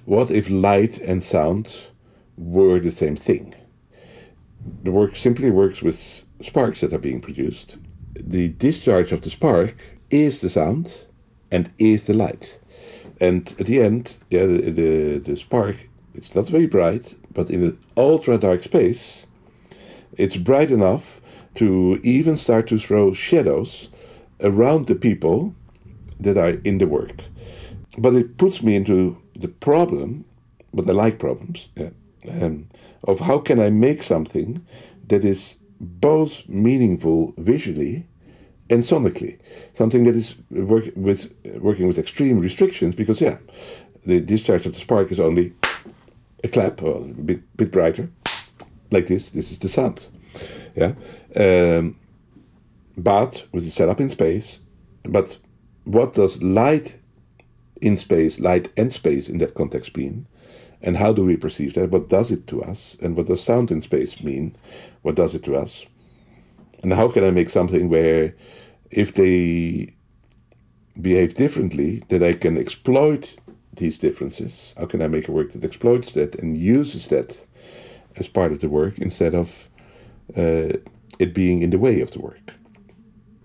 what 0.06 0.30
if 0.30 0.50
light 0.50 0.98
and 1.00 1.24
sound 1.24 1.74
were 2.38 2.80
the 2.80 2.92
same 2.92 3.16
thing? 3.16 3.54
The 4.84 4.92
work 4.92 5.16
simply 5.16 5.52
works 5.52 5.82
with 5.82 6.24
sparks 6.42 6.82
that 6.82 6.94
are 6.94 7.00
being 7.00 7.22
produced. 7.22 7.78
The 8.14 8.50
discharge 8.50 9.12
of 9.12 9.22
the 9.22 9.30
spark 9.30 9.76
is 10.10 10.42
the 10.42 10.50
sound 10.50 11.06
and 11.52 11.72
is 11.78 12.08
the 12.08 12.14
light. 12.14 12.60
And 13.20 13.54
at 13.60 13.66
the 13.66 13.82
end, 13.82 14.18
yeah, 14.30 14.46
the, 14.46 14.72
the, 14.72 15.18
the 15.20 15.38
spark, 15.38 15.88
it's 16.14 16.36
not 16.36 16.48
very 16.48 16.68
bright, 16.68 17.16
but 17.34 17.50
in 17.50 17.64
an 17.64 17.80
ultra 17.98 18.38
dark 18.38 18.64
space, 18.64 19.26
it's 20.18 20.38
bright 20.38 20.72
enough 20.72 21.22
to 21.56 22.00
even 22.04 22.36
start 22.36 22.68
to 22.68 22.78
throw 22.78 23.14
shadows 23.14 23.90
around 24.42 24.88
the 24.88 24.96
people 24.96 25.56
that 26.20 26.38
are 26.38 26.60
in 26.64 26.78
the 26.78 26.88
work. 26.88 27.24
But 27.98 28.14
it 28.14 28.38
puts 28.38 28.62
me 28.62 28.76
into 28.76 29.18
the 29.34 29.48
problem, 29.48 30.26
but 30.74 30.88
I 30.90 30.92
like 30.92 31.20
problems, 31.20 31.70
yeah, 31.76 31.90
um, 32.42 32.68
of 33.06 33.20
how 33.20 33.40
can 33.40 33.60
I 33.60 33.70
make 33.70 34.04
something 34.04 34.66
that 35.08 35.24
is 35.24 35.56
both 35.80 36.48
meaningful 36.48 37.34
visually 37.38 38.06
and 38.70 38.82
sonically, 38.82 39.38
something 39.74 40.04
that 40.06 40.16
is 40.16 40.36
work 40.50 40.86
with 40.96 41.32
working 41.60 41.88
with 41.88 42.00
extreme 42.00 42.40
restrictions 42.40 42.96
because 42.96 43.22
yeah, 43.22 43.38
the 44.06 44.20
discharge 44.20 44.66
of 44.66 44.74
the 44.74 44.80
spark 44.80 45.12
is 45.12 45.20
only 45.20 45.54
a 46.44 46.48
clap 46.48 46.82
or 46.82 46.98
a 46.98 47.02
bit, 47.02 47.58
bit 47.58 47.72
brighter, 47.72 48.10
like 48.92 49.08
this. 49.08 49.30
This 49.30 49.52
is 49.52 49.60
the 49.60 49.70
sound. 49.70 50.08
Yeah, 50.76 50.94
um, 51.36 51.98
but 52.98 53.46
with 53.52 53.66
the 53.66 53.72
setup 53.72 54.02
in 54.02 54.10
space, 54.10 54.60
but 55.04 55.38
what 55.86 56.14
does 56.14 56.42
light 56.42 56.98
in 57.82 57.98
space, 57.98 58.40
light 58.40 58.72
and 58.78 58.92
space 58.92 59.30
in 59.30 59.38
that 59.40 59.54
context 59.54 59.96
mean? 59.96 60.28
And 60.82 60.98
how 60.98 61.14
do 61.14 61.24
we 61.24 61.38
perceive 61.38 61.74
that? 61.76 61.92
What 61.92 62.10
does 62.10 62.32
it 62.32 62.48
to 62.48 62.62
us? 62.64 62.96
And 63.02 63.16
what 63.16 63.28
does 63.28 63.42
sound 63.42 63.72
in 63.72 63.82
space 63.82 64.22
mean? 64.24 64.56
What 65.02 65.16
does 65.16 65.34
it 65.34 65.44
to 65.44 65.56
us? 65.56 65.86
And 66.84 66.94
how 66.94 67.10
can 67.10 67.24
I 67.24 67.32
make 67.32 67.50
something 67.50 67.90
where 67.90 68.36
if 68.92 69.16
they 69.16 69.96
behave 71.02 71.34
differently, 71.34 72.04
that 72.10 72.24
I 72.24 72.34
can 72.34 72.58
exploit 72.58 73.36
these 73.74 73.98
differences? 73.98 74.74
How 74.78 74.86
can 74.86 75.02
I 75.02 75.08
make 75.08 75.28
a 75.28 75.32
work 75.32 75.52
that 75.54 75.64
exploits 75.64 76.12
that 76.14 76.36
and 76.36 76.58
uses 76.58 77.08
that 77.08 77.38
as 78.18 78.28
part 78.28 78.52
of 78.52 78.62
the 78.62 78.70
work 78.70 79.00
instead 79.00 79.36
of 79.36 79.68
uh, 80.36 80.74
it 81.20 81.34
being 81.34 81.62
in 81.62 81.70
the 81.70 81.80
way 81.80 82.02
of 82.02 82.12
the 82.12 82.20
work. 82.20 82.54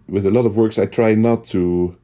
With 0.08 0.26
a 0.26 0.30
lot 0.30 0.46
of 0.46 0.56
works, 0.56 0.78
I 0.78 0.86
try 0.86 1.14
not 1.14 1.44
to 1.46 1.96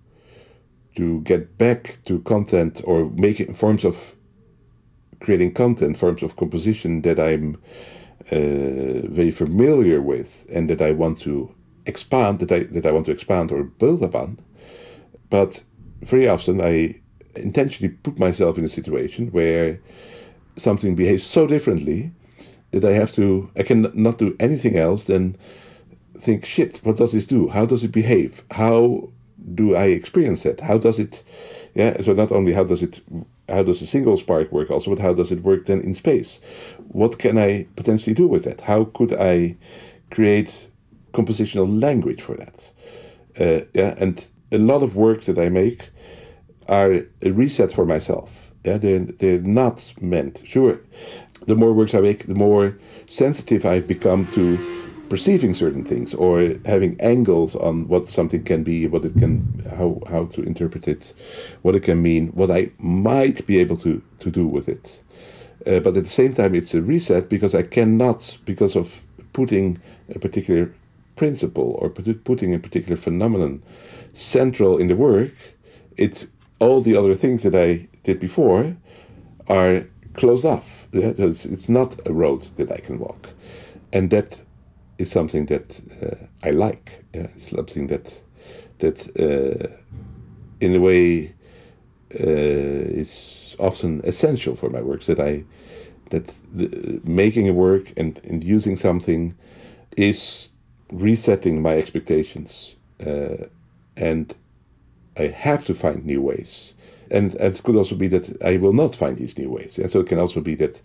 to 0.96 1.20
get 1.22 1.58
back 1.58 1.98
to 2.04 2.20
content 2.20 2.80
or 2.84 3.10
make 3.10 3.54
forms 3.54 3.84
of 3.84 4.16
creating 5.20 5.52
content, 5.52 5.96
forms 5.96 6.22
of 6.22 6.36
composition 6.36 7.02
that 7.02 7.20
I'm 7.20 7.56
uh, 8.30 9.06
very 9.08 9.30
familiar 9.30 10.00
with 10.00 10.46
and 10.50 10.70
that 10.70 10.80
I 10.80 10.92
want 10.92 11.18
to 11.18 11.54
expand, 11.84 12.38
that 12.40 12.52
I 12.52 12.60
that 12.60 12.86
I 12.86 12.92
want 12.92 13.06
to 13.06 13.12
expand 13.12 13.52
or 13.52 13.64
build 13.64 14.02
upon. 14.02 14.38
But 15.30 15.62
very 16.02 16.28
often, 16.28 16.60
I 16.60 17.00
intentionally 17.34 17.94
put 18.02 18.18
myself 18.18 18.58
in 18.58 18.64
a 18.64 18.68
situation 18.68 19.28
where 19.32 19.80
something 20.56 20.94
behaves 20.94 21.24
so 21.24 21.46
differently 21.46 22.12
that 22.80 22.90
I 22.90 22.94
have 22.94 23.12
to, 23.12 23.50
I 23.56 23.62
can 23.62 23.90
not 23.94 24.18
do 24.18 24.36
anything 24.38 24.76
else 24.76 25.04
than 25.04 25.36
think, 26.18 26.44
shit, 26.44 26.80
what 26.82 26.96
does 26.96 27.12
this 27.12 27.26
do? 27.26 27.48
How 27.48 27.66
does 27.66 27.84
it 27.84 27.92
behave? 27.92 28.42
How 28.50 29.10
do 29.54 29.74
I 29.74 29.86
experience 29.86 30.46
it? 30.46 30.60
How 30.60 30.78
does 30.78 30.98
it, 30.98 31.22
yeah, 31.74 32.00
so 32.00 32.12
not 32.12 32.32
only 32.32 32.52
how 32.52 32.64
does 32.64 32.82
it, 32.82 33.00
how 33.48 33.62
does 33.62 33.82
a 33.82 33.86
single 33.86 34.16
spark 34.16 34.50
work 34.50 34.70
also, 34.70 34.90
but 34.90 35.02
how 35.02 35.12
does 35.12 35.30
it 35.30 35.42
work 35.42 35.66
then 35.66 35.80
in 35.80 35.94
space? 35.94 36.40
What 36.88 37.18
can 37.18 37.38
I 37.38 37.66
potentially 37.76 38.14
do 38.14 38.26
with 38.26 38.44
that? 38.44 38.62
How 38.62 38.84
could 38.84 39.12
I 39.12 39.56
create 40.10 40.68
compositional 41.16 41.82
language 41.82 42.20
for 42.20 42.36
that. 42.36 42.70
Uh, 43.38 43.64
yeah, 43.72 43.94
and 43.98 44.26
a 44.52 44.58
lot 44.58 44.82
of 44.82 44.96
works 44.96 45.26
that 45.26 45.38
I 45.38 45.48
make 45.48 45.90
are 46.68 47.02
a 47.22 47.30
reset 47.30 47.72
for 47.72 47.86
myself. 47.86 48.52
Yeah, 48.64 48.78
they're, 48.78 48.98
they're 49.20 49.40
not 49.40 49.92
meant. 50.00 50.42
Sure, 50.44 50.80
the 51.47 51.57
more 51.57 51.72
works 51.72 51.94
I 51.94 52.01
make, 52.01 52.26
the 52.26 52.34
more 52.34 52.76
sensitive 53.09 53.64
I've 53.64 53.86
become 53.86 54.26
to 54.28 54.59
perceiving 55.09 55.55
certain 55.55 55.84
things 55.84 56.14
or 56.14 56.55
having 56.64 57.01
angles 57.01 57.55
on 57.55 57.86
what 57.86 58.09
something 58.09 58.42
can 58.42 58.64
be, 58.64 58.86
what 58.88 59.05
it 59.05 59.14
can, 59.14 59.64
how 59.76 60.01
how 60.09 60.26
to 60.26 60.42
interpret 60.42 60.88
it, 60.88 61.12
what 61.62 61.74
it 61.74 61.84
can 61.84 62.03
mean, 62.03 62.28
what 62.28 62.51
I 62.51 62.70
might 62.78 63.47
be 63.47 63.59
able 63.59 63.76
to 63.78 64.03
to 64.18 64.30
do 64.30 64.47
with 64.47 64.68
it. 64.68 65.03
Uh, 65.66 65.80
but 65.80 65.97
at 65.97 66.05
the 66.05 66.11
same 66.11 66.32
time, 66.32 66.55
it's 66.55 66.74
a 66.74 66.82
reset 66.82 67.28
because 67.28 67.55
I 67.55 67.62
cannot, 67.62 68.38
because 68.44 68.76
of 68.76 69.05
putting 69.32 69.78
a 70.14 70.18
particular 70.18 70.72
principle 71.16 71.76
or 71.80 71.90
putting 71.90 72.55
a 72.55 72.59
particular 72.59 72.97
phenomenon 72.97 73.62
central 74.12 74.78
in 74.78 74.86
the 74.86 74.94
work, 74.97 75.32
it's 75.97 76.26
all 76.61 76.80
the 76.80 76.97
other 76.97 77.14
things 77.14 77.42
that 77.42 77.55
I 77.55 77.88
did 78.05 78.18
before 78.18 78.76
are 79.49 79.86
closed 80.16 80.44
off. 80.44 80.88
It's 80.92 81.68
not 81.68 81.96
a 82.06 82.12
road 82.12 82.42
that 82.56 82.72
I 82.72 82.78
can 82.78 82.98
walk, 82.98 83.30
and 83.92 84.10
that 84.10 84.36
is 84.98 85.10
something 85.10 85.46
that 85.46 85.80
uh, 86.02 86.16
I 86.42 86.50
like. 86.50 87.04
Yeah, 87.14 87.28
it's 87.36 87.50
something 87.50 87.88
that 87.88 88.14
that 88.78 89.06
uh, 89.18 89.68
in 90.60 90.74
a 90.74 90.80
way 90.80 91.34
uh, 92.14 93.00
is 93.00 93.56
often 93.58 94.00
essential 94.04 94.54
for 94.56 94.70
my 94.70 94.80
works. 94.80 95.06
That 95.06 95.20
I 95.20 95.44
that 96.10 96.32
the, 96.54 97.00
making 97.04 97.48
a 97.48 97.52
work 97.52 97.92
and, 97.96 98.20
and 98.24 98.44
using 98.44 98.76
something 98.76 99.34
is 99.96 100.48
resetting 100.92 101.62
my 101.62 101.76
expectations, 101.76 102.76
uh, 103.04 103.46
and 103.96 104.34
I 105.16 105.28
have 105.28 105.64
to 105.64 105.74
find 105.74 106.04
new 106.04 106.22
ways. 106.22 106.72
And, 107.11 107.34
and 107.36 107.54
it 107.54 107.62
could 107.62 107.76
also 107.76 107.94
be 107.94 108.09
that 108.09 108.42
I 108.42 108.57
will 108.57 108.72
not 108.72 108.94
find 108.94 109.16
these 109.16 109.38
new 109.38 109.50
ways. 109.50 109.78
And 109.78 109.90
so 109.90 110.00
it 110.00 110.09
can 110.09 110.18
also 110.18 110.40
be 110.40 110.54
that 110.57 110.80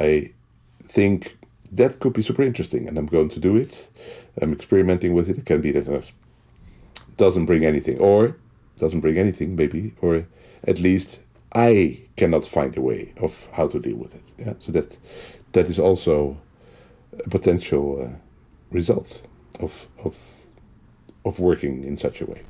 I 0.00 0.32
think 0.88 1.36
that 1.72 2.00
could 2.00 2.12
be 2.12 2.22
super 2.22 2.42
interesting 2.42 2.88
and 2.88 2.98
I'm 2.98 3.06
going 3.06 3.28
to 3.30 3.40
do 3.40 3.56
it. 3.56 3.88
I'm 4.40 4.52
experimenting 4.52 5.14
with 5.14 5.28
it. 5.28 5.38
It 5.38 5.46
can 5.46 5.60
be 5.60 5.72
that 5.72 5.88
it 5.88 6.12
doesn't 7.16 7.46
bring 7.46 7.64
anything, 7.64 7.98
or 7.98 8.36
doesn't 8.76 9.00
bring 9.00 9.18
anything, 9.18 9.56
maybe, 9.56 9.94
or 10.00 10.26
at 10.66 10.80
least 10.80 11.20
I 11.54 12.00
cannot 12.16 12.44
find 12.44 12.76
a 12.76 12.80
way 12.80 13.12
of 13.18 13.48
how 13.52 13.68
to 13.68 13.78
deal 13.78 13.96
with 13.96 14.14
it. 14.14 14.22
Yeah? 14.38 14.54
So 14.58 14.72
that 14.72 14.96
that 15.52 15.66
is 15.66 15.78
also 15.78 16.36
a 17.24 17.28
potential 17.28 18.02
uh, 18.02 18.16
result 18.70 19.22
of 19.60 19.86
of 20.04 20.16
of 21.24 21.38
working 21.38 21.84
in 21.84 21.96
such 21.96 22.20
a 22.20 22.26
way. 22.26 22.42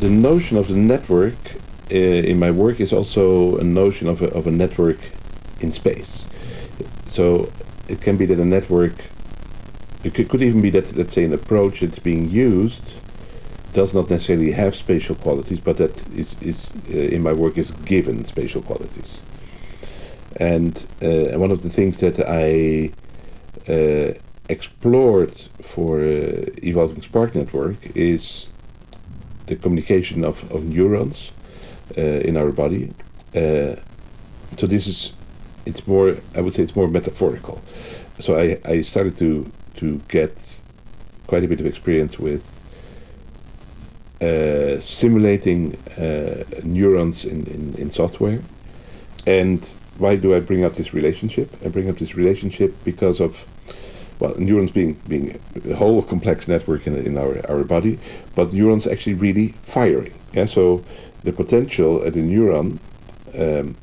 the 0.00 0.08
notion 0.30 0.56
of 0.58 0.68
the 0.68 0.80
network 0.94 1.40
uh, 1.90 2.30
in 2.30 2.38
my 2.38 2.50
work 2.50 2.80
is 2.80 2.92
also 2.92 3.56
a 3.56 3.64
notion 3.64 4.06
of 4.08 4.20
a, 4.22 4.28
of 4.38 4.46
a 4.46 4.50
network 4.50 5.00
in 5.60 5.72
space. 5.72 6.26
So 7.16 7.24
it 7.88 8.00
can 8.00 8.16
be 8.18 8.26
that 8.26 8.38
a 8.38 8.44
network, 8.44 8.96
it 10.04 10.14
could, 10.14 10.28
could 10.28 10.42
even 10.42 10.60
be 10.60 10.70
that, 10.70 10.96
let's 10.96 11.14
say, 11.14 11.24
an 11.24 11.32
approach 11.32 11.80
that's 11.80 11.98
being 11.98 12.24
used 12.30 12.86
does 13.72 13.94
not 13.94 14.10
necessarily 14.10 14.52
have 14.52 14.74
spatial 14.74 15.14
qualities, 15.14 15.60
but 15.60 15.76
that 15.78 15.94
is, 16.22 16.30
is 16.42 16.58
uh, 16.90 17.14
in 17.14 17.22
my 17.22 17.32
work 17.32 17.56
is 17.56 17.70
given 17.94 18.24
spatial 18.24 18.62
qualities. 18.62 19.18
And 20.52 20.74
uh, 21.02 21.38
one 21.38 21.50
of 21.50 21.62
the 21.62 21.70
things 21.70 21.98
that 22.00 22.16
I 22.44 22.90
explored 24.48 25.36
for 25.62 26.00
uh, 26.00 26.70
Evolving 26.70 27.02
Spark 27.02 27.34
Network 27.34 27.96
is 27.96 28.47
the 29.48 29.56
communication 29.56 30.24
of, 30.24 30.50
of 30.52 30.64
neurons 30.64 31.32
uh, 31.96 32.00
in 32.00 32.36
our 32.36 32.52
body. 32.52 32.90
Uh, 33.34 33.76
so 34.56 34.66
this 34.66 34.86
is, 34.86 35.12
it's 35.66 35.86
more, 35.86 36.14
I 36.34 36.40
would 36.40 36.54
say 36.54 36.62
it's 36.62 36.76
more 36.76 36.88
metaphorical. 36.88 37.60
So 38.20 38.36
I, 38.36 38.58
I 38.64 38.82
started 38.82 39.16
to, 39.18 39.44
to 39.76 39.98
get 40.08 40.32
quite 41.26 41.44
a 41.44 41.48
bit 41.48 41.60
of 41.60 41.66
experience 41.66 42.18
with 42.18 42.54
uh, 44.20 44.80
simulating 44.80 45.76
uh, 45.96 46.44
neurons 46.64 47.24
in, 47.24 47.46
in, 47.46 47.74
in 47.74 47.90
software. 47.90 48.40
And 49.26 49.64
why 49.98 50.16
do 50.16 50.34
I 50.34 50.40
bring 50.40 50.64
up 50.64 50.74
this 50.74 50.94
relationship? 50.94 51.50
I 51.64 51.68
bring 51.68 51.88
up 51.88 51.96
this 51.96 52.14
relationship 52.14 52.72
because 52.84 53.20
of 53.20 53.46
well, 54.20 54.34
neurons 54.38 54.72
being 54.72 54.96
being 55.08 55.38
a 55.70 55.74
whole 55.74 56.02
complex 56.02 56.48
network 56.48 56.86
in, 56.86 56.94
in 56.94 57.16
our, 57.16 57.38
our 57.50 57.64
body, 57.64 57.98
but 58.34 58.52
neurons 58.52 58.86
actually 58.86 59.14
really 59.14 59.48
firing. 59.48 60.12
Yeah, 60.32 60.46
so 60.46 60.82
the 61.22 61.32
potential 61.32 62.04
at 62.04 62.14
the 62.14 62.22
neuron, 62.22 62.78
um, 63.34 63.74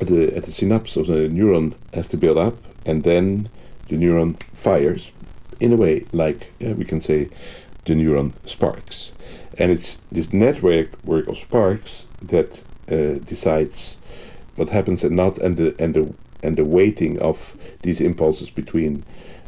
at 0.00 0.08
the 0.08 0.34
at 0.36 0.44
the 0.44 0.52
synapse 0.52 0.96
of 0.96 1.06
the 1.06 1.28
neuron 1.28 1.74
has 1.94 2.08
to 2.08 2.16
build 2.16 2.38
up, 2.38 2.54
and 2.86 3.02
then 3.02 3.48
the 3.88 3.96
neuron 3.96 4.42
fires, 4.54 5.12
in 5.60 5.72
a 5.72 5.76
way 5.76 6.04
like 6.12 6.52
yeah, 6.58 6.72
we 6.72 6.84
can 6.84 7.00
say, 7.00 7.28
the 7.84 7.94
neuron 7.94 8.32
sparks, 8.48 9.12
and 9.58 9.70
it's 9.70 9.94
this 10.10 10.32
network 10.32 10.88
work 11.04 11.26
of 11.28 11.36
sparks 11.36 12.06
that 12.22 12.62
uh, 12.90 13.18
decides 13.26 13.96
what 14.56 14.70
happens 14.70 15.04
and 15.04 15.16
not, 15.16 15.38
and 15.38 15.56
the 15.56 15.74
and 15.78 15.94
the 15.94 16.16
and 16.42 16.56
the 16.56 16.64
weighting 16.64 17.20
of 17.20 17.54
these 17.82 18.00
impulses 18.00 18.50
between 18.50 19.02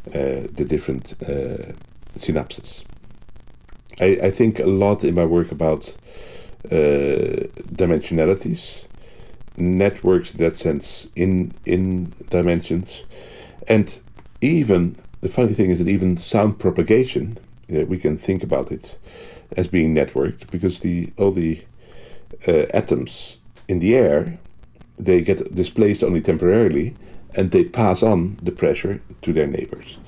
uh, 0.09 0.45
the 0.53 0.67
different 0.69 1.13
uh, 1.23 1.73
synapses. 2.19 2.85
I, 4.01 4.27
I, 4.27 4.31
think 4.31 4.59
a 4.59 4.67
lot 4.67 5.05
in 5.05 5.15
my 5.15 5.25
work 5.25 5.53
about 5.53 5.89
uh, 6.71 7.47
dimensionalities, 7.73 8.87
networks 9.57 10.35
in 10.35 10.45
that 10.45 10.57
sense, 10.57 11.07
in 11.17 11.53
in 11.65 12.13
dimensions, 12.31 13.05
and 13.69 13.99
even 14.41 14.97
the 15.21 15.29
funny 15.29 15.55
thing 15.55 15.71
is 15.71 15.79
that 15.79 15.89
even 15.89 16.17
sound 16.17 16.59
propagation, 16.59 17.39
we 17.69 17.97
can 17.97 18.19
think 18.19 18.43
about 18.43 18.71
it 18.73 18.99
as 19.57 19.69
being 19.69 19.95
networked 19.95 20.51
because 20.51 20.81
the 20.81 21.13
all 21.17 21.31
the 21.31 21.63
uh, 22.47 22.67
atoms 22.75 23.39
in 23.69 23.79
the 23.79 23.95
air 23.95 24.39
they 24.99 25.21
get 25.23 25.55
displaced 25.55 26.05
only 26.05 26.21
temporarily 26.21 26.95
and 27.37 27.51
they 27.51 27.65
pass 27.65 28.03
on 28.03 28.37
the 28.43 28.53
pressure 28.53 29.01
to 29.23 29.33
their 29.33 29.47
neighbors. 29.47 29.99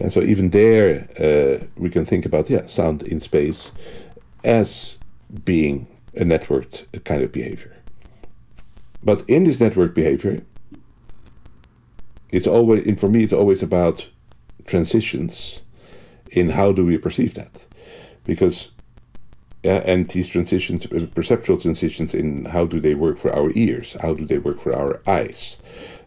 And 0.00 0.12
so 0.12 0.22
even 0.22 0.50
there, 0.50 1.08
uh, 1.18 1.64
we 1.76 1.90
can 1.90 2.04
think 2.06 2.24
about 2.24 2.48
yeah, 2.48 2.66
sound 2.66 3.02
in 3.02 3.20
space 3.20 3.70
as 4.44 4.98
being 5.44 5.86
a 6.16 6.24
networked 6.24 7.04
kind 7.04 7.22
of 7.22 7.32
behavior. 7.32 7.76
But 9.02 9.22
in 9.28 9.44
this 9.44 9.60
network 9.60 9.94
behavior, 9.94 10.38
it's 12.30 12.46
always, 12.46 12.86
and 12.86 12.98
for 12.98 13.08
me, 13.08 13.22
it's 13.22 13.32
always 13.32 13.62
about 13.62 14.06
transitions 14.66 15.62
in 16.30 16.48
how 16.48 16.72
do 16.72 16.84
we 16.84 16.96
perceive 16.96 17.34
that, 17.34 17.66
because 18.24 18.70
and 19.62 20.06
these 20.06 20.28
transitions, 20.28 20.86
perceptual 20.86 21.58
transitions 21.58 22.14
in 22.14 22.46
how 22.46 22.64
do 22.64 22.80
they 22.80 22.94
work 22.94 23.18
for 23.18 23.30
our 23.34 23.50
ears? 23.54 23.94
How 24.00 24.14
do 24.14 24.24
they 24.24 24.38
work 24.38 24.58
for 24.58 24.74
our 24.74 25.02
eyes? 25.06 25.58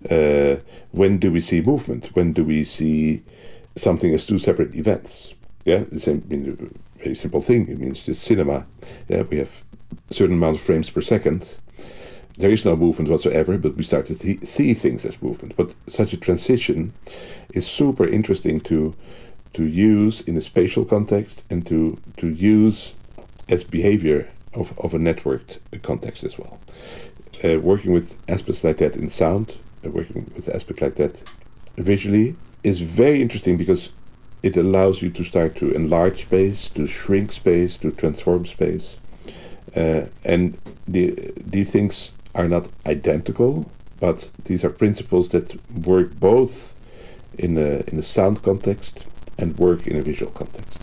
Uh, 0.09 0.59
when 0.91 1.17
do 1.17 1.31
we 1.31 1.41
see 1.41 1.61
movement? 1.61 2.07
When 2.13 2.33
do 2.33 2.43
we 2.43 2.63
see 2.63 3.21
something 3.77 4.13
as 4.13 4.25
two 4.25 4.37
separate 4.37 4.75
events? 4.75 5.33
Yeah, 5.65 5.79
the 5.79 5.99
same, 5.99 6.21
I 6.25 6.35
mean, 6.35 6.49
a 6.49 7.03
very 7.03 7.15
simple 7.15 7.41
thing. 7.41 7.69
It 7.69 7.79
means 7.79 8.05
just 8.05 8.23
cinema. 8.23 8.65
Yeah, 9.07 9.23
we 9.29 9.37
have 9.37 9.63
a 10.09 10.13
certain 10.13 10.35
amount 10.35 10.55
of 10.57 10.61
frames 10.61 10.89
per 10.89 11.01
second. 11.01 11.55
There 12.37 12.51
is 12.51 12.65
no 12.65 12.75
movement 12.75 13.09
whatsoever, 13.09 13.57
but 13.57 13.75
we 13.75 13.83
start 13.83 14.07
to 14.07 14.15
th- 14.15 14.43
see 14.43 14.73
things 14.73 15.05
as 15.05 15.21
movement. 15.21 15.55
But 15.55 15.73
such 15.87 16.13
a 16.13 16.19
transition 16.19 16.91
is 17.53 17.67
super 17.67 18.07
interesting 18.07 18.59
to 18.61 18.93
to 19.53 19.67
use 19.67 20.21
in 20.21 20.35
a 20.35 20.41
spatial 20.41 20.83
context 20.83 21.45
and 21.51 21.65
to 21.67 21.95
to 22.17 22.29
use 22.29 22.95
as 23.49 23.63
behavior 23.63 24.27
of, 24.55 24.77
of 24.79 24.93
a 24.93 24.97
networked 24.97 25.59
context 25.83 26.23
as 26.23 26.37
well. 26.37 26.59
Uh, 27.43 27.59
working 27.59 27.93
with 27.93 28.23
aspects 28.29 28.63
like 28.63 28.77
that 28.77 28.95
in 28.95 29.09
sound, 29.09 29.55
working 29.91 30.23
with 30.35 30.49
aspects 30.49 30.81
like 30.81 30.95
that 30.95 31.23
visually 31.75 32.35
is 32.63 32.79
very 32.81 33.21
interesting 33.21 33.57
because 33.57 33.89
it 34.43 34.57
allows 34.57 35.01
you 35.01 35.09
to 35.09 35.23
start 35.23 35.55
to 35.55 35.71
enlarge 35.71 36.25
space, 36.25 36.69
to 36.69 36.85
shrink 36.87 37.31
space, 37.31 37.77
to 37.77 37.91
transform 37.91 38.45
space. 38.45 38.95
Uh, 39.75 40.05
and 40.25 40.53
the, 40.87 41.11
these 41.37 41.69
things 41.69 42.11
are 42.35 42.47
not 42.47 42.67
identical, 42.85 43.65
but 43.99 44.29
these 44.45 44.63
are 44.63 44.69
principles 44.69 45.29
that 45.29 45.55
work 45.85 46.19
both 46.19 46.73
in 47.39 47.57
a, 47.57 47.81
in 47.87 47.99
a 47.99 48.03
sound 48.03 48.43
context 48.43 49.07
and 49.39 49.57
work 49.57 49.87
in 49.87 49.97
a 49.97 50.01
visual 50.01 50.31
context. 50.31 50.82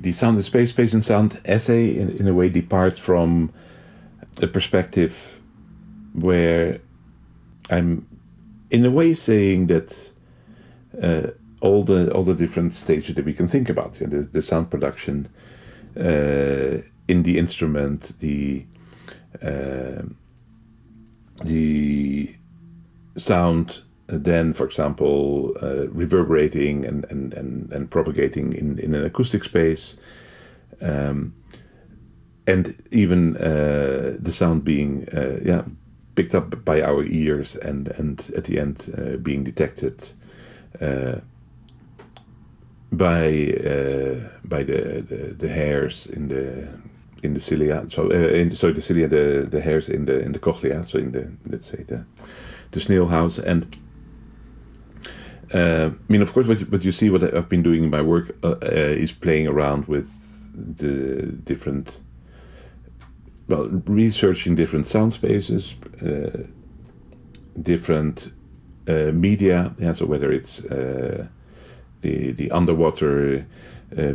The 0.00 0.12
sound 0.12 0.36
and 0.36 0.44
space 0.44 0.70
space 0.70 0.94
and 0.94 1.04
sound 1.04 1.40
essay 1.44 1.96
in, 1.96 2.10
in 2.10 2.26
a 2.26 2.32
way 2.32 2.48
departs 2.48 2.98
from 2.98 3.52
a 4.40 4.46
perspective 4.46 5.40
where 6.14 6.80
I'm 7.70 8.06
in 8.70 8.84
a 8.86 8.90
way 8.90 9.14
saying 9.14 9.66
that 9.66 10.10
uh, 11.02 11.28
all 11.60 11.84
the 11.84 12.10
all 12.12 12.24
the 12.24 12.34
different 12.34 12.72
stages 12.72 13.14
that 13.14 13.24
we 13.24 13.32
can 13.32 13.48
think 13.48 13.68
about 13.68 14.00
yeah, 14.00 14.08
the, 14.08 14.20
the 14.20 14.42
sound 14.42 14.70
production 14.70 15.28
uh, 15.96 16.78
in 17.08 17.22
the 17.22 17.38
instrument 17.38 18.12
the 18.20 18.64
uh, 19.42 20.02
the 21.44 22.36
sound 23.16 23.82
then, 24.12 24.52
for 24.52 24.64
example, 24.64 25.54
uh, 25.62 25.88
reverberating 25.88 26.84
and, 26.84 27.04
and, 27.10 27.34
and, 27.34 27.72
and 27.72 27.90
propagating 27.90 28.52
in, 28.52 28.78
in 28.78 28.94
an 28.94 29.04
acoustic 29.04 29.44
space, 29.44 29.96
um, 30.80 31.34
and 32.46 32.82
even 32.90 33.36
uh, 33.36 34.16
the 34.18 34.32
sound 34.32 34.64
being 34.64 35.08
uh, 35.14 35.38
yeah 35.44 35.62
picked 36.14 36.34
up 36.34 36.64
by 36.64 36.82
our 36.82 37.04
ears 37.04 37.56
and 37.56 37.88
and 37.88 38.30
at 38.36 38.44
the 38.44 38.58
end 38.58 38.92
uh, 38.98 39.16
being 39.16 39.44
detected 39.44 40.12
uh, 40.80 41.20
by 42.92 43.54
uh, 43.64 44.28
by 44.44 44.62
the, 44.62 45.04
the, 45.08 45.34
the 45.38 45.48
hairs 45.48 46.06
in 46.06 46.28
the 46.28 46.68
in 47.22 47.34
the 47.34 47.40
cilia. 47.40 47.88
So 47.88 48.10
in 48.10 48.56
so 48.56 48.72
the 48.72 48.82
cilia 48.82 49.08
the 49.08 49.46
the 49.48 49.60
hairs 49.60 49.88
in 49.88 50.06
the 50.06 50.20
in 50.20 50.32
the 50.32 50.38
cochlea. 50.38 50.82
So 50.84 50.98
in 50.98 51.12
the 51.12 51.30
let's 51.48 51.66
say 51.66 51.84
the 51.84 52.04
the 52.72 52.80
snail 52.80 53.06
house 53.06 53.38
and 53.38 53.76
uh, 55.52 55.90
I 55.92 56.12
mean, 56.12 56.22
of 56.22 56.32
course, 56.32 56.46
what 56.46 56.60
you, 56.60 56.66
you 56.78 56.92
see, 56.92 57.10
what 57.10 57.22
I've 57.22 57.48
been 57.48 57.62
doing 57.62 57.84
in 57.84 57.90
my 57.90 58.02
work 58.02 58.36
uh, 58.42 58.54
uh, 58.62 58.66
is 58.66 59.12
playing 59.12 59.48
around 59.48 59.86
with 59.86 60.08
the 60.54 61.32
different, 61.44 62.00
well, 63.48 63.66
researching 63.86 64.54
different 64.54 64.86
sound 64.86 65.12
spaces, 65.12 65.74
uh, 66.02 66.44
different 67.60 68.32
uh, 68.88 69.10
media. 69.12 69.74
Yeah, 69.78 69.92
so 69.92 70.06
whether 70.06 70.30
it's 70.30 70.64
uh, 70.64 71.26
the 72.02 72.32
the 72.32 72.50
underwater 72.52 73.46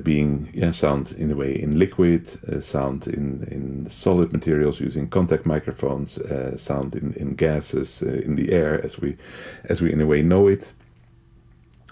being 0.03 0.49
yeah, 0.53 0.71
sound 0.71 1.11
in 1.17 1.29
a 1.29 1.35
way 1.35 1.53
in 1.53 1.77
liquid, 1.77 2.27
sound 2.63 3.07
in 3.07 3.43
in 3.51 3.89
solid 3.89 4.31
materials 4.31 4.79
using 4.79 5.09
contact 5.09 5.45
microphones, 5.45 6.17
sound 6.55 6.95
in 6.95 7.13
in 7.15 7.35
gases 7.35 8.01
in 8.01 8.37
the 8.37 8.53
air 8.53 8.81
as 8.85 9.01
we 9.01 9.17
as 9.65 9.81
we 9.81 9.91
in 9.91 9.99
a 9.99 10.05
way 10.05 10.21
know 10.21 10.47
it 10.47 10.71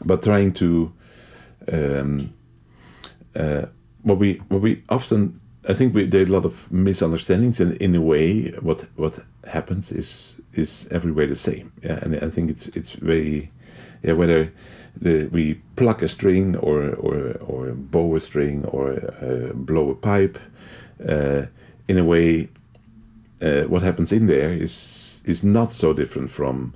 but 0.05 0.23
trying 0.23 0.53
to 0.53 0.91
um, 1.71 2.33
uh, 3.35 3.65
what 4.01 4.17
we 4.17 4.35
what 4.49 4.61
we 4.61 4.83
often 4.89 5.39
I 5.67 5.73
think 5.73 5.95
we, 5.95 6.05
there 6.05 6.21
are 6.21 6.25
a 6.25 6.27
lot 6.27 6.45
of 6.45 6.71
misunderstandings 6.71 7.59
and 7.59 7.73
in 7.77 7.95
a 7.95 8.01
way. 8.01 8.51
What 8.59 8.85
what 8.95 9.19
happens 9.47 9.91
is 9.91 10.35
is 10.53 10.87
everywhere 10.91 11.27
the 11.27 11.35
same. 11.35 11.71
Yeah 11.83 11.99
and 12.01 12.15
I 12.15 12.29
think 12.29 12.49
it's 12.49 12.67
it's 12.67 12.95
very 12.95 13.49
yeah 14.03 14.13
whether 14.13 14.51
the, 15.01 15.25
we 15.31 15.55
pluck 15.75 16.01
a 16.01 16.07
string 16.07 16.55
or 16.57 16.93
or 16.95 17.37
or 17.39 17.73
bow 17.73 18.15
a 18.15 18.19
string 18.19 18.65
or 18.65 18.91
uh, 19.21 19.53
blow 19.53 19.89
a 19.89 19.95
pipe 19.95 20.37
uh, 21.07 21.45
in 21.87 21.97
a 21.97 22.03
way 22.03 22.49
uh, 23.41 23.63
what 23.63 23.81
happens 23.81 24.11
in 24.11 24.27
there 24.27 24.53
is 24.53 25.21
is 25.25 25.43
not 25.43 25.71
so 25.71 25.93
different 25.93 26.29
from 26.29 26.73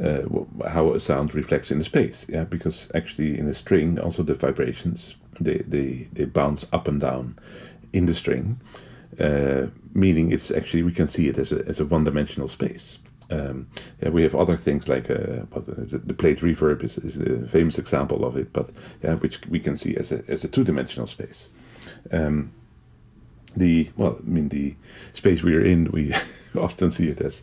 uh, 0.00 0.68
how 0.68 0.92
a 0.92 1.00
sound 1.00 1.34
reflects 1.34 1.70
in 1.70 1.78
the 1.78 1.84
space. 1.84 2.26
Yeah, 2.28 2.44
because 2.44 2.88
actually 2.94 3.38
in 3.38 3.48
a 3.48 3.54
string, 3.54 3.98
also 3.98 4.22
the 4.22 4.34
vibrations 4.34 5.16
they 5.40 5.58
they, 5.58 6.08
they 6.12 6.24
bounce 6.24 6.66
up 6.72 6.88
and 6.88 7.00
down 7.00 7.38
in 7.92 8.06
the 8.06 8.14
string, 8.14 8.60
uh, 9.20 9.66
meaning 9.94 10.32
it's 10.32 10.50
actually 10.50 10.82
we 10.82 10.92
can 10.92 11.08
see 11.08 11.28
it 11.28 11.38
as 11.38 11.52
a 11.52 11.64
as 11.66 11.80
a 11.80 11.84
one 11.84 12.04
dimensional 12.04 12.48
space. 12.48 12.98
Um, 13.28 13.66
yeah, 14.00 14.10
we 14.10 14.22
have 14.22 14.36
other 14.36 14.56
things 14.56 14.88
like 14.88 15.10
uh, 15.10 15.42
the, 15.50 16.00
the, 16.04 16.14
plate 16.14 16.38
reverb 16.38 16.84
is, 16.84 16.96
is, 16.98 17.16
a 17.16 17.48
famous 17.48 17.76
example 17.76 18.24
of 18.24 18.36
it, 18.36 18.52
but 18.52 18.70
yeah, 19.02 19.14
which 19.14 19.44
we 19.48 19.58
can 19.58 19.76
see 19.76 19.96
as 19.96 20.12
a 20.12 20.22
as 20.28 20.44
a 20.44 20.48
two 20.48 20.62
dimensional 20.62 21.08
space. 21.08 21.48
Um, 22.12 22.52
the 23.56 23.90
well, 23.96 24.18
I 24.20 24.28
mean 24.28 24.50
the 24.50 24.76
space 25.12 25.42
we 25.42 25.54
are 25.56 25.64
in, 25.64 25.90
we 25.90 26.14
often 26.56 26.90
see 26.92 27.08
it 27.08 27.20
as 27.20 27.42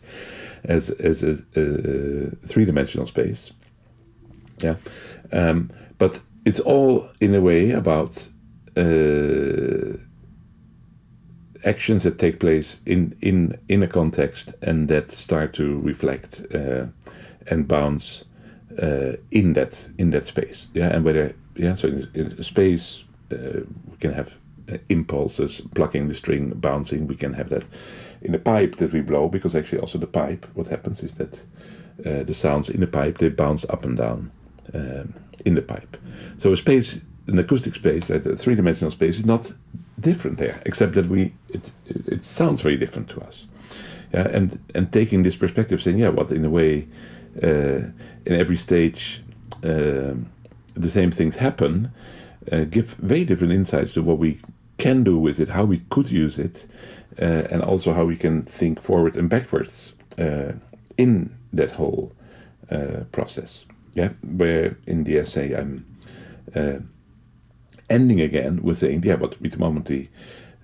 as 0.66 0.89
as 0.89 1.24
a, 1.24 1.38
a 1.55 2.47
three 2.47 2.66
dimensional 2.66 3.05
space. 3.05 3.51
Yeah, 4.61 4.76
um, 5.32 5.72
but 5.97 6.22
it's 6.45 6.59
all 6.59 7.09
in 7.20 7.36
a 7.36 7.41
way 7.41 7.72
about 7.72 8.28
uh, 8.78 9.97
actions 11.66 12.03
that 12.03 12.18
take 12.18 12.39
place 12.39 12.78
in 12.86 13.16
in 13.22 13.57
in 13.68 13.84
a 13.84 13.88
context 13.88 14.53
and 14.61 14.88
that 14.88 15.11
start 15.11 15.53
to 15.53 15.80
reflect 15.80 16.41
uh, 16.53 16.86
and 17.49 17.68
bounce 17.68 18.26
uh, 18.82 19.14
in 19.32 19.53
that 19.53 19.89
in 19.97 20.11
that 20.11 20.26
space. 20.26 20.68
Yeah, 20.74 20.95
and 20.95 21.05
whether 21.05 21.36
yeah, 21.55 21.76
so 21.76 21.88
in, 21.88 22.07
in 22.14 22.43
space 22.43 23.03
uh, 23.32 23.61
we 23.91 23.97
can 23.99 24.14
have 24.14 24.38
uh, 24.72 24.78
impulses, 24.89 25.61
plucking 25.76 26.07
the 26.07 26.16
string, 26.16 26.49
bouncing. 26.55 27.07
We 27.07 27.16
can 27.16 27.34
have 27.34 27.49
that 27.49 27.64
in 28.24 28.34
a 28.34 28.39
pipe 28.39 28.76
that 28.78 28.91
we 28.93 29.01
blow, 29.01 29.30
because 29.30 29.55
actually 29.55 29.82
also 29.82 29.97
the 29.99 30.07
pipe, 30.07 30.47
what 30.53 30.67
happens 30.67 31.03
is 31.03 31.13
that 31.13 31.41
uh, 32.05 32.24
the 32.24 32.34
sounds 32.34 32.69
in 32.69 32.80
the 32.80 32.88
pipe, 32.88 33.17
they 33.17 33.30
bounce 33.30 33.65
up 33.69 33.86
and 33.86 33.97
down 33.97 34.32
um, 34.74 35.13
in 35.45 35.55
the 35.55 35.61
pipe. 35.61 35.97
So 36.38 36.51
a 36.51 36.57
space, 36.57 37.01
an 37.28 37.39
acoustic 37.39 37.76
space, 37.76 38.09
like 38.09 38.26
a 38.26 38.36
three-dimensional 38.36 38.91
space, 38.91 39.19
is 39.19 39.26
not 39.26 39.51
different 39.99 40.38
there, 40.38 40.61
except 40.65 40.93
that 40.93 41.07
we 41.07 41.34
it, 41.49 41.71
it, 41.86 42.07
it 42.07 42.24
sounds 42.24 42.61
very 42.61 42.78
different 42.78 43.09
to 43.09 43.21
us. 43.21 43.45
Yeah, 44.13 44.28
and 44.28 44.59
and 44.76 44.91
taking 44.91 45.24
this 45.24 45.38
perspective, 45.38 45.82
saying, 45.82 45.99
yeah, 45.99 46.09
what 46.09 46.32
in 46.32 46.45
a 46.45 46.49
way, 46.49 46.88
uh, 47.41 47.91
in 48.26 48.34
every 48.34 48.57
stage, 48.57 49.21
um, 49.63 50.28
the 50.74 50.89
same 50.89 51.11
things 51.11 51.36
happen, 51.36 51.91
uh, 52.51 52.65
give 52.69 52.95
very 52.99 53.26
different 53.26 53.53
insights 53.53 53.93
to 53.93 54.01
what 54.01 54.17
we 54.17 54.39
can 54.78 55.03
do 55.03 55.17
with 55.17 55.39
it, 55.39 55.49
how 55.49 55.65
we 55.65 55.82
could 55.89 56.11
use 56.11 56.38
it, 56.38 56.67
uh, 57.22 57.47
and 57.51 57.61
also 57.61 57.93
how 57.93 58.05
we 58.05 58.16
can 58.16 58.43
think 58.43 58.82
forward 58.82 59.16
and 59.16 59.30
backwards 59.30 59.93
uh, 60.18 60.53
in 60.97 61.36
that 61.51 61.72
whole 61.72 62.11
uh, 62.72 63.03
process. 63.11 63.66
Yeah, 63.95 64.09
where 64.24 64.78
in 64.88 65.03
the 65.03 65.20
essay 65.20 65.53
I'm 65.53 65.86
uh, 66.55 66.80
ending 67.89 68.22
again 68.22 68.64
with 68.64 68.80
saying, 68.80 69.03
yeah, 69.03 69.18
but 69.18 69.39
with 69.41 69.51
the 69.51 69.59
moment 69.59 69.86
the 69.86 70.09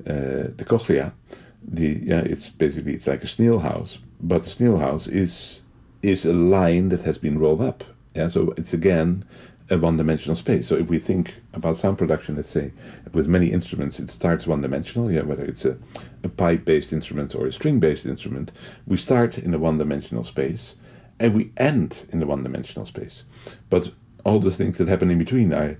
uh, 0.07 0.49
the 0.55 0.65
cochlea, 0.65 1.13
the 1.61 1.99
yeah, 2.03 2.21
it's 2.21 2.49
basically 2.49 2.93
it's 2.93 3.07
like 3.07 3.23
a 3.23 3.27
snail 3.27 3.59
house, 3.59 3.99
but 4.19 4.43
the 4.43 4.49
snail 4.49 4.77
house 4.77 5.07
is 5.07 5.61
is 6.01 6.25
a 6.25 6.33
line 6.33 6.89
that 6.89 7.01
has 7.03 7.17
been 7.17 7.37
rolled 7.37 7.61
up. 7.61 7.83
Yeah, 8.15 8.29
so 8.29 8.53
it's 8.57 8.73
again 8.73 9.25
a 9.69 9.77
one-dimensional 9.77 10.35
space. 10.35 10.67
So 10.67 10.75
if 10.75 10.89
we 10.89 10.97
think 10.97 11.35
about 11.53 11.77
sound 11.77 11.97
production, 11.97 12.35
let's 12.35 12.49
say 12.49 12.71
with 13.13 13.27
many 13.27 13.51
instruments, 13.51 13.99
it 13.99 14.09
starts 14.09 14.47
one-dimensional. 14.47 15.11
Yeah, 15.11 15.21
whether 15.21 15.45
it's 15.45 15.65
a, 15.65 15.77
a 16.23 16.29
pipe-based 16.29 16.93
instrument 16.93 17.35
or 17.35 17.47
a 17.47 17.51
string-based 17.51 18.05
instrument, 18.05 18.51
we 18.85 18.97
start 18.97 19.37
in 19.37 19.53
a 19.53 19.59
one-dimensional 19.59 20.23
space, 20.23 20.75
and 21.19 21.33
we 21.33 21.51
end 21.57 22.05
in 22.09 22.19
the 22.19 22.25
one-dimensional 22.25 22.85
space. 22.85 23.23
But 23.69 23.91
all 24.25 24.39
the 24.39 24.51
things 24.51 24.77
that 24.77 24.87
happen 24.87 25.11
in 25.11 25.17
between 25.17 25.53
are 25.53 25.77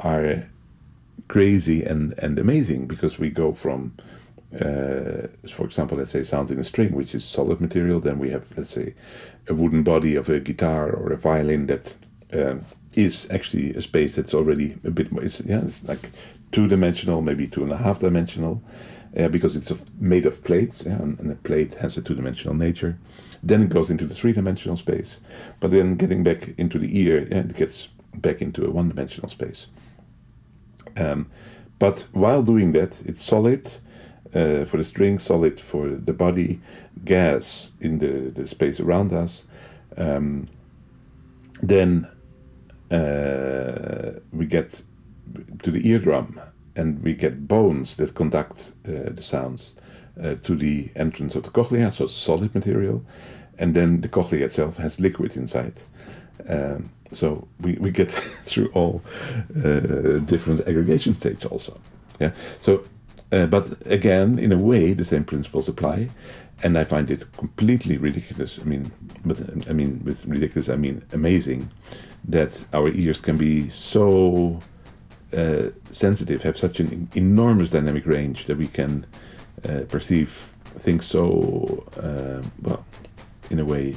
are 0.00 0.44
crazy 1.28 1.82
and 1.82 2.14
and 2.18 2.38
amazing 2.38 2.86
because 2.86 3.18
we 3.18 3.30
go 3.30 3.52
from 3.52 3.94
uh, 4.60 5.26
for 5.52 5.64
example, 5.64 5.98
let's 5.98 6.12
say 6.12 6.22
sounds 6.22 6.50
in 6.50 6.58
a 6.58 6.64
string, 6.64 6.92
which 6.92 7.14
is 7.14 7.24
solid 7.24 7.60
material. 7.60 7.98
Then 7.98 8.18
we 8.18 8.30
have, 8.30 8.56
let's 8.56 8.70
say, 8.70 8.94
a 9.48 9.54
wooden 9.54 9.82
body 9.82 10.14
of 10.14 10.28
a 10.28 10.38
guitar 10.38 10.92
or 10.92 11.12
a 11.12 11.16
violin 11.16 11.66
that 11.66 11.96
um, 12.32 12.60
is 12.94 13.28
actually 13.30 13.74
a 13.74 13.82
space 13.82 14.14
that's 14.14 14.34
already 14.34 14.76
a 14.84 14.90
bit 14.90 15.10
more. 15.10 15.24
It's, 15.24 15.40
yeah, 15.40 15.62
it's 15.62 15.82
like 15.88 16.10
two 16.52 16.68
dimensional, 16.68 17.20
maybe 17.20 17.48
two 17.48 17.64
and 17.64 17.72
a 17.72 17.76
half 17.76 17.98
dimensional, 17.98 18.62
uh, 19.16 19.28
because 19.28 19.56
it's 19.56 19.72
made 19.98 20.26
of 20.26 20.42
plates, 20.44 20.82
yeah, 20.84 20.94
and, 20.94 21.18
and 21.20 21.30
a 21.30 21.36
plate 21.36 21.74
has 21.74 21.96
a 21.96 22.02
two 22.02 22.14
dimensional 22.14 22.54
nature. 22.54 22.98
Then 23.42 23.62
it 23.62 23.68
goes 23.68 23.90
into 23.90 24.06
the 24.06 24.14
three 24.14 24.32
dimensional 24.32 24.76
space, 24.76 25.18
but 25.60 25.70
then 25.70 25.96
getting 25.96 26.22
back 26.22 26.48
into 26.58 26.78
the 26.78 26.98
ear, 26.98 27.26
yeah, 27.30 27.38
it 27.38 27.56
gets 27.56 27.88
back 28.14 28.40
into 28.40 28.64
a 28.64 28.70
one 28.70 28.88
dimensional 28.88 29.28
space. 29.28 29.66
Um, 30.96 31.30
but 31.78 32.08
while 32.12 32.42
doing 32.42 32.72
that, 32.72 33.02
it's 33.04 33.22
solid 33.22 33.66
uh, 34.34 34.64
for 34.64 34.76
the 34.76 34.84
string, 34.84 35.18
solid 35.18 35.60
for 35.60 35.88
the 35.88 36.12
body, 36.12 36.60
gas 37.04 37.70
in 37.80 37.98
the, 37.98 38.30
the 38.30 38.46
space 38.46 38.80
around 38.80 39.12
us. 39.12 39.44
Um, 39.96 40.48
then 41.62 42.08
uh, 42.90 44.20
we 44.32 44.46
get 44.46 44.82
to 45.62 45.70
the 45.70 45.88
eardrum 45.88 46.40
and 46.76 47.02
we 47.02 47.14
get 47.14 47.46
bones 47.46 47.96
that 47.96 48.14
conduct 48.14 48.72
uh, 48.86 49.10
the 49.10 49.22
sounds 49.22 49.72
uh, 50.20 50.34
to 50.34 50.54
the 50.54 50.90
entrance 50.96 51.34
of 51.34 51.42
the 51.42 51.50
cochlea, 51.50 51.90
so 51.90 52.04
it's 52.04 52.14
solid 52.14 52.54
material. 52.54 53.04
And 53.58 53.74
then 53.74 54.00
the 54.00 54.08
cochlea 54.08 54.44
itself 54.44 54.78
has 54.78 54.98
liquid 54.98 55.36
inside. 55.36 55.80
Um, 56.48 56.90
so 57.12 57.46
we, 57.60 57.74
we 57.74 57.90
get 57.90 58.10
through 58.10 58.70
all 58.74 59.02
uh, 59.56 60.18
different 60.18 60.66
aggregation 60.68 61.14
states 61.14 61.46
also. 61.46 61.80
Yeah. 62.20 62.32
So, 62.60 62.82
uh, 63.32 63.46
but 63.46 63.86
again, 63.86 64.38
in 64.38 64.52
a 64.52 64.58
way, 64.58 64.92
the 64.92 65.04
same 65.04 65.24
principles 65.24 65.68
apply, 65.68 66.08
and 66.62 66.78
I 66.78 66.84
find 66.84 67.10
it 67.10 67.30
completely 67.32 67.96
ridiculous. 67.98 68.58
I 68.60 68.64
mean, 68.64 68.92
but 69.24 69.40
I 69.68 69.72
mean, 69.72 70.02
with 70.04 70.24
ridiculous, 70.26 70.68
I 70.68 70.76
mean 70.76 71.04
amazing, 71.12 71.70
that 72.28 72.64
our 72.72 72.88
ears 72.88 73.20
can 73.20 73.36
be 73.36 73.68
so 73.68 74.60
uh, 75.36 75.70
sensitive, 75.92 76.42
have 76.42 76.56
such 76.56 76.80
an 76.80 77.08
enormous 77.14 77.68
dynamic 77.68 78.06
range 78.06 78.46
that 78.46 78.56
we 78.56 78.68
can 78.68 79.06
uh, 79.68 79.80
perceive 79.88 80.28
things 80.78 81.04
so 81.04 81.84
uh, 81.96 82.42
well, 82.62 82.84
in 83.50 83.58
a 83.58 83.64
way 83.64 83.94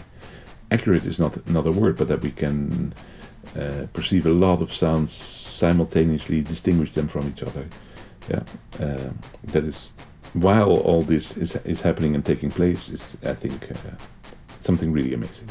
accurate 0.71 1.05
is 1.05 1.19
not 1.19 1.47
not 1.49 1.65
a 1.65 1.71
word, 1.71 1.97
but 1.97 2.07
that 2.07 2.21
we 2.21 2.31
can 2.31 2.93
uh, 3.57 3.85
perceive 3.93 4.25
a 4.25 4.31
lot 4.31 4.61
of 4.61 4.71
sounds 4.71 5.11
simultaneously, 5.11 6.41
distinguish 6.41 6.93
them 6.93 7.07
from 7.07 7.27
each 7.27 7.43
other. 7.43 7.65
Yeah, 8.29 8.43
uh, 8.79 9.09
that 9.43 9.63
is 9.63 9.91
while 10.33 10.77
all 10.77 11.01
this 11.01 11.37
is 11.37 11.55
is 11.65 11.81
happening 11.81 12.15
and 12.15 12.25
taking 12.25 12.51
place. 12.51 12.89
Is 12.89 13.17
I 13.23 13.33
think 13.33 13.53
something 14.61 14.91
really 14.91 15.13
amazing. 15.13 15.47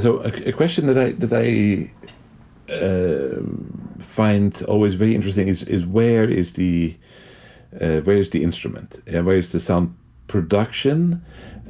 So 0.00 0.18
a, 0.20 0.48
a 0.48 0.52
question 0.52 0.86
that 0.86 0.98
I 0.98 1.12
that 1.12 1.32
I 1.32 1.90
uh, 2.72 3.42
find 4.02 4.62
always 4.68 4.94
very 4.94 5.14
interesting 5.14 5.48
is 5.48 5.62
is 5.62 5.86
where 5.86 6.28
is 6.28 6.54
the 6.54 6.96
uh, 7.80 8.00
where 8.00 8.16
is 8.16 8.30
the 8.30 8.42
instrument? 8.42 9.00
Yeah, 9.06 9.20
where 9.20 9.36
is 9.36 9.52
the 9.52 9.60
sound 9.60 9.96
production? 10.26 11.24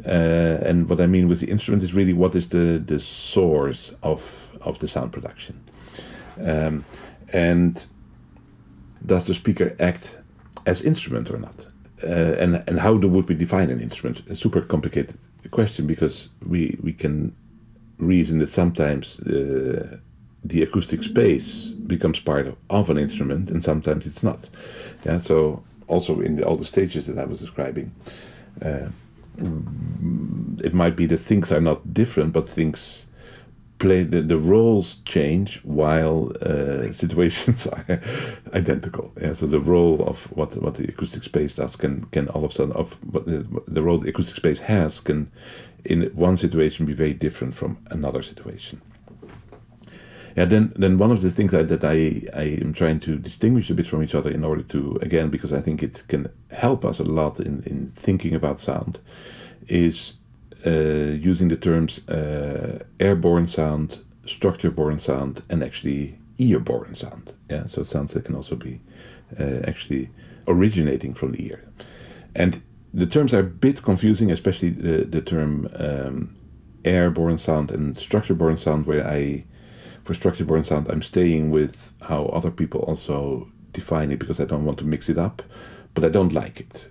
Uh, 0.07 0.59
and 0.65 0.89
what 0.89 1.01
I 1.01 1.07
mean 1.07 1.29
with 1.29 1.41
the 1.41 1.51
instrument 1.51 1.83
is 1.83 1.95
really 1.95 2.13
what 2.13 2.35
is 2.35 2.49
the 2.49 2.83
the 2.85 2.99
source 2.99 3.93
of 4.03 4.51
of 4.63 4.79
the 4.79 4.89
sound 4.89 5.13
production, 5.13 5.61
um, 6.43 6.85
and 7.33 7.87
does 9.05 9.27
the 9.27 9.35
speaker 9.35 9.77
act 9.79 10.19
as 10.67 10.83
instrument 10.83 11.31
or 11.31 11.39
not? 11.39 11.67
Uh, 12.03 12.35
and 12.39 12.65
and 12.67 12.81
how 12.81 12.97
do, 12.97 13.09
would 13.09 13.29
we 13.29 13.35
define 13.35 13.71
an 13.71 13.81
instrument? 13.81 14.23
A 14.31 14.37
super 14.37 14.63
complicated 14.63 15.17
question 15.51 15.87
because 15.87 16.29
we 16.47 16.79
we 16.83 16.93
can 16.93 17.35
reason 18.01 18.39
that 18.39 18.49
sometimes 18.49 19.21
uh, 19.21 19.99
the 20.45 20.63
acoustic 20.63 21.03
space 21.03 21.67
becomes 21.67 22.19
part 22.21 22.47
of, 22.47 22.57
of, 22.71 22.91
an 22.91 22.99
instrument 22.99 23.51
and 23.51 23.63
sometimes 23.63 24.07
it's 24.07 24.23
not. 24.23 24.49
Yeah, 25.05 25.19
so 25.19 25.63
also 25.87 26.21
in 26.21 26.37
the, 26.37 26.47
all 26.47 26.57
the 26.57 26.65
stages 26.65 27.07
that 27.07 27.19
I 27.19 27.25
was 27.25 27.41
describing, 27.41 27.93
uh, 28.63 28.89
it 30.63 30.75
might 30.75 30.97
be 30.97 31.07
that 31.07 31.19
things 31.19 31.53
are 31.53 31.61
not 31.61 31.95
different, 31.95 32.33
but 32.33 32.49
things 32.49 33.07
play 33.81 34.03
the, 34.05 34.21
the 34.21 34.37
roles 34.37 34.97
change 35.05 35.61
while 35.65 36.33
uh, 36.43 36.93
situations 37.05 37.67
are 37.67 37.85
identical. 38.55 39.13
Yeah, 39.21 39.33
so 39.33 39.47
the 39.47 39.61
role 39.61 40.05
of 40.07 40.25
what 40.37 40.57
what 40.63 40.75
the 40.75 40.85
acoustic 40.85 41.25
space 41.25 41.55
does 41.55 41.77
can 41.77 42.05
can 42.13 42.29
all 42.29 42.45
of 42.45 42.53
a 42.53 42.55
sudden 42.55 42.77
of 42.77 42.95
what 43.13 43.27
the, 43.27 43.47
the 43.67 43.83
role 43.83 43.99
the 43.99 44.11
acoustic 44.11 44.37
space 44.37 44.61
has 44.61 45.01
can 45.01 45.31
in 45.85 46.03
one 46.15 46.37
situation 46.37 46.87
be 46.87 46.93
very 46.93 47.15
different 47.15 47.55
from 47.55 47.79
another 47.91 48.23
situation. 48.23 48.81
Yeah, 50.37 50.45
then 50.45 50.73
then 50.77 50.99
one 50.99 51.11
of 51.11 51.23
the 51.23 51.31
things 51.31 51.51
that, 51.51 51.69
that 51.69 51.85
I, 51.85 52.23
I 52.35 52.59
am 52.63 52.73
trying 52.73 53.01
to 53.01 53.17
distinguish 53.17 53.71
a 53.71 53.75
bit 53.75 53.87
from 53.87 54.03
each 54.03 54.15
other 54.15 54.31
in 54.31 54.45
order 54.45 54.63
to 54.63 54.99
again 55.03 55.29
because 55.29 55.53
I 55.53 55.61
think 55.61 55.83
it 55.83 56.05
can 56.09 56.29
help 56.51 56.85
us 56.85 57.01
a 57.01 57.05
lot 57.05 57.41
in, 57.41 57.63
in 57.65 57.93
thinking 57.97 58.35
about 58.35 58.61
sound 58.61 59.01
is 59.67 60.15
uh, 60.67 60.71
using 60.71 61.49
the 61.49 61.57
terms 61.57 62.07
uh, 62.09 62.85
airborne 62.99 63.47
sound, 63.47 63.99
structure-borne 64.27 64.99
sound, 64.99 65.43
and 65.51 65.63
actually 65.63 66.19
ear-borne 66.39 66.95
sound. 66.95 67.33
Yeah, 67.51 67.67
so 67.67 67.83
sounds 67.83 68.13
that 68.13 68.25
can 68.25 68.35
also 68.35 68.57
be 68.57 68.81
uh, 69.39 69.61
actually 69.67 70.11
originating 70.47 71.15
from 71.15 71.33
the 71.33 71.47
ear, 71.47 71.65
and 72.35 72.63
the 72.93 73.07
terms 73.07 73.33
are 73.33 73.41
a 73.41 73.45
bit 73.45 73.83
confusing, 73.83 74.31
especially 74.31 74.71
the, 74.71 75.05
the 75.05 75.21
term 75.21 75.69
um, 75.77 76.37
airborne 76.85 77.39
sound 77.39 77.71
and 77.71 77.97
structure-borne 77.97 78.57
sound, 78.57 78.87
where 78.87 79.07
I, 79.07 79.45
for 80.03 80.11
for 80.11 80.15
structure 80.15 80.45
borne 80.45 80.65
sound, 80.65 80.89
I'm 80.89 81.03
staying 81.03 81.53
with 81.53 81.93
how 82.03 82.25
other 82.27 82.51
people 82.51 82.81
also 82.81 83.49
define 83.71 84.11
it 84.11 84.19
because 84.19 84.41
I 84.41 84.45
don't 84.45 84.65
want 84.65 84.77
to 84.79 84.85
mix 84.85 85.09
it 85.09 85.19
up, 85.19 85.41
but 85.95 86.05
I 86.05 86.09
don't 86.09 86.33
like 86.33 86.59
it. 86.59 86.91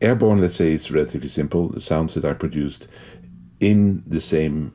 Airborne, 0.00 0.40
let's 0.40 0.54
say, 0.54 0.70
is 0.70 0.92
relatively 0.92 1.28
simple. 1.28 1.68
The 1.68 1.80
sounds 1.80 2.14
that 2.14 2.24
are 2.24 2.36
produced 2.36 2.86
in 3.58 4.04
the 4.06 4.20
same 4.20 4.72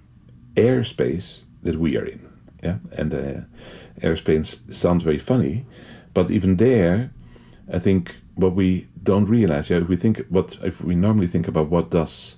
airspace 0.55 1.43
that 1.63 1.77
we 1.77 1.95
are 1.95 2.03
in. 2.03 2.27
Yeah, 2.61 2.79
and 2.91 3.13
uh, 3.13 3.41
airspace 4.01 4.73
sounds 4.73 5.05
very 5.05 5.19
funny, 5.19 5.65
but 6.13 6.29
even 6.29 6.57
there, 6.57 7.11
I 7.71 7.79
think 7.79 8.17
what 8.35 8.55
we 8.55 8.89
don't 9.07 9.29
realize, 9.29 9.69
yeah, 9.69 9.77
if 9.77 9.87
we 9.87 9.95
think 9.95 10.25
what 10.29 10.57
if 10.63 10.81
we 10.81 10.95
normally 10.95 11.27
think 11.27 11.47
about 11.47 11.69
what 11.69 11.89
does 11.89 12.35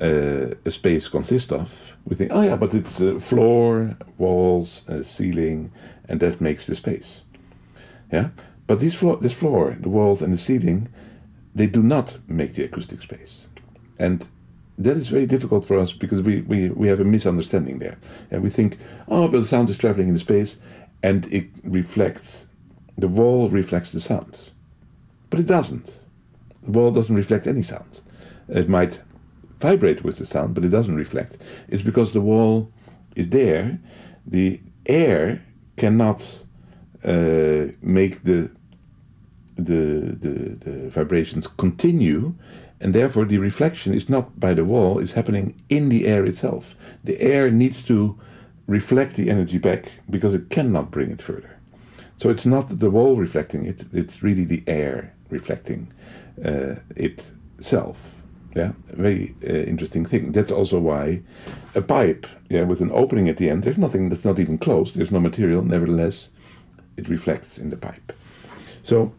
uh, 0.00 0.54
a 0.64 0.70
space 0.70 1.08
consist 1.08 1.52
of, 1.52 1.96
we 2.04 2.14
think, 2.16 2.30
oh 2.32 2.42
yeah, 2.42 2.56
but 2.56 2.74
it's 2.74 3.00
a 3.00 3.18
floor, 3.18 3.96
walls, 4.16 4.82
a 4.88 5.02
ceiling, 5.02 5.72
and 6.08 6.20
that 6.20 6.40
makes 6.40 6.66
the 6.66 6.74
space. 6.74 7.22
Yeah, 8.12 8.28
but 8.66 8.78
this 8.78 8.94
floor, 8.94 9.16
this 9.16 9.34
floor, 9.34 9.76
the 9.80 9.88
walls, 9.88 10.22
and 10.22 10.32
the 10.32 10.38
ceiling, 10.38 10.88
they 11.54 11.66
do 11.66 11.82
not 11.82 12.18
make 12.28 12.54
the 12.54 12.64
acoustic 12.64 13.02
space, 13.02 13.46
and 13.98 14.26
that 14.78 14.96
is 14.96 15.08
very 15.08 15.26
difficult 15.26 15.64
for 15.64 15.78
us 15.78 15.92
because 15.92 16.22
we, 16.22 16.42
we, 16.42 16.68
we 16.68 16.88
have 16.88 17.00
a 17.00 17.04
misunderstanding 17.04 17.78
there. 17.78 17.96
And 18.30 18.42
we 18.42 18.50
think, 18.50 18.78
oh, 19.08 19.26
but 19.26 19.40
the 19.40 19.46
sound 19.46 19.70
is 19.70 19.78
traveling 19.78 20.08
in 20.08 20.14
the 20.14 20.20
space 20.20 20.58
and 21.02 21.24
it 21.32 21.46
reflects, 21.64 22.46
the 22.98 23.08
wall 23.08 23.48
reflects 23.48 23.92
the 23.92 24.00
sound. 24.00 24.38
But 25.30 25.40
it 25.40 25.46
doesn't. 25.46 25.92
The 26.66 26.72
wall 26.72 26.90
doesn't 26.90 27.14
reflect 27.14 27.46
any 27.46 27.62
sound. 27.62 28.00
It 28.48 28.68
might 28.68 29.00
vibrate 29.60 30.04
with 30.04 30.18
the 30.18 30.26
sound, 30.26 30.54
but 30.54 30.64
it 30.64 30.68
doesn't 30.68 30.96
reflect. 30.96 31.38
It's 31.68 31.82
because 31.82 32.12
the 32.12 32.20
wall 32.20 32.70
is 33.14 33.30
there, 33.30 33.78
the 34.26 34.60
air 34.84 35.42
cannot 35.76 36.40
uh, 37.04 37.66
make 37.80 38.24
the, 38.24 38.50
the, 39.56 40.16
the, 40.20 40.58
the 40.64 40.90
vibrations 40.90 41.46
continue 41.46 42.34
and 42.80 42.94
therefore 42.94 43.24
the 43.24 43.38
reflection 43.38 43.92
is 43.92 44.08
not 44.08 44.38
by 44.38 44.52
the 44.52 44.64
wall 44.64 44.98
it's 44.98 45.12
happening 45.12 45.60
in 45.68 45.88
the 45.88 46.06
air 46.06 46.24
itself 46.24 46.74
the 47.04 47.20
air 47.20 47.50
needs 47.50 47.82
to 47.82 48.18
reflect 48.66 49.14
the 49.14 49.30
energy 49.30 49.58
back 49.58 49.92
because 50.10 50.34
it 50.34 50.50
cannot 50.50 50.90
bring 50.90 51.10
it 51.10 51.22
further 51.22 51.58
so 52.16 52.28
it's 52.28 52.44
not 52.44 52.80
the 52.80 52.90
wall 52.90 53.16
reflecting 53.16 53.64
it 53.64 53.84
it's 53.92 54.22
really 54.22 54.44
the 54.44 54.62
air 54.66 55.14
reflecting 55.30 55.90
itself 56.38 58.16
yeah 58.54 58.72
very 58.88 59.34
uh, 59.44 59.52
interesting 59.52 60.06
thing. 60.06 60.32
That's 60.32 60.50
also 60.50 60.78
why 60.78 61.22
a 61.74 61.82
pipe 61.82 62.26
yeah 62.48 62.62
with 62.62 62.80
an 62.80 62.90
opening 62.92 63.28
at 63.28 63.36
the 63.36 63.50
end 63.50 63.62
there's 63.62 63.78
nothing 63.78 64.08
that's 64.08 64.24
not 64.24 64.38
even 64.38 64.58
closed 64.58 64.96
there's 64.96 65.12
no 65.12 65.20
material 65.20 65.62
nevertheless 65.62 66.28
it 66.96 67.08
reflects 67.08 67.58
in 67.58 67.70
the 67.70 67.76
pipe. 67.76 68.12
So 68.82 69.12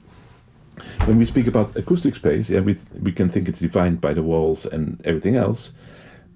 when 1.06 1.18
we 1.18 1.26
speak 1.26 1.48
about 1.48 1.76
acoustic 1.76 2.16
space, 2.16 2.50
yeah, 2.50 2.62
we 2.62 2.78
we 3.02 3.12
can 3.12 3.30
think 3.30 3.48
it's 3.48 3.60
defined 3.60 4.02
by 4.02 4.14
the 4.14 4.24
walls 4.24 4.66
and 4.66 5.00
everything 5.06 5.36
else. 5.36 5.72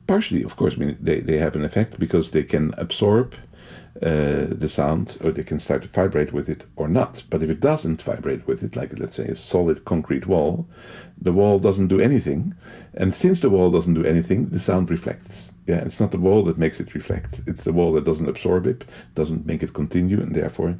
Partially, 0.07 0.43
of 0.43 0.55
course, 0.55 0.75
I 0.75 0.77
mean 0.77 0.97
they, 0.99 1.19
they 1.19 1.37
have 1.37 1.55
an 1.55 1.63
effect 1.63 1.99
because 1.99 2.31
they 2.31 2.43
can 2.43 2.73
absorb 2.77 3.35
uh, 4.01 4.45
the 4.49 4.69
sound 4.69 5.17
or 5.23 5.31
they 5.31 5.43
can 5.43 5.59
start 5.59 5.83
to 5.83 5.87
vibrate 5.89 6.31
with 6.31 6.49
it 6.49 6.65
or 6.75 6.87
not. 6.87 7.23
But 7.29 7.43
if 7.43 7.49
it 7.49 7.59
doesn't 7.59 8.01
vibrate 8.01 8.47
with 8.47 8.63
it, 8.63 8.75
like 8.75 8.97
let's 8.97 9.15
say 9.15 9.25
a 9.25 9.35
solid 9.35 9.85
concrete 9.85 10.27
wall, 10.27 10.67
the 11.19 11.33
wall 11.33 11.59
doesn't 11.59 11.87
do 11.87 11.99
anything, 11.99 12.55
and 12.93 13.13
since 13.13 13.41
the 13.41 13.49
wall 13.49 13.71
doesn't 13.71 13.93
do 13.93 14.05
anything, 14.05 14.49
the 14.49 14.59
sound 14.59 14.89
reflects. 14.89 15.51
Yeah, 15.67 15.83
it's 15.85 15.99
not 15.99 16.11
the 16.11 16.17
wall 16.17 16.43
that 16.43 16.57
makes 16.57 16.79
it 16.79 16.95
reflect; 16.95 17.41
it's 17.45 17.63
the 17.63 17.73
wall 17.73 17.93
that 17.93 18.05
doesn't 18.05 18.29
absorb 18.29 18.65
it, 18.65 18.85
doesn't 19.15 19.45
make 19.45 19.63
it 19.63 19.73
continue, 19.73 20.21
and 20.21 20.35
therefore. 20.35 20.77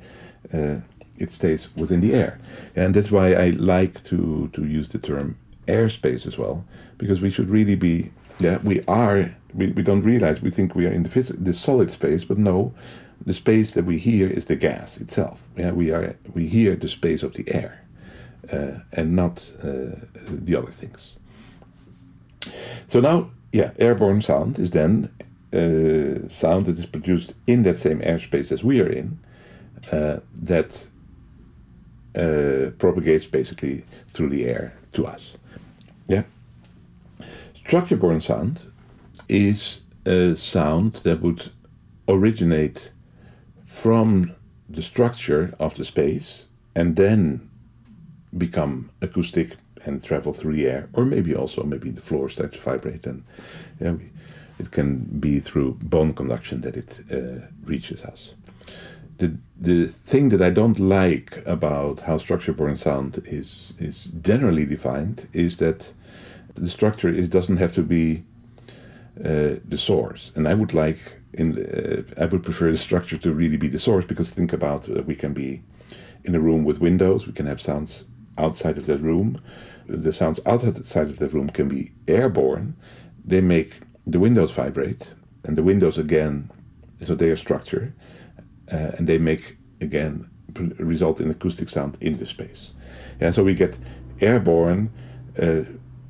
Uh, 0.54 0.78
it 1.22 1.30
stays 1.30 1.68
within 1.76 2.02
the 2.02 2.16
air. 2.16 2.40
And 2.76 2.96
that's 2.96 3.12
why 3.12 3.34
I 3.34 3.52
like 3.52 4.04
to, 4.06 4.50
to 4.54 4.66
use 4.66 4.90
the 4.90 4.98
term 4.98 5.38
airspace 5.68 6.26
as 6.26 6.38
well, 6.38 6.66
because 6.98 7.22
we 7.22 7.30
should 7.30 7.50
really 7.50 7.76
be, 7.76 8.12
yeah, 8.40 8.58
we 8.64 8.84
are, 8.88 9.34
we, 9.54 9.68
we 9.68 9.84
don't 9.84 10.02
realize, 10.02 10.42
we 10.42 10.50
think 10.50 10.74
we 10.74 10.88
are 10.88 10.92
in 10.92 11.04
the, 11.04 11.38
the 11.38 11.54
solid 11.54 11.92
space, 11.92 12.24
but 12.24 12.40
no, 12.40 12.74
the 13.26 13.34
space 13.34 13.74
that 13.74 13.86
we 13.86 13.98
hear 13.98 14.28
is 14.28 14.46
the 14.46 14.56
gas 14.56 14.98
itself. 14.98 15.48
Yeah, 15.58 15.72
we 15.72 15.92
are, 15.92 16.16
we 16.34 16.48
hear 16.48 16.76
the 16.76 16.88
space 16.88 17.24
of 17.24 17.34
the 17.34 17.44
air 17.54 17.84
uh, 18.52 18.80
and 18.92 19.16
not 19.16 19.52
uh, 19.64 19.96
the 20.28 20.56
other 20.56 20.72
things. 20.72 21.18
So 22.88 23.00
now, 23.00 23.30
yeah, 23.52 23.72
airborne 23.78 24.22
sound 24.22 24.60
is 24.60 24.72
then 24.72 25.10
uh, 25.54 26.28
sound 26.30 26.66
that 26.66 26.80
is 26.80 26.86
produced 26.86 27.34
in 27.46 27.64
that 27.64 27.78
same 27.78 28.00
airspace 28.00 28.52
as 28.52 28.64
we 28.64 28.82
are 28.82 28.90
in, 28.90 29.20
uh, 29.92 30.20
that 30.36 30.88
uh, 32.16 32.72
propagates 32.78 33.26
basically 33.26 33.86
through 34.12 34.30
the 34.30 34.46
air 34.46 34.74
to 34.94 35.06
us. 35.06 35.38
Yeah. 36.08 36.24
Structure 37.54 37.96
borne 37.96 38.22
sound 38.22 38.66
is 39.30 39.82
a 40.06 40.36
sound 40.36 40.94
that 41.04 41.22
would 41.22 41.52
originate 42.08 42.92
from 43.72 44.36
the 44.70 44.82
structure 44.82 45.54
of 45.58 45.76
the 45.76 45.84
space 45.84 46.44
and 46.76 46.98
then 46.98 47.50
become 48.38 48.92
acoustic 49.02 49.56
and 49.86 50.04
travel 50.04 50.34
through 50.34 50.54
the 50.54 50.68
air, 50.68 50.90
or 50.94 51.06
maybe 51.06 51.34
also 51.34 51.64
maybe 51.64 51.90
the 51.90 52.02
floor 52.02 52.30
starts 52.30 52.58
to 52.58 52.62
vibrate 52.62 53.08
and 53.08 53.24
yeah, 53.80 53.92
we, 53.92 54.10
it 54.60 54.72
can 54.72 54.98
be 55.20 55.40
through 55.40 55.78
bone 55.82 56.14
conduction 56.14 56.62
that 56.62 56.76
it 56.76 57.00
uh, 57.12 57.48
reaches 57.64 58.04
us. 58.04 58.34
The 59.18 59.38
the 59.60 59.88
thing 59.88 60.30
that 60.30 60.42
I 60.42 60.50
don't 60.50 60.80
like 60.80 61.42
about 61.46 62.02
how 62.02 62.18
structure 62.18 62.54
borne 62.54 62.76
sound 62.76 63.22
is 63.26 63.74
is 63.80 64.10
generally 64.22 64.66
defined 64.66 65.28
is 65.34 65.58
that 65.58 65.94
the 66.56 66.68
structure 66.68 67.12
doesn't 67.28 67.58
have 67.58 67.74
to 67.74 67.84
be 67.84 68.24
uh, 69.20 69.56
the 69.70 69.78
source, 69.78 70.32
and 70.36 70.48
I 70.48 70.54
would 70.54 70.74
like 70.74 71.21
in 71.34 71.58
uh, 71.58 72.22
I 72.22 72.26
would 72.26 72.44
prefer 72.44 72.72
the 72.72 72.78
structure 72.78 73.18
to 73.18 73.32
really 73.32 73.58
be 73.58 73.68
the 73.68 73.80
source 73.80 74.06
because 74.06 74.30
think 74.30 74.54
about 74.54 74.90
uh, 74.90 75.04
we 75.04 75.16
can 75.16 75.34
be 75.34 75.64
in 76.24 76.36
a 76.36 76.40
room 76.40 76.64
with 76.64 76.80
windows, 76.80 77.26
we 77.26 77.34
can 77.34 77.48
have 77.48 77.60
sounds 77.60 78.04
outside 78.38 78.78
of 78.78 78.86
that 78.86 79.00
room. 79.00 79.42
The 79.88 80.14
sounds 80.14 80.40
outside 80.46 81.08
of 81.08 81.20
that 81.20 81.34
room 81.34 81.50
can 81.50 81.68
be 81.68 81.92
airborne. 82.08 82.76
They 83.26 83.42
make 83.42 83.80
the 84.06 84.20
windows 84.20 84.52
vibrate, 84.52 85.14
and 85.44 85.58
the 85.58 85.64
windows 85.64 85.98
again, 85.98 86.50
so 87.04 87.16
they 87.16 87.30
are 87.30 87.38
structure 87.38 87.94
uh, 88.72 88.92
and 88.98 89.08
they 89.08 89.18
make 89.18 89.58
again 89.80 90.30
result 90.80 91.20
in 91.20 91.30
acoustic 91.30 91.70
sound 91.70 91.98
in 92.02 92.18
the 92.18 92.26
space. 92.26 92.72
Yeah, 93.20 93.32
so 93.32 93.44
we 93.44 93.56
get 93.56 93.78
airborne. 94.20 94.92
Uh, 95.42 95.64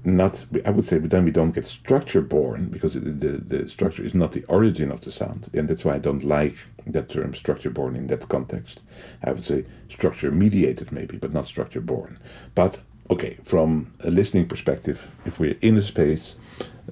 not, 0.03 0.45
I 0.65 0.71
would 0.71 0.85
say, 0.85 0.97
but 0.97 1.11
then 1.11 1.25
we 1.25 1.31
don't 1.31 1.53
get 1.53 1.65
structure 1.65 2.21
borne 2.21 2.69
because 2.69 2.93
the, 2.93 3.01
the 3.01 3.69
structure 3.69 4.03
is 4.03 4.15
not 4.15 4.31
the 4.31 4.43
origin 4.45 4.91
of 4.91 5.01
the 5.01 5.11
sound, 5.11 5.49
and 5.53 5.67
that's 5.67 5.85
why 5.85 5.95
I 5.95 5.99
don't 5.99 6.23
like 6.23 6.55
that 6.87 7.09
term 7.09 7.33
structure 7.33 7.69
borne 7.69 7.95
in 7.95 8.07
that 8.07 8.27
context. 8.27 8.83
I 9.23 9.31
would 9.31 9.43
say 9.43 9.65
structure 9.89 10.31
mediated 10.31 10.91
maybe, 10.91 11.17
but 11.17 11.33
not 11.33 11.45
structure 11.45 11.81
borne. 11.81 12.17
But 12.55 12.79
okay, 13.09 13.37
from 13.43 13.93
a 13.99 14.09
listening 14.09 14.47
perspective, 14.47 15.13
if 15.25 15.39
we're 15.39 15.57
in 15.61 15.77
a 15.77 15.81
space, 15.81 16.35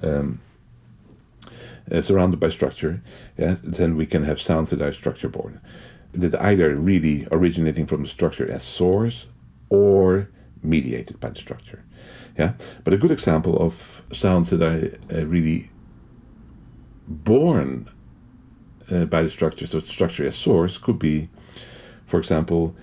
um, 0.02 0.40
uh, 1.90 2.00
surrounded 2.00 2.38
by 2.38 2.50
structure, 2.50 3.02
yeah, 3.36 3.56
then 3.62 3.96
we 3.96 4.06
can 4.06 4.24
have 4.24 4.40
sounds 4.40 4.70
that 4.70 4.82
are 4.82 4.92
structure 4.92 5.28
borne, 5.28 5.60
that 6.12 6.40
either 6.40 6.76
really 6.76 7.26
originating 7.32 7.86
from 7.86 8.02
the 8.02 8.08
structure 8.08 8.48
as 8.48 8.62
source 8.62 9.26
or 9.68 10.28
mediated 10.62 11.18
by 11.18 11.30
the 11.30 11.40
structure. 11.40 11.82
Yeah, 12.40 12.52
but 12.84 12.94
a 12.94 12.96
good 12.96 13.10
example 13.10 13.54
of 13.58 14.02
sounds 14.12 14.48
that 14.48 14.62
are 14.62 14.98
uh, 15.14 15.26
really 15.26 15.68
born 17.06 17.86
uh, 18.90 19.04
by 19.04 19.22
the 19.22 19.28
structure, 19.28 19.66
so 19.66 19.80
structure 19.80 20.24
as 20.24 20.36
source, 20.36 20.78
could 20.78 20.98
be, 20.98 21.28
for 22.06 22.18
example, 22.18 22.74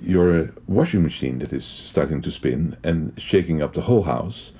your 0.00 0.54
washing 0.66 1.02
machine 1.02 1.40
that 1.40 1.52
is 1.52 1.62
starting 1.62 2.22
to 2.22 2.30
spin 2.30 2.78
and 2.82 3.12
shaking 3.20 3.60
up 3.60 3.74
the 3.74 3.82
whole 3.82 4.04
house 4.04 4.52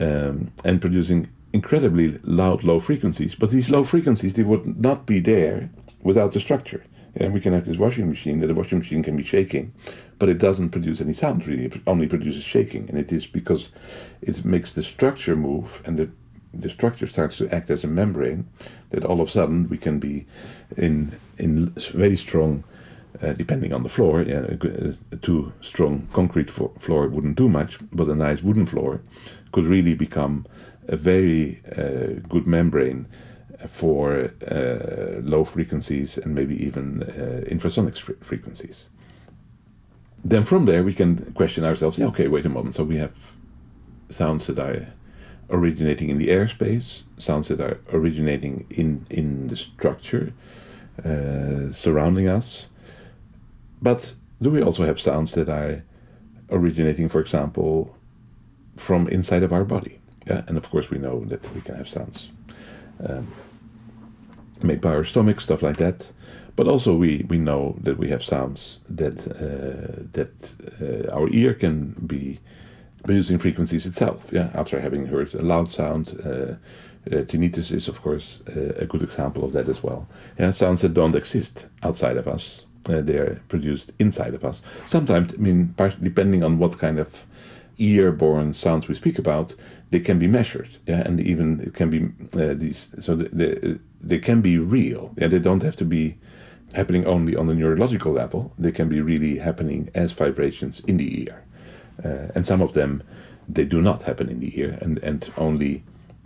um, 0.00 0.50
and 0.64 0.80
producing 0.80 1.28
incredibly 1.52 2.16
loud 2.22 2.64
low 2.64 2.80
frequencies. 2.80 3.34
But 3.34 3.50
these 3.50 3.68
low 3.68 3.84
frequencies 3.84 4.32
they 4.32 4.44
would 4.44 4.80
not 4.80 5.04
be 5.04 5.20
there 5.20 5.68
without 6.02 6.32
the 6.32 6.40
structure. 6.40 6.82
And 7.16 7.34
we 7.34 7.40
can 7.40 7.52
have 7.52 7.66
this 7.66 7.76
washing 7.76 8.08
machine 8.08 8.40
that 8.40 8.46
the 8.46 8.54
washing 8.54 8.78
machine 8.78 9.02
can 9.02 9.16
be 9.16 9.24
shaking, 9.24 9.74
but 10.20 10.28
it 10.28 10.38
doesn't 10.38 10.70
produce 10.70 11.00
any 11.00 11.12
sound 11.12 11.46
really. 11.46 11.64
It 11.64 11.80
only 11.86 12.06
produces 12.06 12.44
shaking, 12.44 12.88
and 12.88 12.96
it 12.96 13.10
is 13.10 13.26
because 13.26 13.70
it 14.22 14.44
makes 14.44 14.72
the 14.72 14.82
structure 14.84 15.34
move 15.34 15.82
and 15.84 15.98
the 15.98 16.08
the 16.52 16.68
structure 16.68 17.06
starts 17.06 17.36
to 17.38 17.48
act 17.54 17.70
as 17.70 17.84
a 17.84 17.86
membrane 17.86 18.44
that 18.90 19.04
all 19.04 19.20
of 19.20 19.28
a 19.28 19.30
sudden 19.30 19.68
we 19.68 19.78
can 19.78 19.98
be 19.98 20.26
in 20.76 21.12
in 21.38 21.66
very 21.94 22.16
strong 22.16 22.64
uh, 23.22 23.32
depending 23.32 23.72
on 23.72 23.82
the 23.82 23.88
floor 23.88 24.22
yeah, 24.22 24.44
a, 25.12 25.16
too 25.16 25.52
strong 25.60 26.08
concrete 26.12 26.50
floor 26.50 27.06
wouldn't 27.06 27.36
do 27.36 27.48
much 27.48 27.78
but 27.92 28.08
a 28.08 28.14
nice 28.16 28.42
wooden 28.42 28.66
floor 28.66 29.00
could 29.52 29.64
really 29.64 29.94
become 29.94 30.44
a 30.88 30.96
very 30.96 31.62
uh, 31.76 32.18
good 32.28 32.46
membrane 32.48 33.06
for 33.68 34.32
uh, 34.50 35.20
low 35.22 35.44
frequencies 35.44 36.18
and 36.18 36.34
maybe 36.34 36.56
even 36.64 37.02
uh, 37.02 37.44
infrasonic 37.48 37.98
fre- 37.98 38.12
frequencies. 38.20 38.86
Then 40.24 40.44
from 40.44 40.66
there 40.66 40.82
we 40.82 40.94
can 40.94 41.32
question 41.32 41.64
ourselves. 41.64 41.98
Yeah, 41.98 42.06
okay, 42.06 42.28
wait 42.28 42.46
a 42.46 42.48
moment. 42.48 42.74
So 42.74 42.84
we 42.84 42.96
have 42.96 43.32
sounds 44.08 44.46
that 44.46 44.58
are 44.58 44.92
originating 45.48 46.10
in 46.10 46.18
the 46.18 46.28
airspace, 46.28 47.02
sounds 47.18 47.48
that 47.48 47.60
are 47.60 47.80
originating 47.92 48.66
in 48.70 49.06
in 49.10 49.48
the 49.48 49.56
structure 49.56 50.32
uh, 51.04 51.72
surrounding 51.72 52.28
us. 52.28 52.66
But 53.82 54.14
do 54.40 54.50
we 54.50 54.62
also 54.62 54.84
have 54.84 55.00
sounds 55.00 55.32
that 55.32 55.48
are 55.48 55.82
originating, 56.50 57.08
for 57.08 57.20
example, 57.20 57.96
from 58.76 59.08
inside 59.08 59.42
of 59.42 59.52
our 59.52 59.64
body? 59.64 60.00
Yeah, 60.26 60.42
and 60.46 60.56
of 60.56 60.70
course 60.70 60.90
we 60.90 60.98
know 60.98 61.24
that 61.26 61.54
we 61.54 61.60
can 61.60 61.76
have 61.76 61.88
sounds 61.88 62.30
um, 63.02 63.26
made 64.62 64.80
by 64.80 64.94
our 64.94 65.04
stomach, 65.04 65.40
stuff 65.40 65.62
like 65.62 65.78
that. 65.78 66.12
But 66.60 66.68
also 66.68 66.94
we, 66.94 67.24
we 67.30 67.38
know 67.38 67.76
that 67.84 67.96
we 67.96 68.10
have 68.10 68.22
sounds 68.22 68.80
that 68.90 69.26
uh, 69.26 70.04
that 70.12 70.30
uh, 70.78 71.16
our 71.16 71.26
ear 71.30 71.54
can 71.54 71.94
be 72.06 72.38
producing 73.02 73.38
frequencies 73.38 73.86
itself. 73.86 74.30
Yeah, 74.30 74.50
after 74.52 74.78
having 74.78 75.06
heard 75.06 75.34
a 75.34 75.40
loud 75.40 75.70
sound, 75.70 76.20
uh, 76.22 76.28
uh, 76.28 77.24
tinnitus 77.24 77.72
is 77.72 77.88
of 77.88 78.02
course 78.02 78.42
uh, 78.54 78.74
a 78.76 78.84
good 78.84 79.02
example 79.02 79.42
of 79.42 79.52
that 79.52 79.68
as 79.68 79.82
well. 79.82 80.06
Yeah, 80.38 80.52
sounds 80.52 80.80
that 80.82 80.92
don't 80.92 81.16
exist 81.16 81.68
outside 81.82 82.18
of 82.18 82.28
us, 82.28 82.66
uh, 82.90 83.00
they 83.00 83.16
are 83.16 83.40
produced 83.48 83.92
inside 83.98 84.34
of 84.34 84.44
us. 84.44 84.60
Sometimes, 84.86 85.32
I 85.32 85.38
mean, 85.38 85.74
depending 86.02 86.44
on 86.44 86.58
what 86.58 86.78
kind 86.78 86.98
of 86.98 87.24
ear-borne 87.78 88.52
sounds 88.52 88.86
we 88.86 88.94
speak 88.94 89.18
about, 89.18 89.54
they 89.90 90.00
can 90.00 90.18
be 90.18 90.28
measured. 90.28 90.76
Yeah, 90.86 91.06
and 91.06 91.20
even 91.20 91.60
it 91.60 91.72
can 91.72 91.88
be 91.88 92.00
uh, 92.36 92.52
these. 92.52 92.88
So 93.00 93.16
the, 93.16 93.30
the, 93.32 93.78
they 94.08 94.18
can 94.18 94.42
be 94.42 94.58
real. 94.58 95.14
Yeah, 95.16 95.28
they 95.28 95.38
don't 95.38 95.62
have 95.62 95.76
to 95.76 95.86
be 95.86 96.18
happening 96.74 97.06
only 97.06 97.36
on 97.36 97.46
the 97.46 97.54
neurological 97.54 98.12
level. 98.12 98.52
They 98.58 98.72
can 98.72 98.88
be 98.88 99.00
really 99.00 99.38
happening 99.38 99.90
as 99.94 100.12
vibrations 100.12 100.80
in 100.80 100.96
the 100.96 101.22
ear, 101.22 101.44
uh, 102.04 102.32
and 102.34 102.46
some 102.46 102.62
of 102.62 102.72
them 102.72 103.02
they 103.48 103.64
do 103.64 103.80
not 103.80 104.02
happen 104.04 104.28
in 104.28 104.40
the 104.40 104.58
ear 104.60 104.78
and 104.80 104.98
and 104.98 105.30
only 105.36 105.82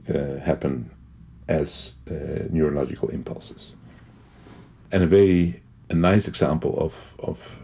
uh, 0.09 0.39
happen 0.41 0.91
as 1.49 1.93
uh, 2.11 2.15
neurological 2.51 3.09
impulses. 3.09 3.75
And 4.93 5.03
a 5.03 5.07
very 5.07 5.63
a 5.91 5.95
nice 5.95 6.29
example 6.29 6.79
of 6.79 7.15
of 7.19 7.59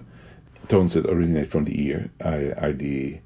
tones 0.69 0.95
that 0.95 1.07
originate 1.07 1.49
from 1.49 1.65
the 1.65 1.87
ear 1.87 2.11
are, 2.25 2.55
are 2.57 2.73
the 2.73 3.21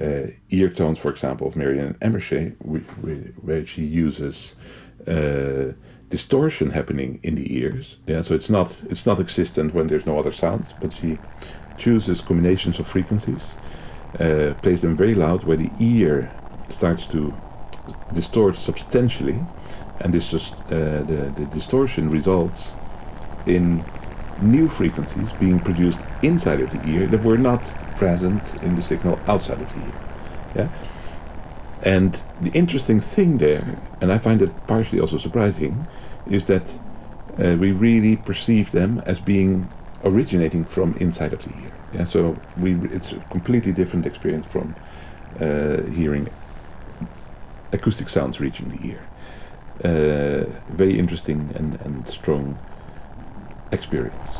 uh, 0.00 0.28
ear 0.50 0.68
tones, 0.68 0.98
for 0.98 1.10
example, 1.10 1.46
of 1.46 1.54
Maryanne 1.54 1.96
whi- 2.60 3.32
where 3.40 3.66
she 3.66 3.82
uses 3.82 4.54
uh, 5.06 5.72
distortion 6.10 6.70
happening 6.70 7.20
in 7.22 7.36
the 7.36 7.56
ears. 7.56 7.96
Yeah, 8.06 8.22
so 8.22 8.34
it's 8.34 8.50
not 8.50 8.82
it's 8.90 9.06
not 9.06 9.20
existent 9.20 9.74
when 9.74 9.86
there's 9.86 10.06
no 10.06 10.18
other 10.18 10.32
sound, 10.32 10.74
but 10.80 10.92
she 10.92 11.18
chooses 11.76 12.20
combinations 12.20 12.78
of 12.78 12.86
frequencies, 12.86 13.52
uh, 14.18 14.54
plays 14.60 14.82
them 14.82 14.96
very 14.96 15.14
loud, 15.14 15.44
where 15.44 15.56
the 15.56 15.70
ear 15.80 16.30
starts 16.68 17.06
to 17.06 17.34
distort 18.12 18.56
substantially, 18.56 19.40
and 20.00 20.12
this 20.12 20.30
just 20.30 20.54
uh, 20.72 21.02
the 21.02 21.32
the 21.36 21.46
distortion 21.46 22.10
results 22.10 22.68
in 23.46 23.84
new 24.42 24.68
frequencies 24.68 25.32
being 25.34 25.60
produced 25.60 26.00
inside 26.22 26.60
of 26.60 26.70
the 26.70 26.88
ear 26.88 27.06
that 27.06 27.22
were 27.22 27.38
not 27.38 27.62
present 27.96 28.54
in 28.62 28.74
the 28.74 28.82
signal 28.82 29.18
outside 29.26 29.60
of 29.60 29.72
the 29.74 29.80
ear. 29.80 29.94
Yeah. 30.56 30.68
And 31.82 32.22
the 32.40 32.50
interesting 32.50 33.00
thing 33.00 33.38
there, 33.38 33.78
and 34.00 34.12
I 34.12 34.18
find 34.18 34.42
it 34.42 34.50
partially 34.66 35.00
also 35.00 35.18
surprising, 35.18 35.86
is 36.26 36.44
that 36.46 36.78
uh, 37.38 37.56
we 37.58 37.72
really 37.72 38.16
perceive 38.16 38.70
them 38.70 39.02
as 39.06 39.20
being 39.20 39.68
originating 40.04 40.64
from 40.64 40.94
inside 40.96 41.32
of 41.32 41.44
the 41.44 41.50
ear. 41.62 41.72
Yeah, 41.92 42.04
so 42.04 42.36
we 42.56 42.74
it's 42.90 43.12
a 43.12 43.16
completely 43.30 43.72
different 43.72 44.06
experience 44.06 44.46
from 44.46 44.74
uh, 45.40 45.82
hearing 45.90 46.28
acoustic 47.72 48.08
sounds 48.08 48.40
reaching 48.40 48.68
the 48.68 48.88
ear. 48.88 49.02
Uh, 49.82 50.44
very 50.68 50.98
interesting 50.98 51.50
and, 51.54 51.80
and 51.80 52.08
strong 52.08 52.58
experience. 53.72 54.36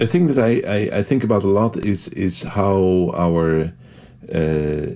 A 0.00 0.06
thing 0.06 0.26
that 0.28 0.38
I, 0.38 0.62
I, 0.66 0.98
I, 0.98 1.02
think 1.02 1.24
about 1.24 1.42
a 1.42 1.48
lot 1.48 1.76
is 1.76 2.08
is 2.08 2.42
how 2.42 3.12
our 3.14 3.72
uh, 4.32 4.86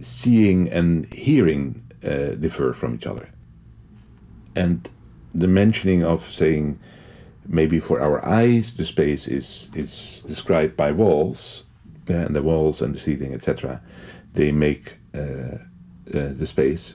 seeing 0.00 0.68
and 0.68 1.12
hearing 1.12 1.82
uh, 2.04 2.34
differ 2.34 2.72
from 2.72 2.94
each 2.94 3.06
other, 3.06 3.28
and 4.56 4.88
the 5.32 5.48
mentioning 5.48 6.04
of 6.04 6.24
saying 6.24 6.78
maybe 7.46 7.80
for 7.80 8.00
our 8.00 8.24
eyes 8.24 8.74
the 8.74 8.84
space 8.84 9.26
is 9.26 9.68
is 9.74 10.22
described 10.26 10.76
by 10.76 10.92
walls 10.92 11.64
and 12.08 12.34
the 12.34 12.42
walls 12.42 12.80
and 12.82 12.94
the 12.94 12.98
ceiling 12.98 13.34
etc. 13.34 13.80
They 14.34 14.52
make 14.52 14.96
uh, 15.14 15.58
uh, 16.14 16.32
the 16.32 16.46
space. 16.46 16.94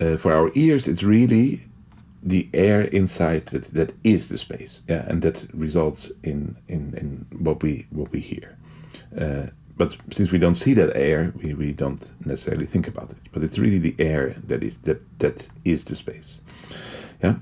Uh, 0.00 0.16
for 0.16 0.32
our 0.32 0.50
ears, 0.54 0.88
it's 0.88 1.02
really 1.02 1.60
the 2.24 2.48
air 2.54 2.80
inside 2.80 3.46
that, 3.46 3.74
that 3.74 3.92
is 4.02 4.28
the 4.28 4.38
space, 4.38 4.80
yeah, 4.88 5.04
and 5.06 5.22
that 5.22 5.46
results 5.52 6.10
in 6.22 6.56
in, 6.68 6.94
in 6.94 7.26
what 7.44 7.62
we 7.62 7.86
what 7.90 8.10
we 8.10 8.20
hear. 8.20 8.56
Uh, 9.18 9.46
but 9.76 9.96
since 10.10 10.30
we 10.30 10.38
don't 10.38 10.54
see 10.54 10.72
that 10.74 10.96
air, 10.96 11.32
we, 11.36 11.52
we 11.52 11.72
don't 11.72 12.12
necessarily 12.24 12.66
think 12.66 12.88
about 12.88 13.10
it. 13.10 13.18
But 13.32 13.42
it's 13.42 13.58
really 13.58 13.78
the 13.78 13.94
air 13.98 14.36
that 14.46 14.62
is 14.62 14.78
that 14.78 15.00
that 15.18 15.48
is 15.64 15.84
the 15.84 15.96
space. 15.96 16.38
Yeah. 17.22 17.36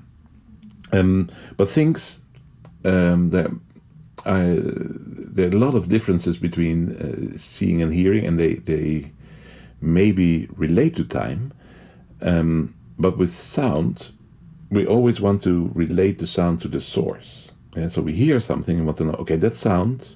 Um, 0.91 1.29
but 1.57 1.69
things 1.69 2.19
um, 2.85 3.29
there 3.29 3.51
are 4.25 4.55
there 4.55 5.45
are 5.45 5.55
a 5.55 5.59
lot 5.59 5.75
of 5.75 5.87
differences 5.87 6.37
between 6.37 6.95
uh, 6.97 7.37
seeing 7.37 7.81
and 7.81 7.93
hearing, 7.93 8.25
and 8.25 8.39
they 8.39 8.55
they 8.55 9.11
maybe 9.81 10.47
relate 10.55 10.95
to 10.95 11.03
time. 11.05 11.53
Um, 12.21 12.73
but 12.97 13.17
with 13.17 13.29
sound, 13.29 14.11
we 14.73 14.85
always 14.85 15.21
want 15.21 15.41
to 15.43 15.71
relate 15.73 16.19
the 16.19 16.27
sound 16.27 16.61
to 16.61 16.67
the 16.67 16.81
source. 16.81 17.51
Yeah, 17.75 17.87
so 17.89 18.01
we 18.01 18.13
hear 18.13 18.39
something 18.39 18.77
and 18.77 18.85
want 18.85 18.97
to 18.97 19.05
know, 19.05 19.13
okay, 19.13 19.35
that 19.37 19.55
sound, 19.55 20.07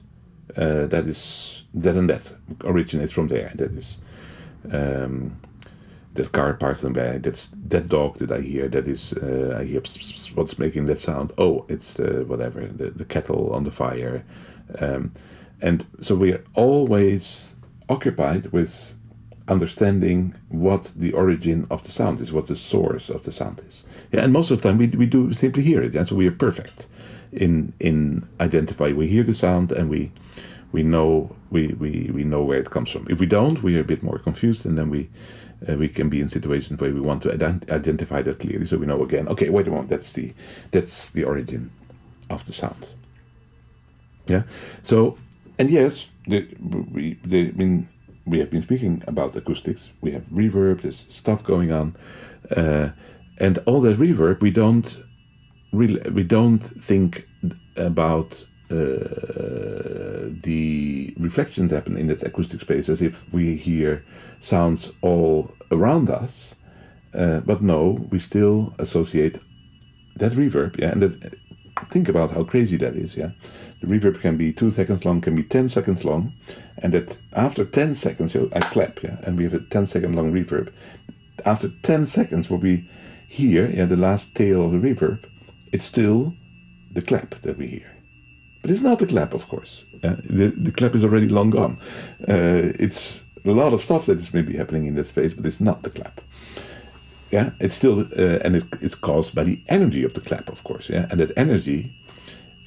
uh, 0.55 0.85
that 0.87 1.07
is 1.07 1.63
that 1.73 1.95
and 1.95 2.09
that 2.09 2.31
originates 2.63 3.13
from 3.13 3.27
there. 3.27 3.51
That 3.55 3.71
is 3.71 3.97
um, 4.71 5.37
that 6.13 6.31
car 6.31 6.53
passing 6.53 6.93
by. 6.93 7.17
That's 7.17 7.49
that 7.69 7.87
dog 7.87 8.17
that 8.19 8.31
I 8.31 8.41
hear. 8.41 8.67
That 8.67 8.87
is 8.87 9.13
uh, 9.13 9.57
I 9.59 9.65
hear 9.65 9.81
what's 10.35 10.59
making 10.59 10.85
that 10.87 10.99
sound. 10.99 11.33
Oh, 11.37 11.65
it's 11.67 11.99
uh, 11.99 12.23
whatever 12.27 12.65
the 12.65 12.91
the 12.91 13.05
kettle 13.05 13.53
on 13.53 13.63
the 13.63 13.71
fire, 13.71 14.23
um, 14.79 15.11
and 15.61 15.85
so 16.01 16.15
we 16.15 16.33
are 16.33 16.43
always 16.55 17.53
occupied 17.89 18.47
with 18.47 18.93
understanding 19.47 20.35
what 20.49 20.91
the 20.95 21.13
origin 21.13 21.67
of 21.69 21.83
the 21.83 21.91
sound 21.91 22.19
is, 22.19 22.33
what 22.33 22.47
the 22.47 22.55
source 22.55 23.09
of 23.09 23.23
the 23.23 23.31
sound 23.31 23.61
is. 23.67 23.83
Yeah, 24.11 24.23
and 24.23 24.33
most 24.33 24.51
of 24.51 24.61
the 24.61 24.69
time 24.69 24.77
we, 24.77 24.87
we 24.87 25.05
do 25.05 25.33
simply 25.33 25.63
hear 25.63 25.81
it, 25.81 25.95
and 25.95 26.07
so 26.07 26.15
we 26.15 26.27
are 26.27 26.31
perfect 26.31 26.87
in 27.31 27.73
in 27.79 28.27
identify. 28.39 28.91
We 28.91 29.07
hear 29.07 29.23
the 29.23 29.33
sound 29.33 29.71
and 29.71 29.89
we 29.89 30.11
we 30.71 30.83
know 30.83 31.35
we, 31.49 31.67
we, 31.69 32.11
we 32.13 32.23
know 32.23 32.43
where 32.43 32.59
it 32.59 32.69
comes 32.69 32.89
from. 32.91 33.07
If 33.09 33.19
we 33.19 33.25
don't, 33.25 33.63
we 33.63 33.77
are 33.77 33.81
a 33.81 33.85
bit 33.85 34.03
more 34.03 34.19
confused, 34.19 34.65
and 34.65 34.77
then 34.77 34.89
we 34.89 35.09
uh, 35.67 35.75
we 35.75 35.89
can 35.89 36.09
be 36.09 36.19
in 36.21 36.29
situations 36.29 36.79
where 36.79 36.93
we 36.93 36.99
want 36.99 37.23
to 37.23 37.29
ident- 37.29 37.69
identify 37.71 38.21
that 38.21 38.39
clearly, 38.39 38.65
so 38.65 38.77
we 38.77 38.85
know 38.85 39.01
again. 39.01 39.27
Okay, 39.27 39.49
wait 39.49 39.67
a 39.67 39.71
moment. 39.71 39.89
That's 39.89 40.13
the 40.13 40.33
that's 40.71 41.09
the 41.11 41.23
origin 41.23 41.71
of 42.29 42.45
the 42.45 42.53
sound. 42.53 42.93
Yeah. 44.27 44.43
So, 44.83 45.17
and 45.57 45.69
yes, 45.69 46.07
the 46.27 46.47
we 46.91 47.17
the 47.23 47.47
I 47.47 47.51
mean 47.51 47.87
we 48.25 48.39
have 48.39 48.51
been 48.51 48.61
speaking 48.61 49.03
about 49.07 49.35
acoustics. 49.35 49.89
We 50.01 50.11
have 50.11 50.23
reverb. 50.25 50.81
There's 50.81 51.05
stuff 51.09 51.43
going 51.43 51.71
on, 51.71 51.95
uh, 52.55 52.89
and 53.39 53.59
all 53.65 53.81
that 53.81 53.97
reverb 53.97 54.41
we 54.41 54.51
don't 54.51 55.01
really 55.71 56.01
we 56.11 56.23
don't 56.23 56.59
think 56.59 57.27
about 57.75 58.45
uh, 58.69 60.27
the 60.43 61.13
reflections 61.17 61.71
happen 61.71 61.97
in 61.97 62.07
that 62.07 62.23
acoustic 62.23 62.59
space 62.59 62.89
as 62.89 63.01
if 63.01 63.31
we 63.33 63.55
hear 63.55 64.03
sounds 64.41 64.91
all 65.01 65.51
around 65.71 66.09
us. 66.09 66.53
Uh, 67.13 67.39
but 67.39 67.61
no, 67.61 68.07
we 68.11 68.19
still 68.19 68.73
associate 68.77 69.39
that 70.17 70.33
reverb. 70.33 70.77
Yeah, 70.77 70.89
and 70.89 71.01
that, 71.01 71.33
think 71.89 72.09
about 72.09 72.31
how 72.31 72.43
crazy 72.43 72.75
that 72.77 72.95
is. 72.95 73.15
Yeah, 73.15 73.31
the 73.81 73.87
reverb 73.87 74.19
can 74.19 74.35
be 74.35 74.51
two 74.51 74.71
seconds 74.71 75.05
long, 75.05 75.21
can 75.21 75.35
be 75.35 75.43
10 75.43 75.69
seconds 75.69 76.03
long, 76.03 76.33
and 76.79 76.93
that 76.93 77.17
after 77.33 77.63
10 77.63 77.95
seconds, 77.95 78.35
I 78.35 78.59
clap, 78.59 79.01
yeah, 79.01 79.17
and 79.23 79.37
we 79.37 79.45
have 79.45 79.53
a 79.53 79.61
10 79.61 79.87
second 79.87 80.15
long 80.15 80.33
reverb. 80.33 80.73
After 81.45 81.69
10 81.69 82.05
seconds, 82.05 82.49
we'll 82.49 82.59
we 82.59 82.89
hear, 83.27 83.69
yeah, 83.69 83.85
the 83.85 83.95
last 83.95 84.35
tail 84.35 84.65
of 84.65 84.71
the 84.71 84.77
reverb, 84.77 85.23
it's 85.71 85.85
still 85.85 86.33
the 86.91 87.01
clap 87.01 87.35
that 87.41 87.57
we 87.57 87.67
hear. 87.67 87.91
But 88.61 88.71
it's 88.71 88.81
not 88.81 88.99
the 88.99 89.07
clap, 89.07 89.33
of 89.33 89.47
course. 89.47 89.85
Uh, 90.03 90.15
the, 90.23 90.47
the 90.47 90.71
clap 90.71 90.95
is 90.95 91.03
already 91.03 91.27
long 91.27 91.49
gone. 91.49 91.77
Uh, 92.21 92.73
it's 92.79 93.23
a 93.45 93.51
lot 93.51 93.73
of 93.73 93.81
stuff 93.81 94.07
that 94.07 94.17
is 94.17 94.33
maybe 94.33 94.57
happening 94.57 94.87
in 94.87 94.95
that 94.95 95.07
space, 95.07 95.33
but 95.33 95.45
it's 95.45 95.61
not 95.61 95.83
the 95.83 95.89
clap. 95.89 96.21
Yeah, 97.31 97.51
it's 97.59 97.75
still, 97.75 97.99
uh, 97.99 98.39
and 98.43 98.55
it, 98.55 98.65
it's 98.81 98.95
caused 98.95 99.35
by 99.35 99.43
the 99.43 99.61
energy 99.67 100.03
of 100.03 100.13
the 100.13 100.21
clap, 100.21 100.49
of 100.49 100.63
course. 100.63 100.89
Yeah, 100.89 101.07
and 101.09 101.19
that 101.19 101.37
energy 101.37 101.93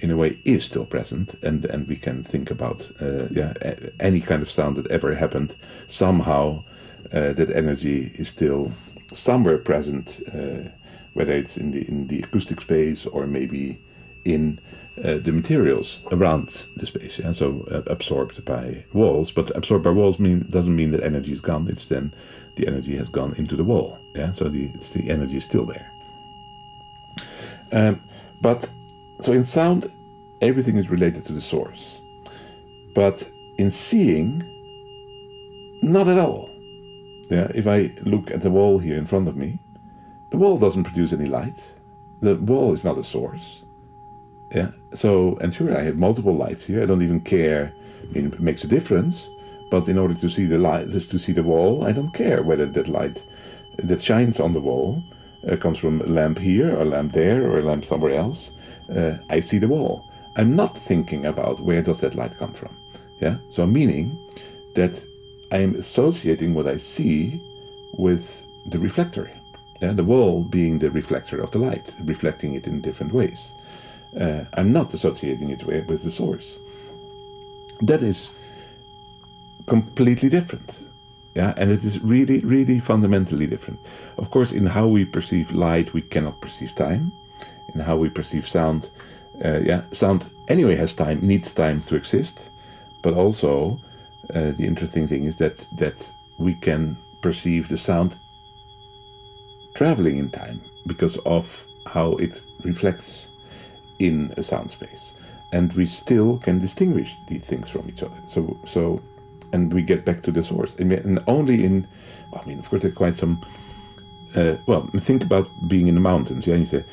in 0.00 0.10
a 0.10 0.16
way 0.16 0.38
is 0.44 0.64
still 0.64 0.86
present 0.86 1.34
and 1.42 1.64
and 1.66 1.86
we 1.86 1.96
can 1.96 2.24
think 2.24 2.50
about 2.50 2.90
uh, 3.00 3.26
yeah 3.30 3.52
any 4.00 4.20
kind 4.20 4.42
of 4.42 4.50
sound 4.50 4.76
that 4.76 4.90
ever 4.90 5.14
happened 5.14 5.54
somehow 5.86 6.64
uh, 7.12 7.32
that 7.32 7.54
energy 7.54 8.10
is 8.14 8.28
still 8.28 8.72
somewhere 9.12 9.58
present 9.58 10.20
uh, 10.34 10.68
whether 11.14 11.32
it's 11.32 11.56
in 11.56 11.70
the 11.72 11.86
in 11.88 12.06
the 12.06 12.20
acoustic 12.20 12.60
space 12.60 13.06
or 13.06 13.26
maybe 13.26 13.84
in 14.24 14.60
uh, 15.04 15.18
the 15.18 15.32
materials 15.32 16.00
around 16.12 16.66
the 16.76 16.86
space 16.86 17.18
yeah 17.18 17.32
so 17.32 17.66
uh, 17.70 17.82
absorbed 17.86 18.44
by 18.44 18.84
walls 18.92 19.30
but 19.30 19.54
absorbed 19.56 19.84
by 19.84 19.90
walls 19.90 20.18
mean 20.18 20.46
doesn't 20.50 20.76
mean 20.76 20.90
that 20.90 21.02
energy 21.02 21.32
is 21.32 21.40
gone 21.40 21.68
it's 21.68 21.86
then 21.86 22.12
the 22.56 22.66
energy 22.66 22.96
has 22.96 23.08
gone 23.08 23.34
into 23.34 23.56
the 23.56 23.64
wall 23.64 23.98
yeah 24.14 24.30
so 24.30 24.48
the 24.48 24.68
the 24.94 25.08
energy 25.08 25.36
is 25.36 25.44
still 25.44 25.64
there 25.64 25.90
um, 27.72 28.00
but 28.40 28.68
so 29.20 29.32
in 29.32 29.44
sound, 29.44 29.90
everything 30.40 30.76
is 30.76 30.90
related 30.90 31.24
to 31.26 31.32
the 31.32 31.40
source. 31.40 32.00
But 32.94 33.28
in 33.58 33.70
seeing, 33.70 34.42
not 35.82 36.08
at 36.08 36.18
all. 36.18 36.50
Yeah, 37.30 37.50
if 37.54 37.66
I 37.66 37.92
look 38.02 38.30
at 38.30 38.40
the 38.40 38.50
wall 38.50 38.78
here 38.78 38.98
in 38.98 39.06
front 39.06 39.28
of 39.28 39.36
me, 39.36 39.58
the 40.30 40.36
wall 40.36 40.58
doesn't 40.58 40.84
produce 40.84 41.12
any 41.12 41.26
light. 41.26 41.64
The 42.20 42.36
wall 42.36 42.72
is 42.72 42.84
not 42.84 42.98
a 42.98 43.04
source. 43.04 43.62
Yeah. 44.54 44.72
So, 44.92 45.38
and 45.40 45.54
sure, 45.54 45.76
I 45.76 45.82
have 45.82 45.96
multiple 45.96 46.34
lights 46.34 46.64
here. 46.64 46.82
I 46.82 46.86
don't 46.86 47.02
even 47.02 47.20
care. 47.20 47.72
I 48.02 48.12
mean, 48.12 48.26
it 48.26 48.40
makes 48.40 48.64
a 48.64 48.68
difference. 48.68 49.28
But 49.70 49.88
in 49.88 49.96
order 49.96 50.14
to 50.14 50.28
see 50.28 50.46
the 50.46 50.58
light, 50.58 50.90
just 50.90 51.10
to 51.12 51.18
see 51.18 51.32
the 51.32 51.44
wall, 51.44 51.84
I 51.84 51.92
don't 51.92 52.12
care 52.12 52.42
whether 52.42 52.66
that 52.66 52.88
light 52.88 53.22
that 53.78 54.02
shines 54.02 54.40
on 54.40 54.52
the 54.52 54.60
wall 54.60 55.02
uh, 55.48 55.56
comes 55.56 55.78
from 55.78 56.00
a 56.00 56.06
lamp 56.06 56.38
here, 56.38 56.74
or 56.74 56.80
a 56.80 56.84
lamp 56.84 57.12
there, 57.12 57.48
or 57.48 57.60
a 57.60 57.62
lamp 57.62 57.84
somewhere 57.84 58.12
else 58.12 58.52
uh, 58.94 59.18
I 59.28 59.40
see 59.40 59.58
the 59.58 59.68
wall. 59.68 60.10
I'm 60.36 60.56
not 60.56 60.76
thinking 60.76 61.26
about 61.26 61.60
where 61.60 61.82
does 61.82 62.00
that 62.00 62.14
light 62.14 62.36
come 62.36 62.52
from. 62.52 62.76
Yeah. 63.20 63.38
So 63.50 63.66
meaning 63.66 64.18
that 64.74 65.04
I 65.52 65.58
am 65.58 65.74
associating 65.74 66.54
what 66.54 66.66
I 66.66 66.76
see 66.76 67.40
with 67.92 68.44
the 68.66 68.78
reflector. 68.78 69.30
Yeah? 69.80 69.92
The 69.92 70.04
wall 70.04 70.42
being 70.42 70.78
the 70.78 70.90
reflector 70.90 71.40
of 71.40 71.50
the 71.50 71.58
light, 71.58 71.94
reflecting 72.04 72.54
it 72.54 72.66
in 72.66 72.80
different 72.80 73.12
ways. 73.12 73.52
Uh, 74.18 74.44
I'm 74.54 74.72
not 74.72 74.92
associating 74.94 75.50
it 75.50 75.64
with 75.64 76.02
the 76.02 76.10
source. 76.10 76.56
That 77.80 78.02
is 78.02 78.30
completely 79.66 80.28
different. 80.28 80.84
Yeah, 81.34 81.54
and 81.56 81.70
it 81.70 81.84
is 81.84 82.00
really, 82.00 82.40
really 82.40 82.80
fundamentally 82.80 83.46
different. 83.46 83.78
Of 84.18 84.30
course, 84.30 84.50
in 84.50 84.66
how 84.66 84.88
we 84.88 85.04
perceive 85.04 85.52
light, 85.52 85.94
we 85.94 86.02
cannot 86.02 86.40
perceive 86.40 86.74
time 86.74 87.12
in 87.74 87.80
how 87.80 87.96
we 87.96 88.10
perceive 88.10 88.48
sound. 88.48 88.90
Uh, 89.44 89.60
yeah, 89.60 89.82
sound 89.92 90.28
anyway 90.48 90.74
has 90.74 90.92
time, 90.92 91.20
needs 91.20 91.54
time 91.54 91.82
to 91.84 91.94
exist, 91.94 92.50
but 93.00 93.14
also 93.14 93.80
uh, 94.34 94.52
the 94.52 94.64
interesting 94.64 95.08
thing 95.08 95.24
is 95.24 95.36
that 95.36 95.66
that 95.72 96.10
we 96.38 96.54
can 96.54 96.96
perceive 97.22 97.68
the 97.68 97.76
sound 97.76 98.16
traveling 99.74 100.18
in 100.18 100.30
time 100.30 100.60
because 100.86 101.16
of 101.18 101.66
how 101.86 102.12
it 102.12 102.42
reflects 102.64 103.28
in 103.98 104.32
a 104.36 104.42
sound 104.42 104.70
space, 104.70 105.12
and 105.52 105.72
we 105.74 105.86
still 105.86 106.38
can 106.38 106.58
distinguish 106.58 107.16
these 107.28 107.42
things 107.42 107.68
from 107.68 107.88
each 107.88 108.02
other. 108.02 108.16
So 108.26 108.58
so, 108.64 109.02
and 109.52 109.72
we 109.72 109.82
get 109.82 110.04
back 110.04 110.20
to 110.22 110.32
the 110.32 110.42
source, 110.42 110.74
and 110.76 111.18
only 111.26 111.64
in, 111.64 111.86
well, 112.30 112.42
I 112.42 112.48
mean, 112.48 112.58
of 112.58 112.68
course, 112.68 112.82
there's 112.82 112.94
quite 112.94 113.14
some. 113.14 113.40
Uh, 114.34 114.56
well, 114.66 114.88
think 114.96 115.24
about 115.24 115.50
being 115.68 115.88
in 115.88 115.94
the 115.96 116.00
mountains. 116.00 116.46
Yeah, 116.46 116.54
and 116.54 116.62
you 116.62 116.66
say 116.66 116.84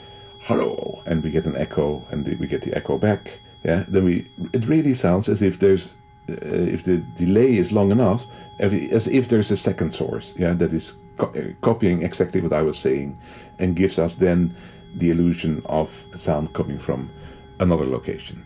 hello, 0.41 1.03
and 1.05 1.23
we 1.23 1.29
get 1.29 1.45
an 1.45 1.55
echo, 1.55 2.05
and 2.11 2.25
we 2.39 2.47
get 2.47 2.61
the 2.63 2.75
echo 2.75 2.97
back. 2.97 3.39
Yeah, 3.63 3.83
then 3.87 4.05
we 4.05 4.29
it 4.53 4.67
really 4.67 4.93
sounds 4.93 5.29
as 5.29 5.41
if 5.41 5.59
there's 5.59 5.93
uh, 6.29 6.73
if 6.73 6.83
the 6.83 6.97
delay 7.15 7.57
is 7.57 7.71
long 7.71 7.91
enough, 7.91 8.25
as 8.59 9.07
if 9.07 9.27
there's 9.27 9.51
a 9.51 9.57
second 9.57 9.91
source. 9.91 10.33
Yeah, 10.37 10.53
that 10.53 10.73
is 10.73 10.93
co 11.17 11.27
uh, 11.27 11.53
copying 11.61 12.03
exactly 12.03 12.41
what 12.41 12.53
I 12.53 12.61
was 12.61 12.77
saying, 12.77 13.17
and 13.59 13.75
gives 13.75 13.97
us 13.99 14.15
then 14.15 14.55
the 14.95 15.09
illusion 15.09 15.61
of 15.65 16.05
sound 16.15 16.53
coming 16.53 16.79
from 16.79 17.09
another 17.59 17.85
location. 17.85 18.43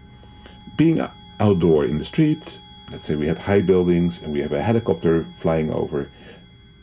being 0.78 1.00
outdoor 1.40 1.86
in 1.86 1.98
the 1.98 2.04
street, 2.04 2.60
let's 2.92 3.08
say 3.08 3.16
we 3.16 3.28
have 3.28 3.38
high 3.38 3.62
buildings 3.62 4.22
and 4.22 4.34
we 4.34 4.40
have 4.40 4.52
a 4.52 4.62
helicopter 4.62 5.28
flying 5.38 5.72
over, 5.72 6.10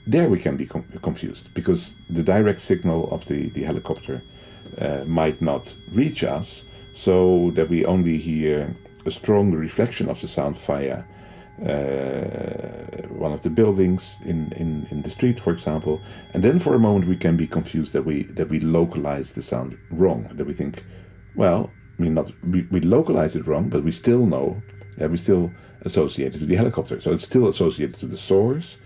there 0.07 0.29
we 0.29 0.39
can 0.39 0.57
be 0.57 0.67
com- 0.67 0.85
confused 1.03 1.53
because 1.55 1.95
the 2.09 2.23
direct 2.23 2.61
signal 2.61 3.09
of 3.11 3.25
the, 3.27 3.49
the 3.51 3.63
helicopter 3.63 4.23
uh, 4.81 5.05
might 5.07 5.41
not 5.41 5.75
reach 5.91 6.25
us, 6.25 6.65
so 6.95 7.51
that 7.55 7.69
we 7.69 7.85
only 7.85 8.19
hear 8.19 8.75
a 9.07 9.11
strong 9.11 9.53
reflection 9.53 10.09
of 10.09 10.21
the 10.21 10.29
sound 10.29 10.57
via 10.57 11.05
uh, 11.63 13.09
one 13.09 13.33
of 13.33 13.43
the 13.43 13.51
buildings 13.51 14.17
in, 14.25 14.53
in, 14.53 14.87
in 14.91 15.03
the 15.03 15.11
street, 15.11 15.41
for 15.41 15.53
example, 15.53 16.01
and 16.33 16.43
then 16.45 16.59
for 16.59 16.75
a 16.75 16.79
moment 16.79 17.07
we 17.07 17.17
can 17.17 17.37
be 17.37 17.47
confused 17.47 17.93
that 17.93 18.05
we 18.05 18.23
that 18.25 18.49
we 18.49 18.61
localize 18.61 19.33
the 19.33 19.43
sound 19.43 19.77
wrong. 19.91 20.29
That 20.35 20.47
we 20.47 20.53
think, 20.53 20.85
well, 21.35 21.73
mean, 21.99 22.15
not 22.15 22.33
we, 22.45 22.63
we 22.71 22.81
localize 22.81 23.37
it 23.37 23.47
wrong, 23.47 23.69
but 23.69 23.83
we 23.83 23.93
still 23.93 24.25
know 24.27 24.63
that 24.97 25.11
we 25.11 25.17
still 25.17 25.51
associate 25.83 26.35
it 26.35 26.39
to 26.39 26.47
the 26.47 26.57
helicopter. 26.57 27.01
So 27.01 27.13
it's 27.13 27.25
still 27.25 27.49
associated 27.49 27.99
to 27.99 28.07
the 28.07 28.17
source, 28.17 28.77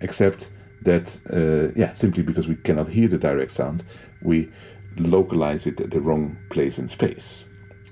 except 0.00 0.50
that 0.82 1.18
uh, 1.32 1.72
yeah, 1.78 1.92
simply 1.92 2.22
because 2.22 2.48
we 2.48 2.56
cannot 2.56 2.88
hear 2.88 3.08
the 3.08 3.18
direct 3.18 3.52
sound, 3.52 3.84
we 4.22 4.50
localize 4.98 5.66
it 5.66 5.80
at 5.80 5.90
the 5.90 6.00
wrong 6.00 6.36
place 6.50 6.78
in 6.78 6.88
space. 6.88 7.44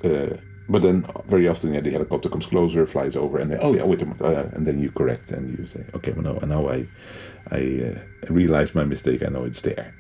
Uh, 0.05 0.37
but 0.69 0.83
then 0.83 1.07
very 1.27 1.49
often 1.49 1.73
yeah, 1.73 1.81
the 1.81 1.91
helicopter 1.91 2.29
comes 2.29 2.47
closer, 2.47 2.85
flies 2.85 3.17
over, 3.17 3.39
and 3.39 3.51
then, 3.51 3.59
oh 3.63 3.75
yeah, 3.75 3.85
wait 3.85 4.03
a 4.03 4.07
minute, 4.07 4.21
uh, 4.21 4.49
and 4.55 4.67
then 4.67 4.79
you 4.79 4.91
correct 4.91 5.31
and 5.31 5.59
you 5.59 5.67
say, 5.67 5.85
okay, 5.95 6.13
well 6.13 6.23
no, 6.23 6.47
now 6.47 6.69
I 6.69 6.87
I 7.51 7.95
uh, 7.95 8.33
realize 8.33 8.75
my 8.75 8.85
mistake. 8.85 9.23
I 9.23 9.29
know 9.29 9.45
it's 9.45 9.63
there. 9.63 9.95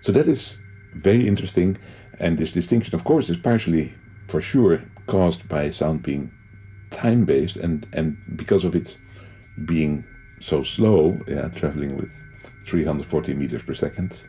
So 0.00 0.12
that 0.12 0.28
is 0.28 0.58
very 0.94 1.26
interesting, 1.26 1.76
and 2.20 2.38
this 2.38 2.52
distinction, 2.52 2.94
of 2.94 3.02
course, 3.04 3.28
is 3.28 3.36
partially 3.36 3.94
for 4.28 4.40
sure 4.40 4.82
caused 5.06 5.48
by 5.48 5.70
sound 5.70 6.02
being 6.02 6.30
time 6.90 7.24
based, 7.24 7.56
and 7.56 7.86
and 7.92 8.16
because 8.36 8.64
of 8.64 8.76
it 8.76 8.96
being 9.64 10.04
so 10.38 10.62
slow, 10.62 11.18
yeah, 11.26 11.48
traveling 11.48 11.96
with 11.96 12.12
340 12.66 13.34
meters 13.34 13.62
per 13.62 13.74
second. 13.74 14.22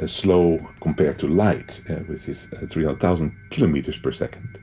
Uh, 0.00 0.06
slow 0.06 0.56
compared 0.80 1.18
to 1.18 1.26
light, 1.26 1.80
uh, 1.90 1.94
which 2.06 2.28
is 2.28 2.46
uh, 2.52 2.64
300,000 2.64 3.34
kilometers 3.50 3.98
per 3.98 4.12
second 4.12 4.60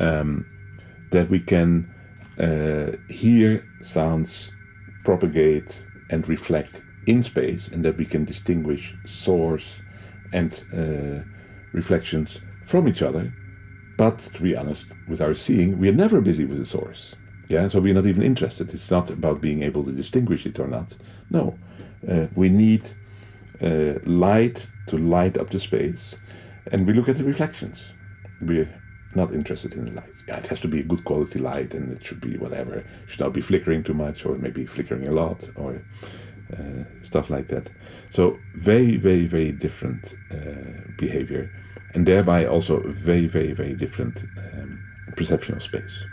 um, 0.00 0.46
that 1.10 1.28
we 1.30 1.40
can 1.40 1.88
uh, 2.38 2.96
hear 3.08 3.64
sounds 3.82 4.50
propagate 5.04 5.84
and 6.10 6.28
reflect 6.28 6.82
in 7.06 7.22
space, 7.22 7.68
and 7.68 7.84
that 7.84 7.96
we 7.96 8.04
can 8.04 8.24
distinguish 8.24 8.94
source 9.06 9.76
and 10.32 10.64
uh, 10.72 11.24
reflections 11.72 12.40
from 12.64 12.86
each 12.88 13.02
other. 13.02 13.32
But 13.96 14.18
to 14.18 14.42
be 14.42 14.56
honest, 14.56 14.86
with 15.08 15.20
our 15.20 15.34
seeing, 15.34 15.78
we 15.78 15.88
are 15.88 15.92
never 15.92 16.20
busy 16.20 16.44
with 16.44 16.58
the 16.58 16.66
source. 16.66 17.16
Yeah, 17.48 17.68
so 17.68 17.80
we're 17.80 17.94
not 17.94 18.06
even 18.06 18.22
interested. 18.22 18.72
It's 18.72 18.90
not 18.90 19.10
about 19.10 19.40
being 19.40 19.62
able 19.62 19.82
to 19.84 19.92
distinguish 19.92 20.46
it 20.46 20.58
or 20.58 20.68
not. 20.68 20.96
No, 21.30 21.58
uh, 22.08 22.26
we 22.34 22.48
need 22.48 22.88
uh, 23.60 23.94
light 24.04 24.70
to 24.86 24.96
light 24.96 25.36
up 25.36 25.50
the 25.50 25.60
space, 25.60 26.16
and 26.70 26.86
we 26.86 26.92
look 26.92 27.08
at 27.08 27.18
the 27.18 27.24
reflections. 27.24 27.92
We 28.40 28.68
not 29.14 29.32
interested 29.32 29.74
in 29.74 29.86
the 29.86 29.92
light. 29.92 30.22
Yeah, 30.28 30.38
it 30.38 30.46
has 30.46 30.60
to 30.60 30.68
be 30.68 30.80
a 30.80 30.84
good 30.84 31.04
quality 31.04 31.38
light, 31.38 31.74
and 31.74 31.92
it 31.92 32.04
should 32.04 32.20
be 32.20 32.36
whatever. 32.36 32.78
It 32.78 32.86
should 33.06 33.20
not 33.20 33.32
be 33.32 33.40
flickering 33.40 33.82
too 33.82 33.94
much, 33.94 34.24
or 34.24 34.36
maybe 34.36 34.66
flickering 34.66 35.06
a 35.06 35.12
lot, 35.12 35.48
or 35.56 35.82
uh, 36.52 36.84
stuff 37.02 37.30
like 37.30 37.48
that. 37.48 37.70
So 38.10 38.38
very, 38.54 38.96
very, 38.96 39.26
very 39.26 39.52
different 39.52 40.14
uh, 40.30 40.92
behavior, 40.96 41.50
and 41.94 42.06
thereby 42.06 42.46
also 42.46 42.82
very, 42.86 43.26
very, 43.26 43.52
very 43.52 43.74
different 43.74 44.24
um, 44.38 44.82
perception 45.16 45.54
of 45.56 45.62
space. 45.62 46.04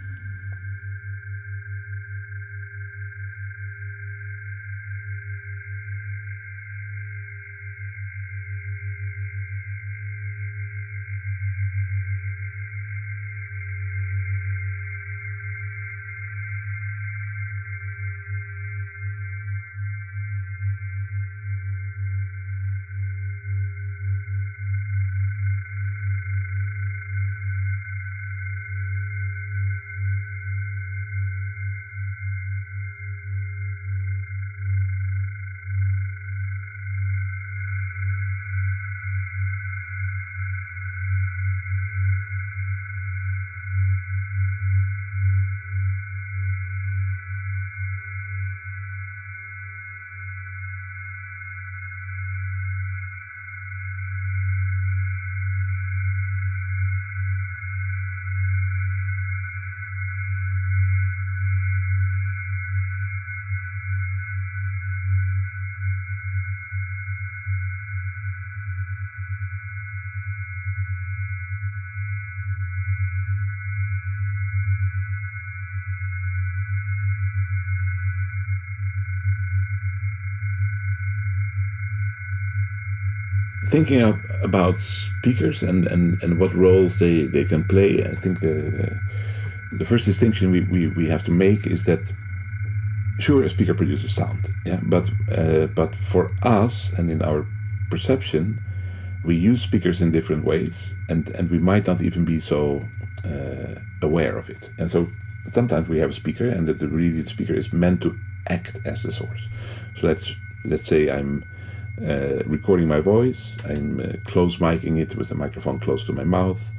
Thinking 83.70 84.02
about 84.44 84.80
speakers 84.80 85.64
and, 85.64 85.88
and, 85.88 86.22
and 86.24 86.40
what 86.40 86.54
roles 86.54 87.00
they, 87.00 87.24
they 87.24 87.46
can 87.46 87.64
play, 87.64 88.04
I 88.04 88.16
think 88.16 88.40
the, 88.40 89.00
the 89.78 89.86
first 89.86 90.06
distinction 90.06 90.52
we, 90.52 90.62
we, 90.62 90.88
we 90.88 91.08
have 91.08 91.24
to 91.26 91.32
make 91.32 91.68
is 91.68 91.84
that 91.86 92.12
sure 93.20 93.44
a 93.44 93.50
speaker 93.50 93.74
produces 93.74 94.14
sound, 94.14 94.50
yeah, 94.66 94.80
but 94.84 95.10
uh, 95.36 95.68
but 95.68 95.96
for 95.96 96.32
us 96.44 96.92
and 96.98 97.10
in 97.10 97.22
our 97.22 97.46
perception, 97.90 98.62
we 99.24 99.36
use 99.36 99.62
speakers 99.62 100.02
in 100.02 100.12
different 100.12 100.46
ways, 100.46 100.94
and 101.10 101.30
and 101.30 101.50
we 101.50 101.58
might 101.58 101.88
not 101.88 102.02
even 102.02 102.26
be 102.26 102.40
so 102.40 102.88
uh, 103.26 103.80
aware 104.02 104.38
of 104.38 104.50
it. 104.50 104.70
And 104.78 104.90
so 104.90 105.08
sometimes 105.50 105.88
we 105.88 105.98
have 106.00 106.12
a 106.12 106.14
speaker, 106.14 106.48
and 106.48 106.68
that 106.68 106.80
the 106.80 106.88
really 106.88 107.22
the 107.22 107.30
speaker 107.30 107.54
is 107.54 107.74
meant 107.74 108.02
to 108.02 108.16
act 108.50 108.80
as 108.86 109.02
the 109.04 109.12
source. 109.12 109.48
So 109.96 110.08
let's 110.08 110.36
let's 110.64 110.86
say 110.86 111.10
I'm 111.10 111.44
uh, 112.02 112.44
recording 112.46 112.88
my 112.88 113.00
voice. 113.00 113.56
I'm 113.66 114.00
uh, 114.00 114.14
close 114.26 114.58
miking 114.58 115.00
it 115.00 115.16
with 115.16 115.30
the 115.30 115.36
microphone 115.36 115.80
close 115.80 116.04
to 116.06 116.14
my 116.14 116.24
mouth, 116.24 116.72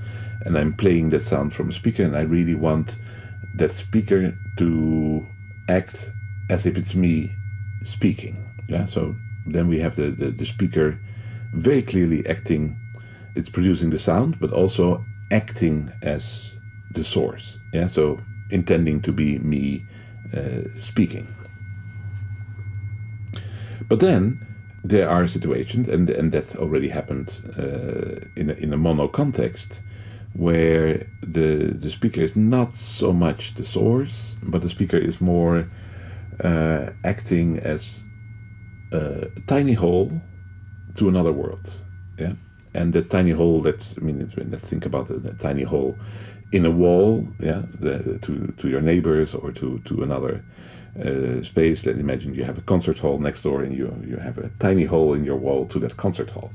and 0.42 0.56
I'm 0.56 0.72
playing 0.72 1.10
that 1.10 1.22
sound 1.22 1.54
from 1.54 1.68
a 1.68 1.72
speaker. 1.72 2.02
And 2.04 2.16
I 2.16 2.22
really 2.22 2.54
want 2.54 2.96
that 3.54 3.72
speaker 3.72 4.34
to 4.56 5.26
act 5.68 6.10
as 6.48 6.66
if 6.66 6.78
it's 6.78 6.94
me 6.94 7.32
speaking. 7.84 8.44
Yeah. 8.68 8.84
So 8.84 9.16
then 9.46 9.68
we 9.68 9.80
have 9.80 9.96
the, 9.96 10.10
the, 10.10 10.30
the 10.30 10.44
speaker 10.44 10.98
very 11.52 11.82
clearly 11.82 12.26
acting. 12.26 12.78
It's 13.34 13.48
producing 13.48 13.90
the 13.90 13.98
sound, 13.98 14.38
but 14.38 14.52
also 14.52 15.04
acting 15.30 15.92
as 16.02 16.54
the 16.90 17.04
source. 17.04 17.58
Yeah. 17.72 17.86
So 17.86 18.20
intending 18.50 19.00
to 19.02 19.12
be 19.12 19.38
me 19.38 19.86
uh, 20.34 20.68
speaking. 20.76 21.34
But 23.88 24.00
then 24.00 24.46
there 24.84 25.08
are 25.08 25.26
situations, 25.28 25.88
and 25.88 26.10
and 26.10 26.32
that 26.32 26.56
already 26.56 26.88
happened 26.88 27.30
uh, 27.58 28.26
in 28.36 28.50
a, 28.50 28.54
in 28.54 28.72
a 28.72 28.76
mono 28.76 29.08
context, 29.08 29.82
where 30.34 31.06
the 31.20 31.74
the 31.80 31.90
speaker 31.90 32.20
is 32.20 32.36
not 32.36 32.74
so 32.74 33.12
much 33.12 33.54
the 33.54 33.64
source, 33.64 34.36
but 34.42 34.62
the 34.62 34.70
speaker 34.70 34.96
is 34.96 35.20
more 35.20 35.66
uh, 36.44 36.90
acting 37.04 37.58
as 37.58 38.02
a 38.92 39.26
tiny 39.46 39.74
hole 39.74 40.20
to 40.96 41.08
another 41.08 41.32
world. 41.32 41.76
Yeah, 42.18 42.32
and 42.74 42.92
the 42.92 43.02
tiny 43.02 43.30
hole 43.30 43.60
that 43.62 43.94
I 43.96 44.04
mean, 44.04 44.30
think 44.60 44.86
about 44.86 45.06
the 45.08 45.34
tiny 45.34 45.64
hole 45.64 45.96
in 46.52 46.64
a 46.66 46.70
wall. 46.70 47.26
Yeah, 47.40 47.62
the, 47.80 48.18
to 48.22 48.54
to 48.58 48.68
your 48.68 48.80
neighbors 48.80 49.34
or 49.34 49.52
to 49.52 49.78
to 49.84 50.02
another 50.02 50.42
uh, 50.96 51.42
space. 51.42 51.86
Let's 51.86 51.98
imagine 51.98 52.34
you 52.34 52.44
have 52.44 52.58
a 52.58 52.62
concert 52.62 52.98
hall 52.98 53.18
next 53.18 53.42
door, 53.42 53.62
and 53.62 53.76
you 53.76 53.92
you 54.06 54.16
have 54.16 54.38
a 54.38 54.50
tiny 54.58 54.84
hole 54.84 55.14
in 55.14 55.24
your 55.24 55.36
wall 55.36 55.66
to 55.66 55.78
that 55.80 55.96
concert 55.96 56.30
hall. 56.30 56.50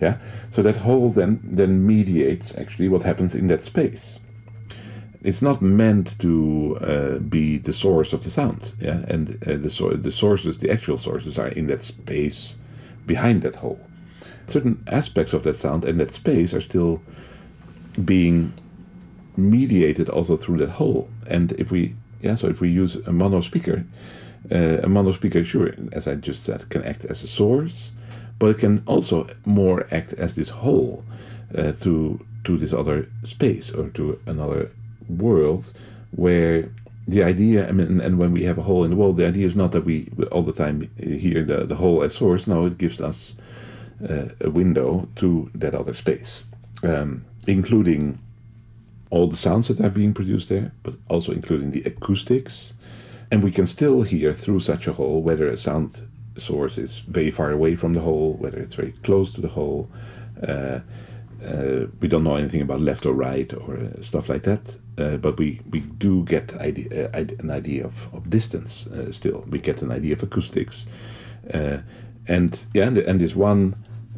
Yeah, 0.00 0.16
so 0.54 0.62
that 0.62 0.76
hole 0.76 1.10
then 1.10 1.40
then 1.56 1.86
mediates 1.86 2.56
actually 2.58 2.88
what 2.88 3.02
happens 3.02 3.34
in 3.34 3.48
that 3.48 3.64
space, 3.64 4.18
it's 5.24 5.42
not 5.42 5.62
meant 5.62 6.18
to 6.18 6.78
uh, 6.80 7.18
be 7.18 7.58
the 7.58 7.72
source 7.72 8.12
of 8.12 8.22
the 8.24 8.30
sound. 8.30 8.72
Yeah, 8.80 9.04
and 9.08 9.38
uh, 9.46 9.56
the 9.56 9.70
so- 9.70 9.96
the 9.96 10.10
sources, 10.10 10.58
the 10.58 10.70
actual 10.70 10.98
sources, 10.98 11.38
are 11.38 11.48
in 11.48 11.66
that 11.68 11.82
space 11.82 12.56
behind 13.06 13.42
that 13.42 13.56
hole. 13.56 13.80
Certain 14.46 14.82
aspects 14.86 15.32
of 15.32 15.42
that 15.42 15.56
sound 15.56 15.84
and 15.84 15.98
that 16.00 16.12
space 16.14 16.52
are 16.52 16.60
still 16.60 17.00
being 18.04 18.52
mediated 19.36 20.08
also 20.08 20.36
through 20.36 20.58
that 20.58 20.70
hole. 20.70 21.08
And 21.28 21.52
if 21.52 21.70
we, 21.70 21.94
yeah, 22.22 22.34
so 22.36 22.48
if 22.48 22.60
we 22.60 22.68
use 22.68 22.96
a 23.06 23.12
mono 23.12 23.40
speaker, 23.40 23.84
uh, 24.50 24.78
a 24.82 24.88
mono 24.88 25.12
speaker, 25.12 25.44
sure, 25.44 25.74
as 25.92 26.06
I 26.08 26.14
just 26.14 26.44
said, 26.44 26.68
can 26.68 26.82
act 26.84 27.04
as 27.04 27.22
a 27.22 27.26
source, 27.26 27.92
but 28.38 28.50
it 28.50 28.58
can 28.58 28.82
also 28.86 29.26
more 29.44 29.86
act 29.90 30.12
as 30.14 30.34
this 30.34 30.50
hole 30.50 31.04
uh, 31.56 31.72
to 31.72 32.24
to 32.44 32.58
this 32.58 32.72
other 32.72 33.06
space 33.24 33.70
or 33.70 33.88
to 33.90 34.18
another 34.26 34.70
world 35.08 35.72
where 36.10 36.68
the 37.06 37.22
idea 37.22 37.68
I 37.68 37.72
mean, 37.72 38.00
and 38.00 38.18
when 38.18 38.32
we 38.32 38.44
have 38.44 38.58
a 38.58 38.62
hole 38.62 38.84
in 38.84 38.90
the 38.90 38.96
wall 38.96 39.12
the 39.12 39.26
idea 39.26 39.46
is 39.46 39.54
not 39.54 39.70
that 39.72 39.84
we 39.84 40.08
all 40.32 40.42
the 40.42 40.52
time 40.52 40.90
hear 40.98 41.44
the, 41.44 41.64
the 41.64 41.76
hole 41.76 42.02
as 42.02 42.14
source. 42.14 42.46
No 42.48 42.66
it 42.66 42.78
gives 42.78 43.00
us 43.00 43.34
uh, 44.08 44.28
a 44.40 44.50
window 44.50 45.08
to 45.16 45.50
that 45.54 45.74
other 45.74 45.94
space 45.94 46.42
um, 46.82 47.24
including 47.46 48.18
all 49.12 49.26
the 49.28 49.36
sounds 49.36 49.68
that 49.68 49.80
are 49.80 49.90
being 49.90 50.14
produced 50.14 50.48
there 50.48 50.72
but 50.82 50.94
also 51.08 51.32
including 51.32 51.70
the 51.70 51.82
acoustics 51.82 52.72
and 53.30 53.42
we 53.42 53.50
can 53.50 53.66
still 53.66 54.02
hear 54.02 54.32
through 54.32 54.60
such 54.60 54.86
a 54.86 54.92
hole 54.92 55.22
whether 55.22 55.46
a 55.48 55.56
sound 55.56 56.00
source 56.36 56.78
is 56.78 57.00
very 57.00 57.30
far 57.30 57.50
away 57.50 57.76
from 57.76 57.92
the 57.92 58.00
hole 58.00 58.34
whether 58.40 58.58
it's 58.58 58.74
very 58.74 58.92
close 59.02 59.32
to 59.32 59.40
the 59.40 59.48
hole 59.48 59.88
uh, 60.48 60.80
uh, 61.44 61.86
we 62.00 62.08
don't 62.08 62.22
know 62.22 62.36
anything 62.36 62.62
about 62.62 62.80
left 62.80 63.04
or 63.04 63.12
right 63.12 63.52
or 63.52 63.76
uh, 63.76 64.02
stuff 64.02 64.28
like 64.28 64.44
that, 64.44 64.76
uh, 64.98 65.16
but 65.16 65.36
we, 65.38 65.60
we 65.70 65.80
do 65.80 66.24
get 66.24 66.54
idea, 66.54 67.10
uh, 67.10 67.24
an 67.40 67.50
idea 67.50 67.84
of, 67.84 68.12
of 68.14 68.30
distance 68.30 68.86
uh, 68.86 69.10
still. 69.10 69.44
We 69.48 69.58
get 69.58 69.82
an 69.82 69.90
idea 69.90 70.14
of 70.14 70.22
acoustics, 70.22 70.86
and 72.28 72.64
yeah, 72.74 72.86
and, 72.86 72.98
and 72.98 73.20
this 73.20 73.34
one 73.34 73.74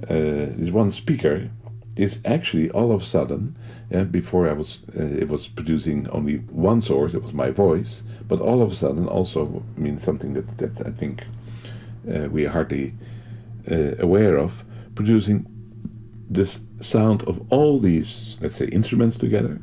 this 0.07 0.71
one 0.71 0.91
speaker 0.91 1.49
is 1.97 2.21
actually 2.25 2.71
all 2.71 2.93
of 2.93 3.03
a 3.03 3.05
sudden. 3.05 3.57
Yeah, 3.91 4.05
before 4.05 4.49
I 4.49 4.55
was 4.55 4.79
uh, 4.99 5.03
it 5.03 5.29
was 5.29 5.49
producing 5.49 6.09
only 6.11 6.39
one 6.51 6.81
source. 6.81 7.15
It 7.15 7.23
was 7.23 7.33
my 7.33 7.51
voice, 7.51 8.03
but 8.29 8.41
all 8.41 8.63
of 8.63 8.73
a 8.73 8.75
sudden 8.75 9.07
also 9.07 9.63
means 9.77 10.03
something 10.03 10.35
that 10.35 10.59
that 10.59 10.87
I 10.87 10.91
think 10.91 11.27
uh, 12.09 12.29
we 12.31 12.47
are 12.47 12.51
hardly 12.51 12.93
uh, 13.71 13.93
aware 13.99 14.37
of, 14.37 14.65
producing 14.95 15.47
this 16.31 16.61
sound 16.81 17.23
of 17.25 17.41
all 17.53 17.79
these, 17.79 18.39
let's 18.41 18.57
say, 18.57 18.67
instruments 18.67 19.17
together, 19.17 19.59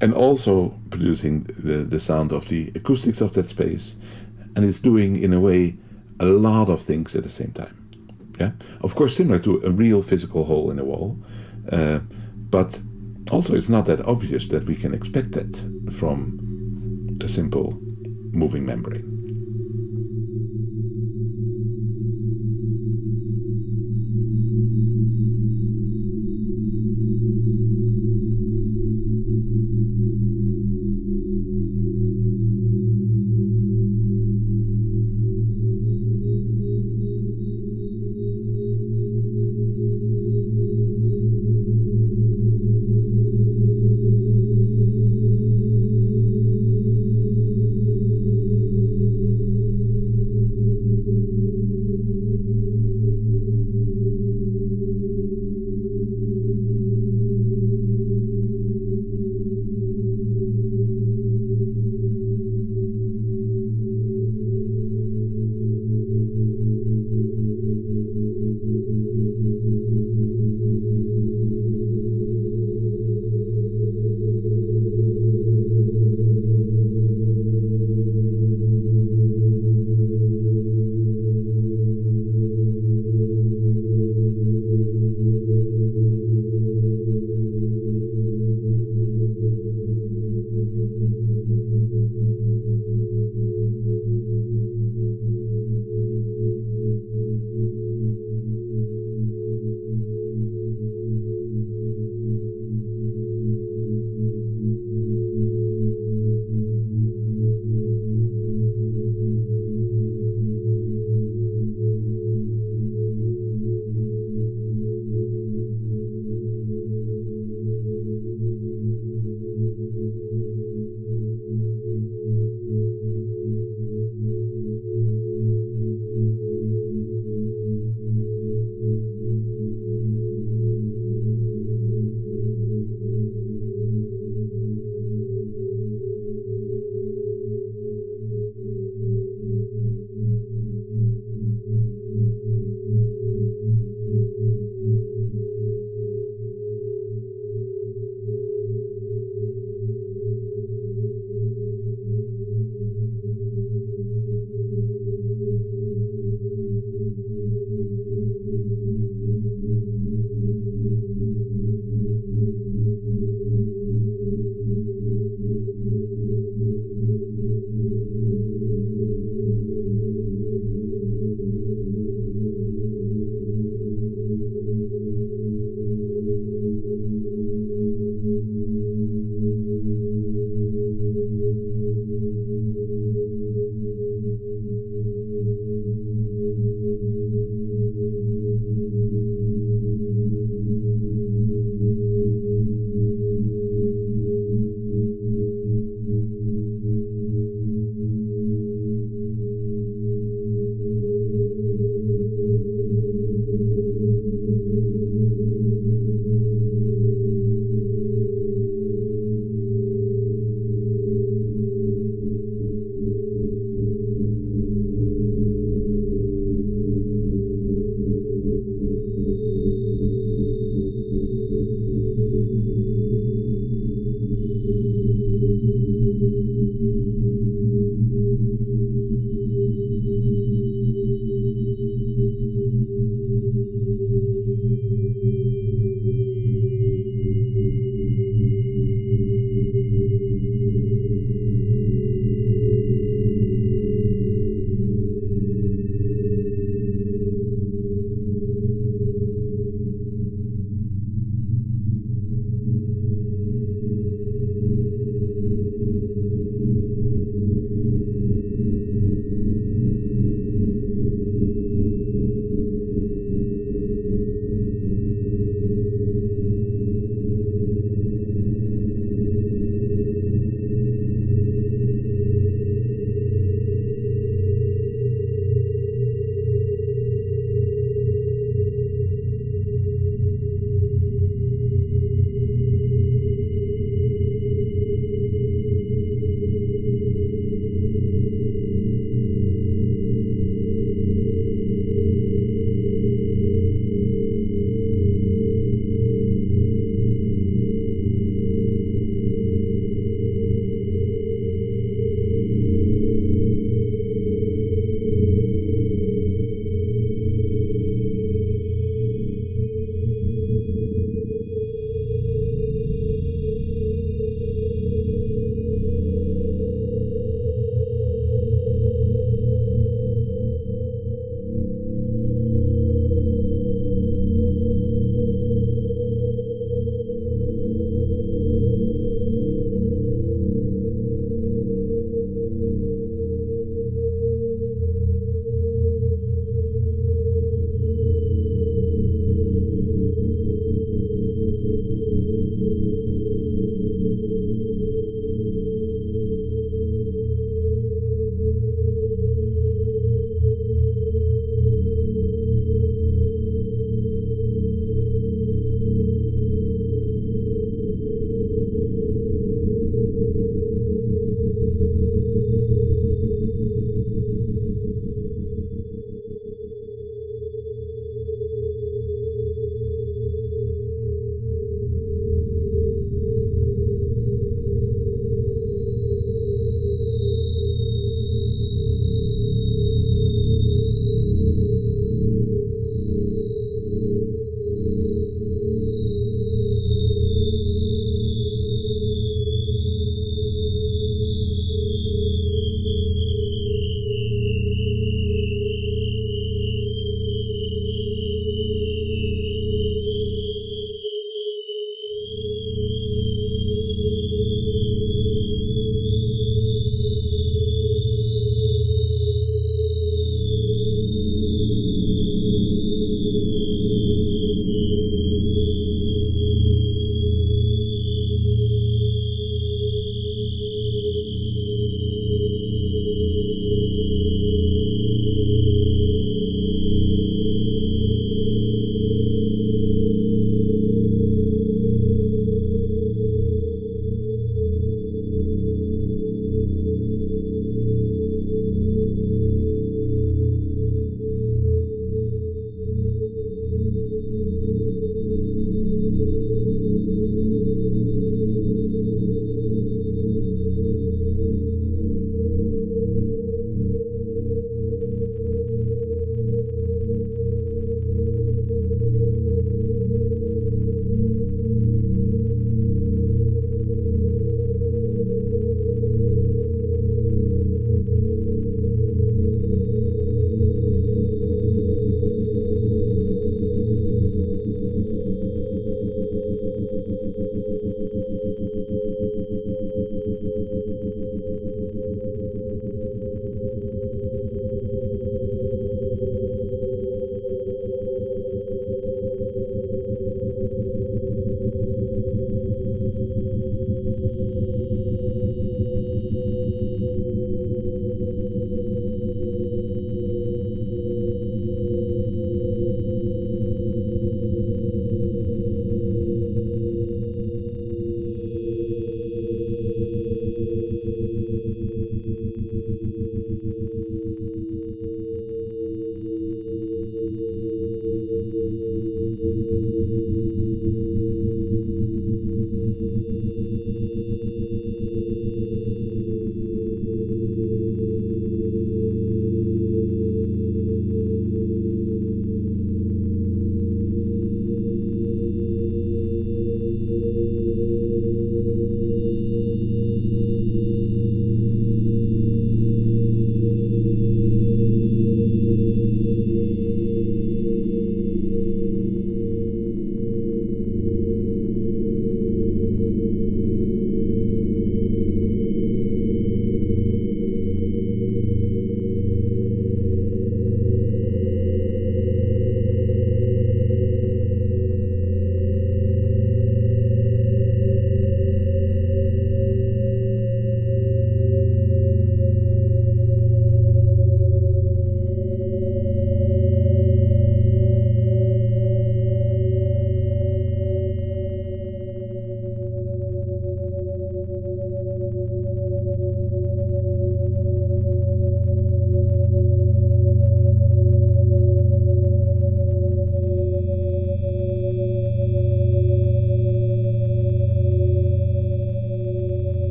and 0.00 0.14
also 0.14 0.74
producing 0.90 1.44
the, 1.58 1.84
the 1.84 2.00
sound 2.00 2.32
of 2.32 2.48
the 2.48 2.70
acoustics 2.74 3.20
of 3.20 3.32
that 3.32 3.48
space, 3.48 3.94
and 4.54 4.64
it's 4.64 4.80
doing 4.80 5.22
in 5.22 5.32
a 5.32 5.40
way 5.40 5.74
a 6.20 6.26
lot 6.26 6.68
of 6.68 6.82
things 6.82 7.14
at 7.16 7.22
the 7.22 7.28
same 7.28 7.52
time. 7.52 7.76
Yeah, 8.40 8.52
of 8.80 8.94
course, 8.94 9.16
similar 9.16 9.38
to 9.40 9.62
a 9.64 9.70
real 9.70 10.02
physical 10.02 10.44
hole 10.44 10.70
in 10.70 10.78
a 10.78 10.84
wall, 10.84 11.16
uh, 11.70 12.00
but 12.50 12.80
also 13.32 13.54
it's 13.54 13.68
not 13.68 13.86
that 13.86 14.06
obvious 14.06 14.46
that 14.48 14.66
we 14.66 14.76
can 14.76 14.92
expect 14.94 15.32
that 15.32 15.56
from 15.92 16.38
a 17.22 17.28
simple 17.28 17.78
moving 18.32 18.64
membrane. 18.66 19.11